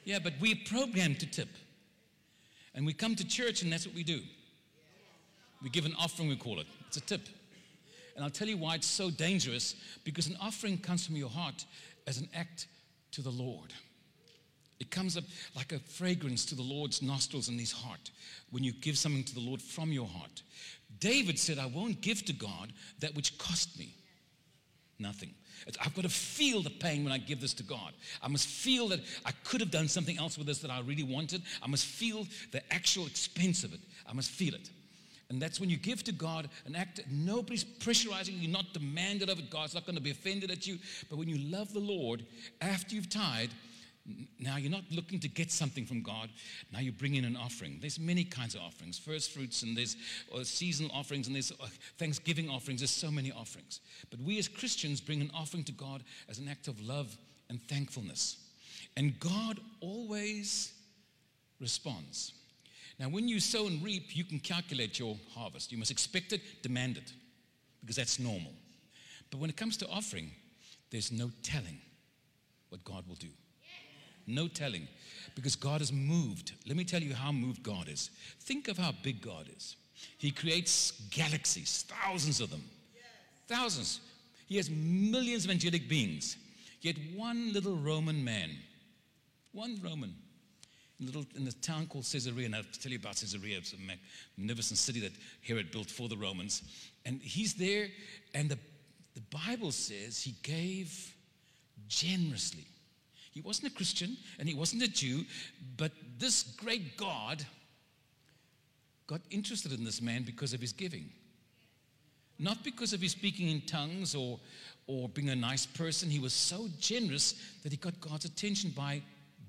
Yeah, 0.06 0.13
yeah 0.13 0.20
but 0.20 0.34
we're 0.39 0.56
programmed 0.65 1.20
to 1.20 1.26
tip. 1.26 1.50
And 2.76 2.86
we 2.86 2.94
come 2.94 3.15
to 3.15 3.28
church 3.28 3.62
and 3.62 3.72
that's 3.72 3.86
what 3.86 3.96
we 3.96 4.04
do. 4.04 4.22
We 5.62 5.70
give 5.70 5.86
an 5.86 5.96
offering, 6.00 6.30
we 6.30 6.38
call 6.38 6.60
it. 6.60 6.68
It's 6.88 6.98
a 6.98 7.02
tip. 7.02 7.22
And 8.15 8.24
I'll 8.24 8.32
tell 8.32 8.48
you 8.48 8.58
why 8.58 8.76
it's 8.76 8.88
so 8.88 9.10
dangerous 9.10 9.76
because 10.04 10.28
an 10.28 10.38
offering 10.42 10.78
comes 10.78 11.06
from 11.06 11.15
your 11.15 11.30
heart 11.30 11.65
as 12.08 12.18
an 12.18 12.30
act 12.34 12.68
to 13.12 13.22
the 13.22 13.30
Lord. 13.30 13.74
It 14.80 14.92
comes 14.92 15.18
up 15.18 15.26
like 15.56 15.72
a 15.72 15.80
fragrance 15.80 16.46
to 16.46 16.56
the 16.56 16.62
Lord's 16.62 17.02
nostrils 17.02 17.50
and 17.50 17.60
his 17.60 17.72
heart 17.72 18.12
when 18.50 18.63
you 18.63 18.72
give 18.72 18.98
something 18.98 19.24
to 19.26 19.34
the 19.34 19.42
Lord 19.42 19.62
from 19.62 19.92
your 19.92 20.08
heart. 20.08 20.42
David 21.00 21.38
said, 21.38 21.60
I 21.60 21.65
won't 21.65 22.02
give 22.02 22.24
to 22.26 22.34
God 22.34 22.72
that 23.00 23.15
which 23.15 23.38
cost 23.38 23.78
me 23.78 23.94
nothing. 25.00 25.34
I've 25.82 25.94
got 25.94 26.04
to 26.04 26.10
feel 26.10 26.62
the 26.62 26.70
pain 26.70 27.04
when 27.04 27.12
I 27.13 27.18
give 27.18 27.42
this 27.42 27.54
to 27.56 27.63
God. 27.63 27.94
I 28.22 28.28
must 28.28 28.48
feel 28.48 28.88
that 28.89 29.02
I 29.26 29.32
could 29.44 29.62
have 29.62 29.72
done 29.72 29.88
something 29.88 30.18
else 30.18 30.38
with 30.38 30.48
this 30.48 30.60
that 30.60 30.72
I 30.72 30.80
really 30.82 31.04
wanted. 31.04 31.42
I 31.62 31.68
must 31.68 31.86
feel 31.86 32.26
the 32.52 32.62
actual 32.74 33.06
expense 33.06 33.63
of 33.63 33.74
it. 33.74 33.80
I 34.08 34.13
must 34.13 34.30
feel 34.32 34.54
it. 34.54 34.70
And 35.30 35.42
that's 35.42 35.60
when 35.60 35.70
you 35.70 35.78
give 35.78 36.04
to 36.06 36.12
God 36.12 36.50
an 36.65 36.76
act, 36.76 37.02
nobody's 37.12 37.63
pressurizing 37.63 38.42
you, 38.42 38.48
not 38.48 38.74
demanded 38.74 39.30
of 39.30 39.38
it. 39.38 39.52
God's 39.52 39.76
not 39.76 39.86
going 39.86 39.96
to 39.96 40.02
be 40.02 40.12
offended 40.12 40.50
at 40.50 40.65
you. 40.65 40.80
But 41.10 41.18
when 41.18 41.28
you 41.28 41.38
love 41.38 41.72
the 41.72 41.80
Lord, 41.80 42.26
after 42.62 42.96
you've 42.96 43.10
tithed, 43.10 43.54
now 44.39 44.58
you're 44.58 44.72
not 44.72 44.84
looking 44.91 45.19
to 45.19 45.28
get 45.28 45.52
something 45.52 45.86
from 45.86 46.02
God. 46.02 46.30
Now 46.72 46.80
you 46.80 46.91
bring 46.91 47.15
in 47.15 47.26
an 47.26 47.36
offering. 47.36 47.78
There's 47.80 48.00
many 48.00 48.24
kinds 48.24 48.56
of 48.56 48.62
offerings. 48.62 48.98
First 48.98 49.32
fruits 49.32 49.63
and 49.63 49.78
there's 49.78 49.95
uh, 50.34 50.43
seasonal 50.43 50.91
offerings 50.93 51.28
and 51.28 51.36
there's 51.36 51.52
uh, 51.52 51.67
Thanksgiving 51.98 52.50
offerings. 52.50 52.82
There's 52.82 52.91
so 52.91 53.12
many 53.12 53.32
offerings. 53.32 53.80
But 54.10 54.19
we 54.22 54.39
as 54.39 54.48
Christians 54.48 55.02
bring 55.02 55.22
an 55.22 55.32
offering 55.34 55.63
to 55.65 55.72
God 55.72 56.04
as 56.30 56.39
an 56.39 56.48
act 56.48 56.67
of 56.67 56.82
love 56.82 57.15
and 57.50 57.62
thankfulness. 57.63 58.38
And 58.95 59.19
God 59.19 59.60
always 59.82 60.74
responds. 61.60 62.34
Now, 63.00 63.08
when 63.08 63.28
you 63.28 63.39
sow 63.39 63.67
and 63.67 63.84
reap, 63.84 64.15
you 64.15 64.26
can 64.26 64.39
calculate 64.39 65.00
your 65.00 65.15
harvest. 65.34 65.72
You 65.72 65.78
must 65.78 65.91
expect 65.91 66.34
it, 66.34 66.41
demand 66.62 66.98
it, 66.98 67.13
because 67.82 67.95
that's 67.95 68.19
normal. 68.19 68.52
But 69.32 69.39
when 69.39 69.50
it 69.50 69.56
comes 69.56 69.78
to 69.78 69.88
offering, 69.88 70.32
there's 70.91 71.12
no 71.12 71.32
telling 71.43 71.80
what 72.69 72.84
God 72.84 73.08
will 73.08 73.15
do. 73.15 73.30
No 74.30 74.48
telling. 74.48 74.88
Because 75.36 75.56
God 75.56 75.82
is 75.82 75.92
moved. 75.92 76.54
Let 76.68 76.78
me 76.78 76.84
tell 76.84 77.02
you 77.02 77.13
how 77.13 77.32
moved 77.32 77.63
God 77.63 77.88
is. 77.88 78.10
Think 78.42 78.68
of 78.68 78.78
how 78.78 78.94
big 79.04 79.22
God 79.22 79.48
is. 79.56 79.76
He 80.18 80.32
creates 80.32 80.92
galaxies, 81.10 81.86
thousands 81.88 82.39
of 82.39 82.50
them. 82.50 82.63
Thousands. 83.48 84.00
He 84.48 84.58
has 84.58 84.70
millions 84.70 85.46
of 85.46 85.52
angelic 85.52 85.89
beings. 85.89 86.38
Yet 86.82 86.96
one 87.15 87.52
little 87.52 87.76
Roman 87.76 88.24
man, 88.24 88.52
one 89.52 89.80
Roman, 89.84 90.13
in, 91.00 91.06
little, 91.06 91.26
in 91.36 91.48
a 91.48 91.52
town 91.52 91.88
called 91.88 92.06
Caesarea, 92.10 92.46
and 92.46 92.56
I'll 92.56 92.63
tell 92.80 92.92
you 92.92 92.98
about 92.98 93.15
Caesarea, 93.15 93.58
it's 93.58 93.73
a 93.73 94.38
magnificent 94.38 94.77
city 94.77 95.00
that 95.02 95.13
Herod 95.42 95.71
built 95.71 95.90
for 95.90 96.08
the 96.08 96.17
Romans. 96.17 96.62
And 97.06 97.21
he's 97.21 97.54
there, 97.54 97.88
and 98.34 98.50
the, 98.50 98.60
the 99.15 99.21
Bible 99.46 99.71
says 99.71 100.21
he 100.21 100.36
gave 100.44 101.13
generously. 101.88 102.65
He 103.32 103.42
wasn't 103.42 103.71
a 103.71 103.75
Christian 103.75 104.17
and 104.40 104.48
he 104.48 104.56
wasn't 104.56 104.84
a 104.84 104.88
Jew, 104.88 105.25
but 105.77 105.92
this 106.17 106.44
great 106.44 106.98
God 106.98 107.46
got 109.08 109.21
interested 109.30 109.71
in 109.71 109.84
this 109.84 110.02
man 110.02 110.23
because 110.23 110.54
of 110.54 110.62
his 110.62 110.71
giving. 110.71 111.10
Not 112.38 112.63
because 112.63 112.94
of 112.94 113.02
his 113.02 113.12
speaking 113.12 113.50
in 113.50 113.62
tongues 113.62 114.15
or, 114.15 114.40
or 114.88 115.10
being 115.10 115.30
a 115.30 115.36
nice 115.36 115.65
person. 115.65 116.10
He 116.10 116.19
was 116.19 116.34
so 116.34 116.67
generous 116.80 117.34
that 117.63 117.71
he 117.71 117.77
got 117.77 118.00
God's 118.00 118.25
attention 118.25 118.69
by 118.69 119.02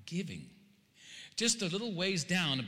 giving. 0.05 0.45
Just 1.37 1.61
a 1.61 1.65
little 1.65 1.93
ways 1.93 2.23
down 2.23 2.67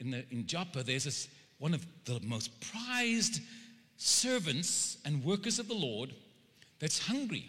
in, 0.00 0.10
the, 0.10 0.24
in 0.30 0.46
Joppa, 0.46 0.82
there's 0.82 1.04
this, 1.04 1.28
one 1.58 1.74
of 1.74 1.84
the 2.04 2.20
most 2.22 2.50
prized 2.60 3.40
servants 3.96 4.98
and 5.04 5.24
workers 5.24 5.58
of 5.58 5.68
the 5.68 5.74
Lord 5.74 6.14
that's 6.78 6.98
hungry. 6.98 7.46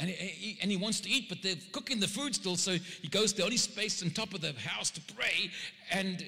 And 0.00 0.10
he, 0.10 0.58
and 0.60 0.70
he 0.70 0.76
wants 0.76 1.00
to 1.00 1.08
eat, 1.08 1.28
but 1.28 1.42
they're 1.42 1.54
cooking 1.72 2.00
the 2.00 2.08
food 2.08 2.34
still, 2.34 2.56
so 2.56 2.72
he 2.72 3.08
goes 3.08 3.32
to 3.32 3.38
the 3.38 3.44
only 3.44 3.56
space 3.56 4.02
on 4.02 4.10
top 4.10 4.34
of 4.34 4.40
the 4.40 4.52
house 4.54 4.90
to 4.90 5.00
pray. 5.14 5.50
And 5.92 6.24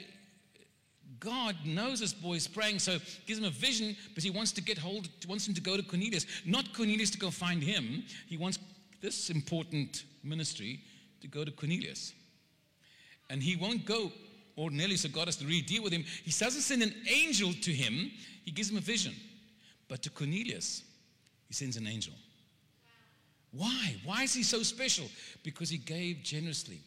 God 1.18 1.56
knows 1.64 2.00
this 2.00 2.12
boy 2.12 2.34
is 2.34 2.46
praying, 2.46 2.78
so 2.78 2.98
gives 3.26 3.38
him 3.38 3.44
a 3.44 3.50
vision, 3.50 3.96
but 4.14 4.22
he 4.22 4.30
wants 4.30 4.52
to 4.52 4.62
get 4.62 4.78
hold, 4.78 5.08
wants 5.26 5.48
him 5.48 5.54
to 5.54 5.60
go 5.60 5.76
to 5.76 5.82
Cornelius. 5.82 6.26
Not 6.44 6.72
Cornelius 6.74 7.10
to 7.10 7.18
go 7.18 7.30
find 7.30 7.62
him. 7.62 8.04
He 8.28 8.36
wants 8.36 8.58
this 9.00 9.30
important 9.30 10.04
ministry 10.22 10.80
to 11.20 11.28
go 11.28 11.44
to 11.44 11.50
Cornelius. 11.50 12.12
And 13.30 13.42
he 13.42 13.56
won't 13.56 13.84
go 13.84 14.12
ordinarily, 14.56 14.96
so 14.96 15.08
God 15.08 15.26
has 15.26 15.36
to 15.36 15.44
really 15.44 15.60
deal 15.60 15.82
with 15.82 15.92
him. 15.92 16.04
He 16.24 16.30
doesn't 16.30 16.62
send 16.62 16.82
an 16.82 16.94
angel 17.10 17.52
to 17.52 17.72
him, 17.72 18.10
he 18.44 18.52
gives 18.52 18.70
him 18.70 18.76
a 18.76 18.80
vision. 18.80 19.14
But 19.88 20.02
to 20.02 20.10
Cornelius, 20.10 20.82
he 21.48 21.54
sends 21.54 21.76
an 21.76 21.86
angel. 21.86 22.14
Why? 23.56 23.96
Why 24.04 24.22
is 24.22 24.34
he 24.34 24.42
so 24.42 24.62
special? 24.62 25.06
Because 25.42 25.70
he 25.70 25.78
gave 25.78 26.22
generously. 26.22 26.80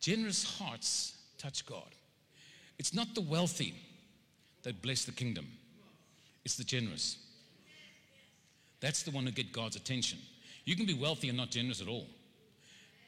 Generous 0.00 0.44
hearts 0.58 1.14
touch 1.38 1.64
God. 1.66 1.88
It's 2.78 2.92
not 2.94 3.14
the 3.14 3.20
wealthy 3.20 3.74
that 4.62 4.82
bless 4.82 5.04
the 5.04 5.12
kingdom, 5.12 5.46
it's 6.44 6.56
the 6.56 6.64
generous. 6.64 7.18
That's 8.80 9.02
the 9.02 9.12
one 9.12 9.24
who 9.24 9.30
get 9.30 9.50
God's 9.52 9.76
attention. 9.76 10.18
You 10.66 10.76
can 10.76 10.84
be 10.84 10.92
wealthy 10.92 11.28
and 11.28 11.38
not 11.38 11.50
generous 11.50 11.80
at 11.80 11.88
all. 11.88 12.06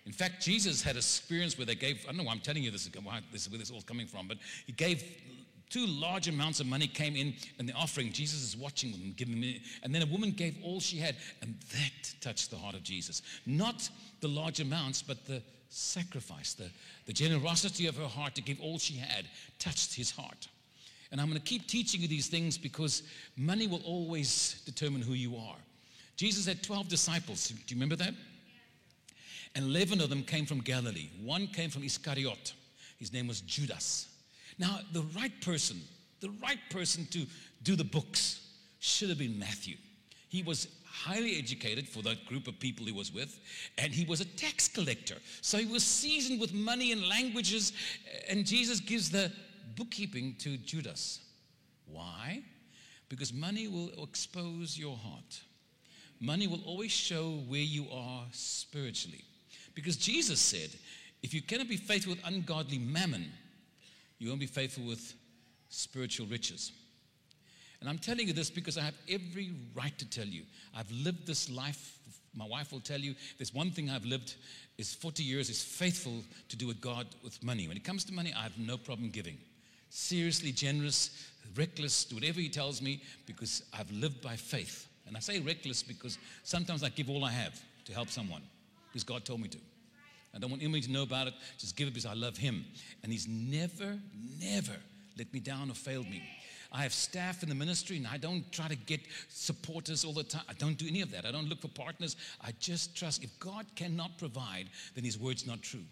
In 0.07 0.13
fact, 0.13 0.41
Jesus 0.41 0.83
had 0.83 0.95
a 0.95 0.99
experience 0.99 1.59
where 1.59 1.67
they 1.67 1.75
gave, 1.75 2.03
I 2.05 2.09
don't 2.09 2.19
know 2.19 2.23
why 2.23 2.33
I'm 2.33 2.41
telling 2.41 2.63
you 2.63 2.71
this, 2.71 2.89
this 3.33 3.43
is 3.43 3.51
where 3.51 3.59
this 3.59 3.69
is 3.69 3.75
all 3.75 3.83
coming 3.83 4.07
from, 4.07 4.29
but 4.29 4.39
he 4.67 4.73
gave 4.73 5.03
two 5.71 5.87
large 5.87 6.29
amounts 6.29 6.61
of 6.61 6.67
money 6.67 6.87
came 6.87 7.17
in 7.17 7.35
and 7.59 7.69
the 7.69 7.73
offering. 7.73 8.13
Jesus 8.13 8.43
is 8.43 8.57
watching 8.57 8.93
them, 8.93 9.15
giving 9.17 9.41
them, 9.41 9.55
and 9.83 9.95
then 9.95 10.03
a 10.03 10.07
woman 10.07 10.31
gave 10.31 10.57
all 10.63 10.81
she 10.81 10.99
had, 10.99 11.17
and 11.43 11.55
that 11.73 12.15
touched 12.21 12.51
the 12.51 12.57
heart 12.57 12.75
of 12.75 12.83
Jesus. 12.83 13.23
Not 13.47 13.89
the 14.21 14.29
large 14.29 14.61
amounts, 14.61 15.03
but 15.03 15.27
the 15.27 15.43
sacrifice, 15.69 16.55
the, 16.55 16.71
the 17.07 17.13
generosity 17.13 17.87
of 17.87 17.97
her 17.97 18.07
heart 18.07 18.35
to 18.37 18.43
give 18.43 18.61
all 18.61 18.79
she 18.79 18.95
had 18.95 19.27
touched 19.59 19.95
his 19.95 20.11
heart. 20.11 20.49
And 21.13 21.21
I'm 21.21 21.29
going 21.29 21.41
to 21.41 21.47
keep 21.47 21.69
teaching 21.69 22.01
you 22.01 22.09
these 22.09 22.29
things 22.29 22.59
because 22.59 23.03
money 23.37 23.67
will 23.67 23.83
always 23.85 24.61
determine 24.65 25.03
who 25.03 25.13
you 25.13 25.37
are. 25.37 25.57
Jesus 26.17 26.47
had 26.47 26.63
12 26.63 26.89
disciples. 26.89 27.49
Do 27.49 27.55
you 27.69 27.77
remember 27.77 27.97
that? 27.97 28.15
And 29.55 29.65
11 29.67 30.01
of 30.01 30.11
them 30.11 30.23
came 30.23 30.47
from 30.47 30.61
Galilee. 30.61 31.11
One 31.23 31.47
came 31.47 31.71
from 31.71 31.83
Iscariot. 31.85 32.55
His 32.99 33.13
name 33.13 33.27
was 33.29 33.41
Judas. 33.43 34.09
Now, 34.59 34.81
the 34.93 35.03
right 35.17 35.33
person, 35.41 35.81
the 36.21 36.31
right 36.43 36.59
person 36.71 37.07
to 37.11 37.27
do 37.63 37.77
the 37.77 37.85
books 37.85 38.41
should 38.79 39.09
have 39.09 39.19
been 39.19 39.39
Matthew. 39.39 39.77
He 40.29 40.43
was 40.43 40.69
highly 40.85 41.39
educated 41.39 41.89
for 41.89 42.03
that 42.03 42.25
group 42.27 42.49
of 42.49 42.59
people 42.59 42.87
he 42.87 42.93
was 42.93 43.13
with, 43.13 43.39
and 43.79 43.93
he 43.93 44.05
was 44.07 44.21
a 44.21 44.25
tax 44.25 44.67
collector. 44.67 45.17
So 45.43 45.59
he 45.59 45.67
was 45.67 45.83
seasoned 45.83 46.41
with 46.41 46.55
money 46.55 46.93
and 46.93 47.07
languages, 47.07 47.73
and 48.29 48.47
Jesus 48.47 48.81
gives 48.81 49.11
the 49.11 49.31
bookkeeping 49.77 50.37
to 50.39 50.57
Judas. 50.57 51.21
Why? 51.87 52.43
Because 53.09 53.33
money 53.33 53.69
will 53.69 53.91
expose 54.03 54.79
your 54.79 54.97
heart. 54.97 55.41
Money 56.19 56.47
will 56.47 56.63
always 56.65 56.93
show 56.93 57.43
where 57.47 57.61
you 57.61 57.87
are 57.93 58.25
spiritually. 58.33 59.23
Because 59.75 59.97
Jesus 59.97 60.41
said, 60.41 60.71
if 61.23 61.35
you 61.35 61.43
cannot 61.43 61.69
be 61.69 61.77
faithful 61.77 62.15
with 62.15 62.25
ungodly 62.25 62.79
mammon, 62.79 63.31
you 64.19 64.29
won't 64.29 64.41
be 64.41 64.47
faithful 64.47 64.85
with 64.85 65.15
spiritual 65.69 66.27
riches. 66.27 66.73
And 67.81 67.89
I'm 67.89 67.99
telling 67.99 68.27
you 68.27 68.33
this 68.33 68.51
because 68.51 68.79
I 68.79 68.83
have 68.83 68.95
every 69.09 69.53
right 69.75 69.97
to 69.99 70.09
tell 70.09 70.27
you. 70.27 70.43
I've 70.75 70.91
lived 70.91 71.27
this 71.27 71.51
life. 71.51 71.99
My 72.35 72.47
wife 72.47 72.73
will 72.73 72.81
tell 72.81 72.99
you 72.99 73.15
there's 73.39 73.53
one 73.53 73.71
thing 73.71 73.91
I've 73.91 74.05
lived 74.05 74.35
is 74.79 74.95
40 74.95 75.23
years 75.23 75.51
is 75.51 75.63
faithful 75.63 76.23
to 76.49 76.57
do 76.57 76.67
with 76.67 76.81
God 76.81 77.07
with 77.23 77.43
money. 77.43 77.69
When 77.69 77.77
it 77.77 77.85
comes 77.85 78.05
to 78.05 78.13
money, 78.13 78.33
I 78.37 78.43
have 78.43 78.59
no 78.59 78.77
problem 78.77 79.11
giving. 79.11 79.39
Seriously 79.89 80.53
generous, 80.53 81.31
reckless, 81.55 82.05
do 82.05 82.17
whatever 82.17 82.41
he 82.41 82.49
tells 82.49 82.83
me 82.83 83.03
because 83.27 83.63
I've 83.73 83.91
lived 83.91 84.21
by 84.21 84.37
faith. 84.37 84.89
And 85.07 85.17
I 85.17 85.21
say 85.21 85.39
reckless 85.39 85.83
because 85.83 86.19
sometimes 86.43 86.83
I 86.83 86.89
give 86.89 87.09
all 87.09 87.25
I 87.25 87.31
have 87.31 87.61
to 87.85 87.93
help 87.93 88.09
someone 88.09 88.43
because 88.89 89.05
God 89.05 89.25
told 89.25 89.41
me 89.41 89.49
to. 89.49 89.59
I 90.37 90.39
don't 90.39 90.51
want 90.51 90.63
anybody 90.63 90.83
to 90.83 90.93
know 90.93 91.03
about 91.03 91.29
it. 91.29 91.35
Just 91.57 91.77
give 91.77 91.89
it 91.89 91.93
because 91.93 92.05
I 92.05 92.13
love 92.13 92.37
him. 92.37 92.67
And 93.03 93.11
he's 93.11 93.27
never, 93.27 93.99
never 94.39 94.77
let 95.19 95.33
me 95.33 95.41
down 95.41 95.71
or 95.71 95.75
failed 95.75 96.09
me. 96.11 96.23
I 96.71 96.83
have 96.83 96.93
staff 96.93 97.43
in 97.43 97.49
the 97.49 97.55
ministry 97.55 97.97
and 97.97 98.07
I 98.07 98.19
don't 98.19 98.51
try 98.53 98.69
to 98.69 98.77
get 98.77 99.01
supporters 99.31 100.05
all 100.05 100.13
the 100.13 100.25
time. 100.25 100.43
I 100.47 100.53
don't 100.53 100.77
do 100.77 100.87
any 100.87 101.01
of 101.01 101.11
that. 101.13 101.25
I 101.25 101.31
don't 101.31 101.49
look 101.49 101.63
for 101.63 101.69
partners. 101.69 102.17
I 102.43 102.51
just 102.61 102.95
trust 102.95 103.25
if 103.25 103.39
God 103.41 103.65
cannot 103.77 104.19
provide, 104.19 104.67
then 104.95 105.05
his 105.05 105.19
word's 105.19 105.47
not 105.47 105.63
true. 105.63 105.85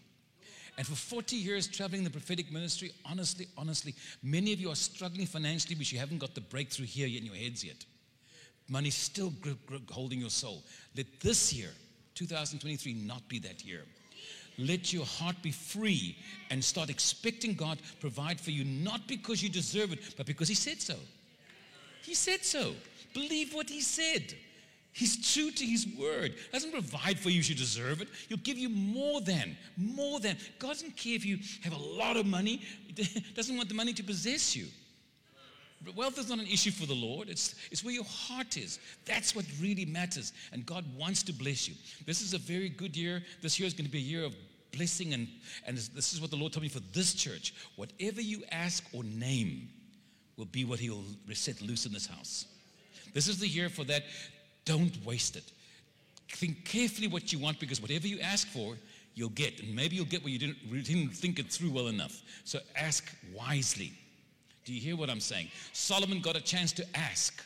And 0.77 0.85
for 0.85 0.93
40 0.93 1.37
years 1.37 1.67
traveling 1.67 2.03
the 2.03 2.09
prophetic 2.11 2.51
ministry, 2.51 2.91
honestly, 3.09 3.47
honestly, 3.57 3.95
many 4.21 4.53
of 4.53 4.59
you 4.59 4.69
are 4.69 4.75
struggling 4.75 5.25
financially 5.25 5.73
because 5.73 5.91
you 5.91 5.97
haven't 5.97 6.19
got 6.19 6.35
the 6.35 6.41
breakthrough 6.41 6.85
here 6.85 7.07
in 7.07 7.25
your 7.25 7.35
heads 7.35 7.63
yet. 7.63 7.83
Money's 8.67 8.95
still 8.95 9.33
holding 9.89 10.19
your 10.19 10.29
soul. 10.29 10.61
Let 10.95 11.07
this 11.21 11.53
year, 11.53 11.69
2023, 12.13 12.93
not 12.93 13.27
be 13.27 13.39
that 13.39 13.63
year 13.63 13.85
let 14.57 14.93
your 14.93 15.05
heart 15.05 15.35
be 15.41 15.51
free 15.51 16.17
and 16.49 16.63
start 16.63 16.89
expecting 16.89 17.53
God 17.53 17.79
provide 17.99 18.39
for 18.39 18.51
you 18.51 18.63
not 18.63 19.07
because 19.07 19.43
you 19.43 19.49
deserve 19.49 19.93
it 19.93 19.99
but 20.17 20.25
because 20.25 20.47
he 20.47 20.55
said 20.55 20.81
so. 20.81 20.95
He 22.03 22.13
said 22.13 22.43
so. 22.43 22.73
Believe 23.13 23.53
what 23.53 23.69
he 23.69 23.81
said. 23.81 24.33
He's 24.93 25.33
true 25.33 25.51
to 25.51 25.65
his 25.65 25.85
word. 25.99 26.35
Doesn't 26.53 26.71
provide 26.71 27.19
for 27.19 27.29
you 27.29 27.41
you 27.41 27.55
deserve 27.55 28.01
it. 28.01 28.07
He'll 28.29 28.37
give 28.37 28.57
you 28.57 28.69
more 28.69 29.19
than 29.19 29.57
more 29.75 30.19
than. 30.21 30.37
God 30.57 30.69
doesn't 30.69 30.95
care 30.95 31.15
if 31.15 31.25
you 31.25 31.39
have 31.63 31.73
a 31.73 31.77
lot 31.77 32.15
of 32.15 32.25
money. 32.25 32.61
Doesn't 33.35 33.57
want 33.57 33.67
the 33.67 33.75
money 33.75 33.91
to 33.91 34.03
possess 34.03 34.55
you 34.55 34.67
Wealth 35.93 36.17
is 36.17 36.29
not 36.29 36.39
an 36.39 36.47
issue 36.47 36.71
for 36.71 36.85
the 36.85 36.95
Lord. 36.95 37.29
It's, 37.29 37.55
it's 37.71 37.83
where 37.83 37.93
your 37.93 38.05
heart 38.05 38.57
is. 38.57 38.79
That's 39.05 39.35
what 39.35 39.45
really 39.61 39.85
matters. 39.85 40.33
And 40.51 40.65
God 40.65 40.85
wants 40.97 41.21
to 41.23 41.33
bless 41.33 41.67
you. 41.67 41.75
This 42.05 42.21
is 42.21 42.33
a 42.33 42.37
very 42.37 42.69
good 42.69 42.95
year. 42.95 43.21
This 43.41 43.59
year 43.59 43.67
is 43.67 43.73
going 43.73 43.85
to 43.85 43.91
be 43.91 43.99
a 43.99 44.01
year 44.01 44.23
of 44.23 44.35
blessing. 44.71 45.13
And, 45.13 45.27
and 45.65 45.77
this 45.77 46.13
is 46.13 46.21
what 46.21 46.31
the 46.31 46.37
Lord 46.37 46.53
told 46.53 46.63
me 46.63 46.69
for 46.69 46.79
this 46.93 47.13
church. 47.13 47.53
Whatever 47.75 48.21
you 48.21 48.43
ask 48.51 48.83
or 48.93 49.03
name 49.03 49.69
will 50.37 50.45
be 50.45 50.65
what 50.65 50.79
He'll 50.79 51.03
set 51.33 51.61
loose 51.61 51.85
in 51.85 51.93
this 51.93 52.07
house. 52.07 52.45
This 53.13 53.27
is 53.27 53.39
the 53.39 53.47
year 53.47 53.69
for 53.69 53.83
that. 53.85 54.03
Don't 54.65 55.03
waste 55.05 55.35
it. 55.35 55.51
Think 56.29 56.65
carefully 56.65 57.07
what 57.07 57.31
you 57.31 57.39
want 57.39 57.59
because 57.59 57.81
whatever 57.81 58.07
you 58.07 58.19
ask 58.19 58.47
for, 58.47 58.75
you'll 59.13 59.29
get. 59.29 59.61
And 59.61 59.75
maybe 59.75 59.95
you'll 59.95 60.05
get 60.05 60.23
what 60.23 60.31
you 60.31 60.39
didn't, 60.39 60.83
didn't 60.83 61.09
think 61.09 61.39
it 61.39 61.51
through 61.51 61.71
well 61.71 61.87
enough. 61.87 62.21
So 62.43 62.59
ask 62.75 63.09
wisely. 63.33 63.93
Do 64.65 64.73
you 64.73 64.81
hear 64.81 64.97
what 64.97 65.09
I'm 65.09 65.19
saying? 65.19 65.49
Solomon 65.73 66.19
got 66.21 66.35
a 66.35 66.41
chance 66.41 66.71
to 66.73 66.85
ask, 66.95 67.43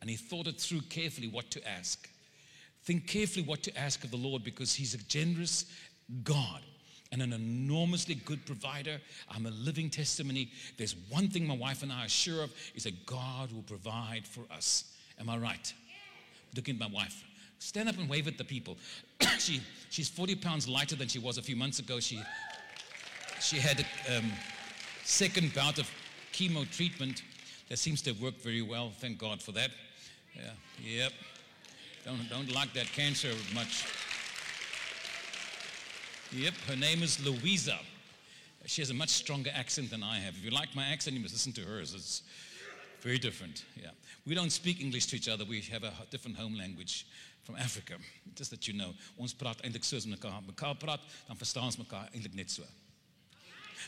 and 0.00 0.08
he 0.08 0.16
thought 0.16 0.46
it 0.46 0.58
through 0.58 0.80
carefully 0.88 1.28
what 1.28 1.50
to 1.50 1.68
ask. 1.68 2.08
Think 2.82 3.06
carefully 3.06 3.44
what 3.44 3.62
to 3.64 3.78
ask 3.78 4.02
of 4.04 4.10
the 4.10 4.16
Lord 4.16 4.42
because 4.42 4.74
he's 4.74 4.94
a 4.94 4.98
generous 5.04 5.66
God 6.24 6.62
and 7.12 7.20
an 7.20 7.34
enormously 7.34 8.14
good 8.14 8.44
provider. 8.46 8.98
I'm 9.28 9.44
a 9.44 9.50
living 9.50 9.90
testimony. 9.90 10.50
There's 10.78 10.96
one 11.10 11.28
thing 11.28 11.46
my 11.46 11.56
wife 11.56 11.82
and 11.82 11.92
I 11.92 12.06
are 12.06 12.08
sure 12.08 12.42
of 12.42 12.52
is 12.74 12.84
that 12.84 13.04
God 13.04 13.52
will 13.52 13.62
provide 13.62 14.26
for 14.26 14.42
us. 14.50 14.96
Am 15.18 15.28
I 15.28 15.36
right? 15.36 15.72
Looking 16.56 16.76
at 16.76 16.80
my 16.80 16.94
wife. 16.94 17.22
Stand 17.58 17.90
up 17.90 17.98
and 17.98 18.08
wave 18.08 18.26
at 18.26 18.38
the 18.38 18.44
people. 18.44 18.78
she, 19.38 19.60
she's 19.90 20.08
40 20.08 20.36
pounds 20.36 20.66
lighter 20.66 20.96
than 20.96 21.08
she 21.08 21.18
was 21.18 21.36
a 21.36 21.42
few 21.42 21.56
months 21.56 21.78
ago. 21.78 22.00
She, 22.00 22.22
she 23.40 23.56
had 23.56 23.84
a 24.08 24.16
um, 24.16 24.32
second 25.04 25.52
bout 25.52 25.78
of 25.78 25.90
chemo 26.40 26.64
treatment 26.70 27.22
that 27.68 27.78
seems 27.78 28.00
to 28.00 28.10
have 28.10 28.22
worked 28.22 28.42
very 28.42 28.62
well. 28.62 28.90
Thank 28.98 29.18
God 29.18 29.42
for 29.42 29.52
that. 29.52 29.70
Yeah, 30.34 30.52
yep. 30.82 31.12
Don't, 32.06 32.30
don't 32.30 32.50
like 32.54 32.72
that 32.72 32.86
cancer 32.86 33.28
much. 33.54 33.84
Yep, 36.32 36.54
her 36.68 36.76
name 36.76 37.02
is 37.02 37.22
Louisa. 37.24 37.78
She 38.64 38.80
has 38.80 38.88
a 38.88 38.94
much 38.94 39.10
stronger 39.10 39.50
accent 39.54 39.90
than 39.90 40.02
I 40.02 40.18
have. 40.18 40.34
If 40.34 40.44
you 40.44 40.50
like 40.50 40.74
my 40.74 40.86
accent, 40.86 41.14
you 41.14 41.22
must 41.22 41.34
listen 41.34 41.52
to 41.52 41.60
hers. 41.62 41.92
It's 41.94 42.22
very 43.02 43.18
different. 43.18 43.64
Yeah. 43.76 43.90
We 44.26 44.34
don't 44.34 44.50
speak 44.52 44.80
English 44.80 45.06
to 45.06 45.16
each 45.16 45.28
other. 45.28 45.44
We 45.44 45.60
have 45.72 45.84
a 45.84 45.92
different 46.10 46.36
home 46.38 46.56
language 46.56 47.06
from 47.42 47.56
Africa. 47.56 47.94
Just 48.34 48.50
that 48.50 48.66
you 48.66 48.74
know. 48.74 48.94
Ons 49.18 49.34
praat 49.34 49.60
eintlik 49.64 49.84
soos 49.84 50.06
mekaar. 50.06 50.40
Mekaar 50.46 50.76
praat, 50.78 51.04
dan 51.28 51.36
verstaan 51.36 51.68
ons 51.68 51.76
mekaar 51.80 52.08
net 52.32 52.50
so. 52.50 52.64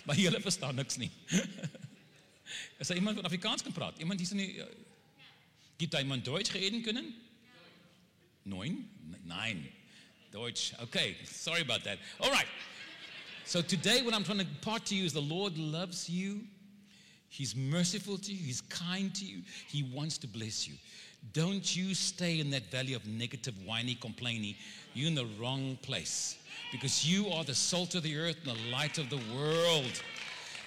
Maar 0.04 0.16
julle 0.16 0.40
verstaan 0.40 0.74
niks 0.74 0.96
nie. 0.96 1.10
Is 2.78 2.86
daar 2.86 2.96
iemand 2.96 3.16
wat 3.16 3.24
Afrikaans 3.24 3.62
kan 3.62 3.72
praat? 3.72 3.98
Iemand 3.98 4.20
hier 4.20 4.30
in 4.30 4.36
die 4.36 4.60
eh, 4.60 4.66
Gibt 5.82 5.94
da 5.94 5.98
jemand 5.98 6.24
Deutsch 6.24 6.54
reden 6.54 6.82
können? 6.82 7.14
Neun? 8.44 8.88
Nein. 9.24 9.68
Deutsch. 10.30 10.72
Okay, 10.80 11.16
sorry 11.24 11.60
about 11.60 11.82
that. 11.82 11.98
All 12.20 12.30
right. 12.30 12.46
So 13.44 13.62
today, 13.62 14.00
what 14.02 14.14
I'm 14.14 14.22
trying 14.22 14.38
to 14.38 14.44
impart 14.44 14.86
to 14.86 14.94
you 14.94 15.04
is 15.04 15.12
the 15.12 15.20
Lord 15.20 15.58
loves 15.58 16.08
you. 16.08 16.40
He's 17.28 17.56
merciful 17.56 18.16
to 18.18 18.32
you. 18.32 18.44
He's 18.44 18.60
kind 18.60 19.12
to 19.14 19.24
you. 19.24 19.42
He 19.68 19.82
wants 19.82 20.18
to 20.18 20.28
bless 20.28 20.68
you. 20.68 20.74
Don't 21.32 21.74
you 21.74 21.94
stay 21.94 22.40
in 22.40 22.50
that 22.50 22.70
valley 22.70 22.94
of 22.94 23.06
negative, 23.06 23.54
whiny, 23.66 23.94
complaining. 23.94 24.54
You're 24.94 25.08
in 25.08 25.14
the 25.14 25.28
wrong 25.40 25.78
place 25.82 26.36
because 26.70 27.04
you 27.06 27.28
are 27.30 27.42
the 27.42 27.54
salt 27.54 27.94
of 27.94 28.02
the 28.02 28.16
earth 28.16 28.36
and 28.46 28.56
the 28.56 28.70
light 28.70 28.98
of 28.98 29.08
the 29.10 29.20
world. 29.34 30.02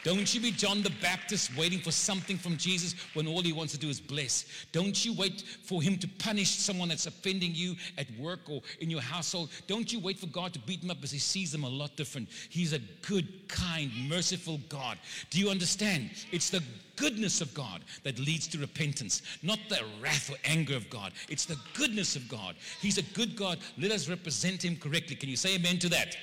Don't 0.06 0.32
you 0.36 0.40
be 0.40 0.52
John 0.52 0.84
the 0.84 0.94
Baptist 1.02 1.58
waiting 1.58 1.80
for 1.80 1.90
something 1.90 2.38
from 2.38 2.58
Jesus 2.58 2.94
when 3.16 3.26
all 3.26 3.42
he 3.42 3.52
wants 3.52 3.74
to 3.74 3.80
do 3.80 3.90
is 3.90 4.00
bless. 4.00 4.46
Don't 4.72 5.04
you 5.04 5.14
wait 5.14 5.42
for 5.64 5.82
him 5.82 5.98
to 5.98 6.08
punish 6.20 6.52
someone 6.52 6.90
that's 6.90 7.08
offending 7.08 7.56
you 7.56 7.76
at 7.98 8.06
work 8.20 8.42
or 8.48 8.62
in 8.82 8.92
your 8.92 9.02
household. 9.02 9.50
Don't 9.66 9.92
you 9.92 10.00
wait 10.00 10.20
for 10.20 10.28
God 10.28 10.54
to 10.54 10.60
beat 10.60 10.82
them 10.82 10.92
up 10.92 10.98
because 10.98 11.10
he 11.10 11.18
sees 11.18 11.52
them 11.52 11.64
a 11.64 11.68
lot 11.68 11.96
different. 11.96 12.30
He's 12.50 12.72
a 12.74 12.80
good, 13.02 13.48
kind, 13.48 13.92
merciful 14.08 14.60
God. 14.70 15.00
Do 15.32 15.40
you 15.40 15.50
understand? 15.50 16.12
It's 16.32 16.52
the 16.52 16.62
goodness 16.98 17.42
of 17.42 17.52
God 17.56 17.82
that 18.04 18.20
leads 18.20 18.48
to 18.50 18.60
repentance, 18.60 19.24
not 19.42 19.58
the 19.70 19.80
wrath 20.00 20.30
or 20.30 20.38
anger 20.46 20.76
of 20.76 20.88
God. 20.92 21.14
It's 21.30 21.46
the 21.46 21.58
goodness 21.74 22.16
of 22.16 22.30
God. 22.30 22.58
He's 22.80 23.00
a 23.00 23.04
good 23.16 23.36
God. 23.36 23.58
Let 23.80 23.90
us 23.90 24.08
represent 24.08 24.64
him 24.64 24.78
correctly. 24.78 25.16
Can 25.16 25.30
you 25.30 25.36
say 25.36 25.56
amen 25.56 25.80
to 25.80 25.90
that? 25.90 26.16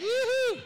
Woo-hoo! 0.00 0.60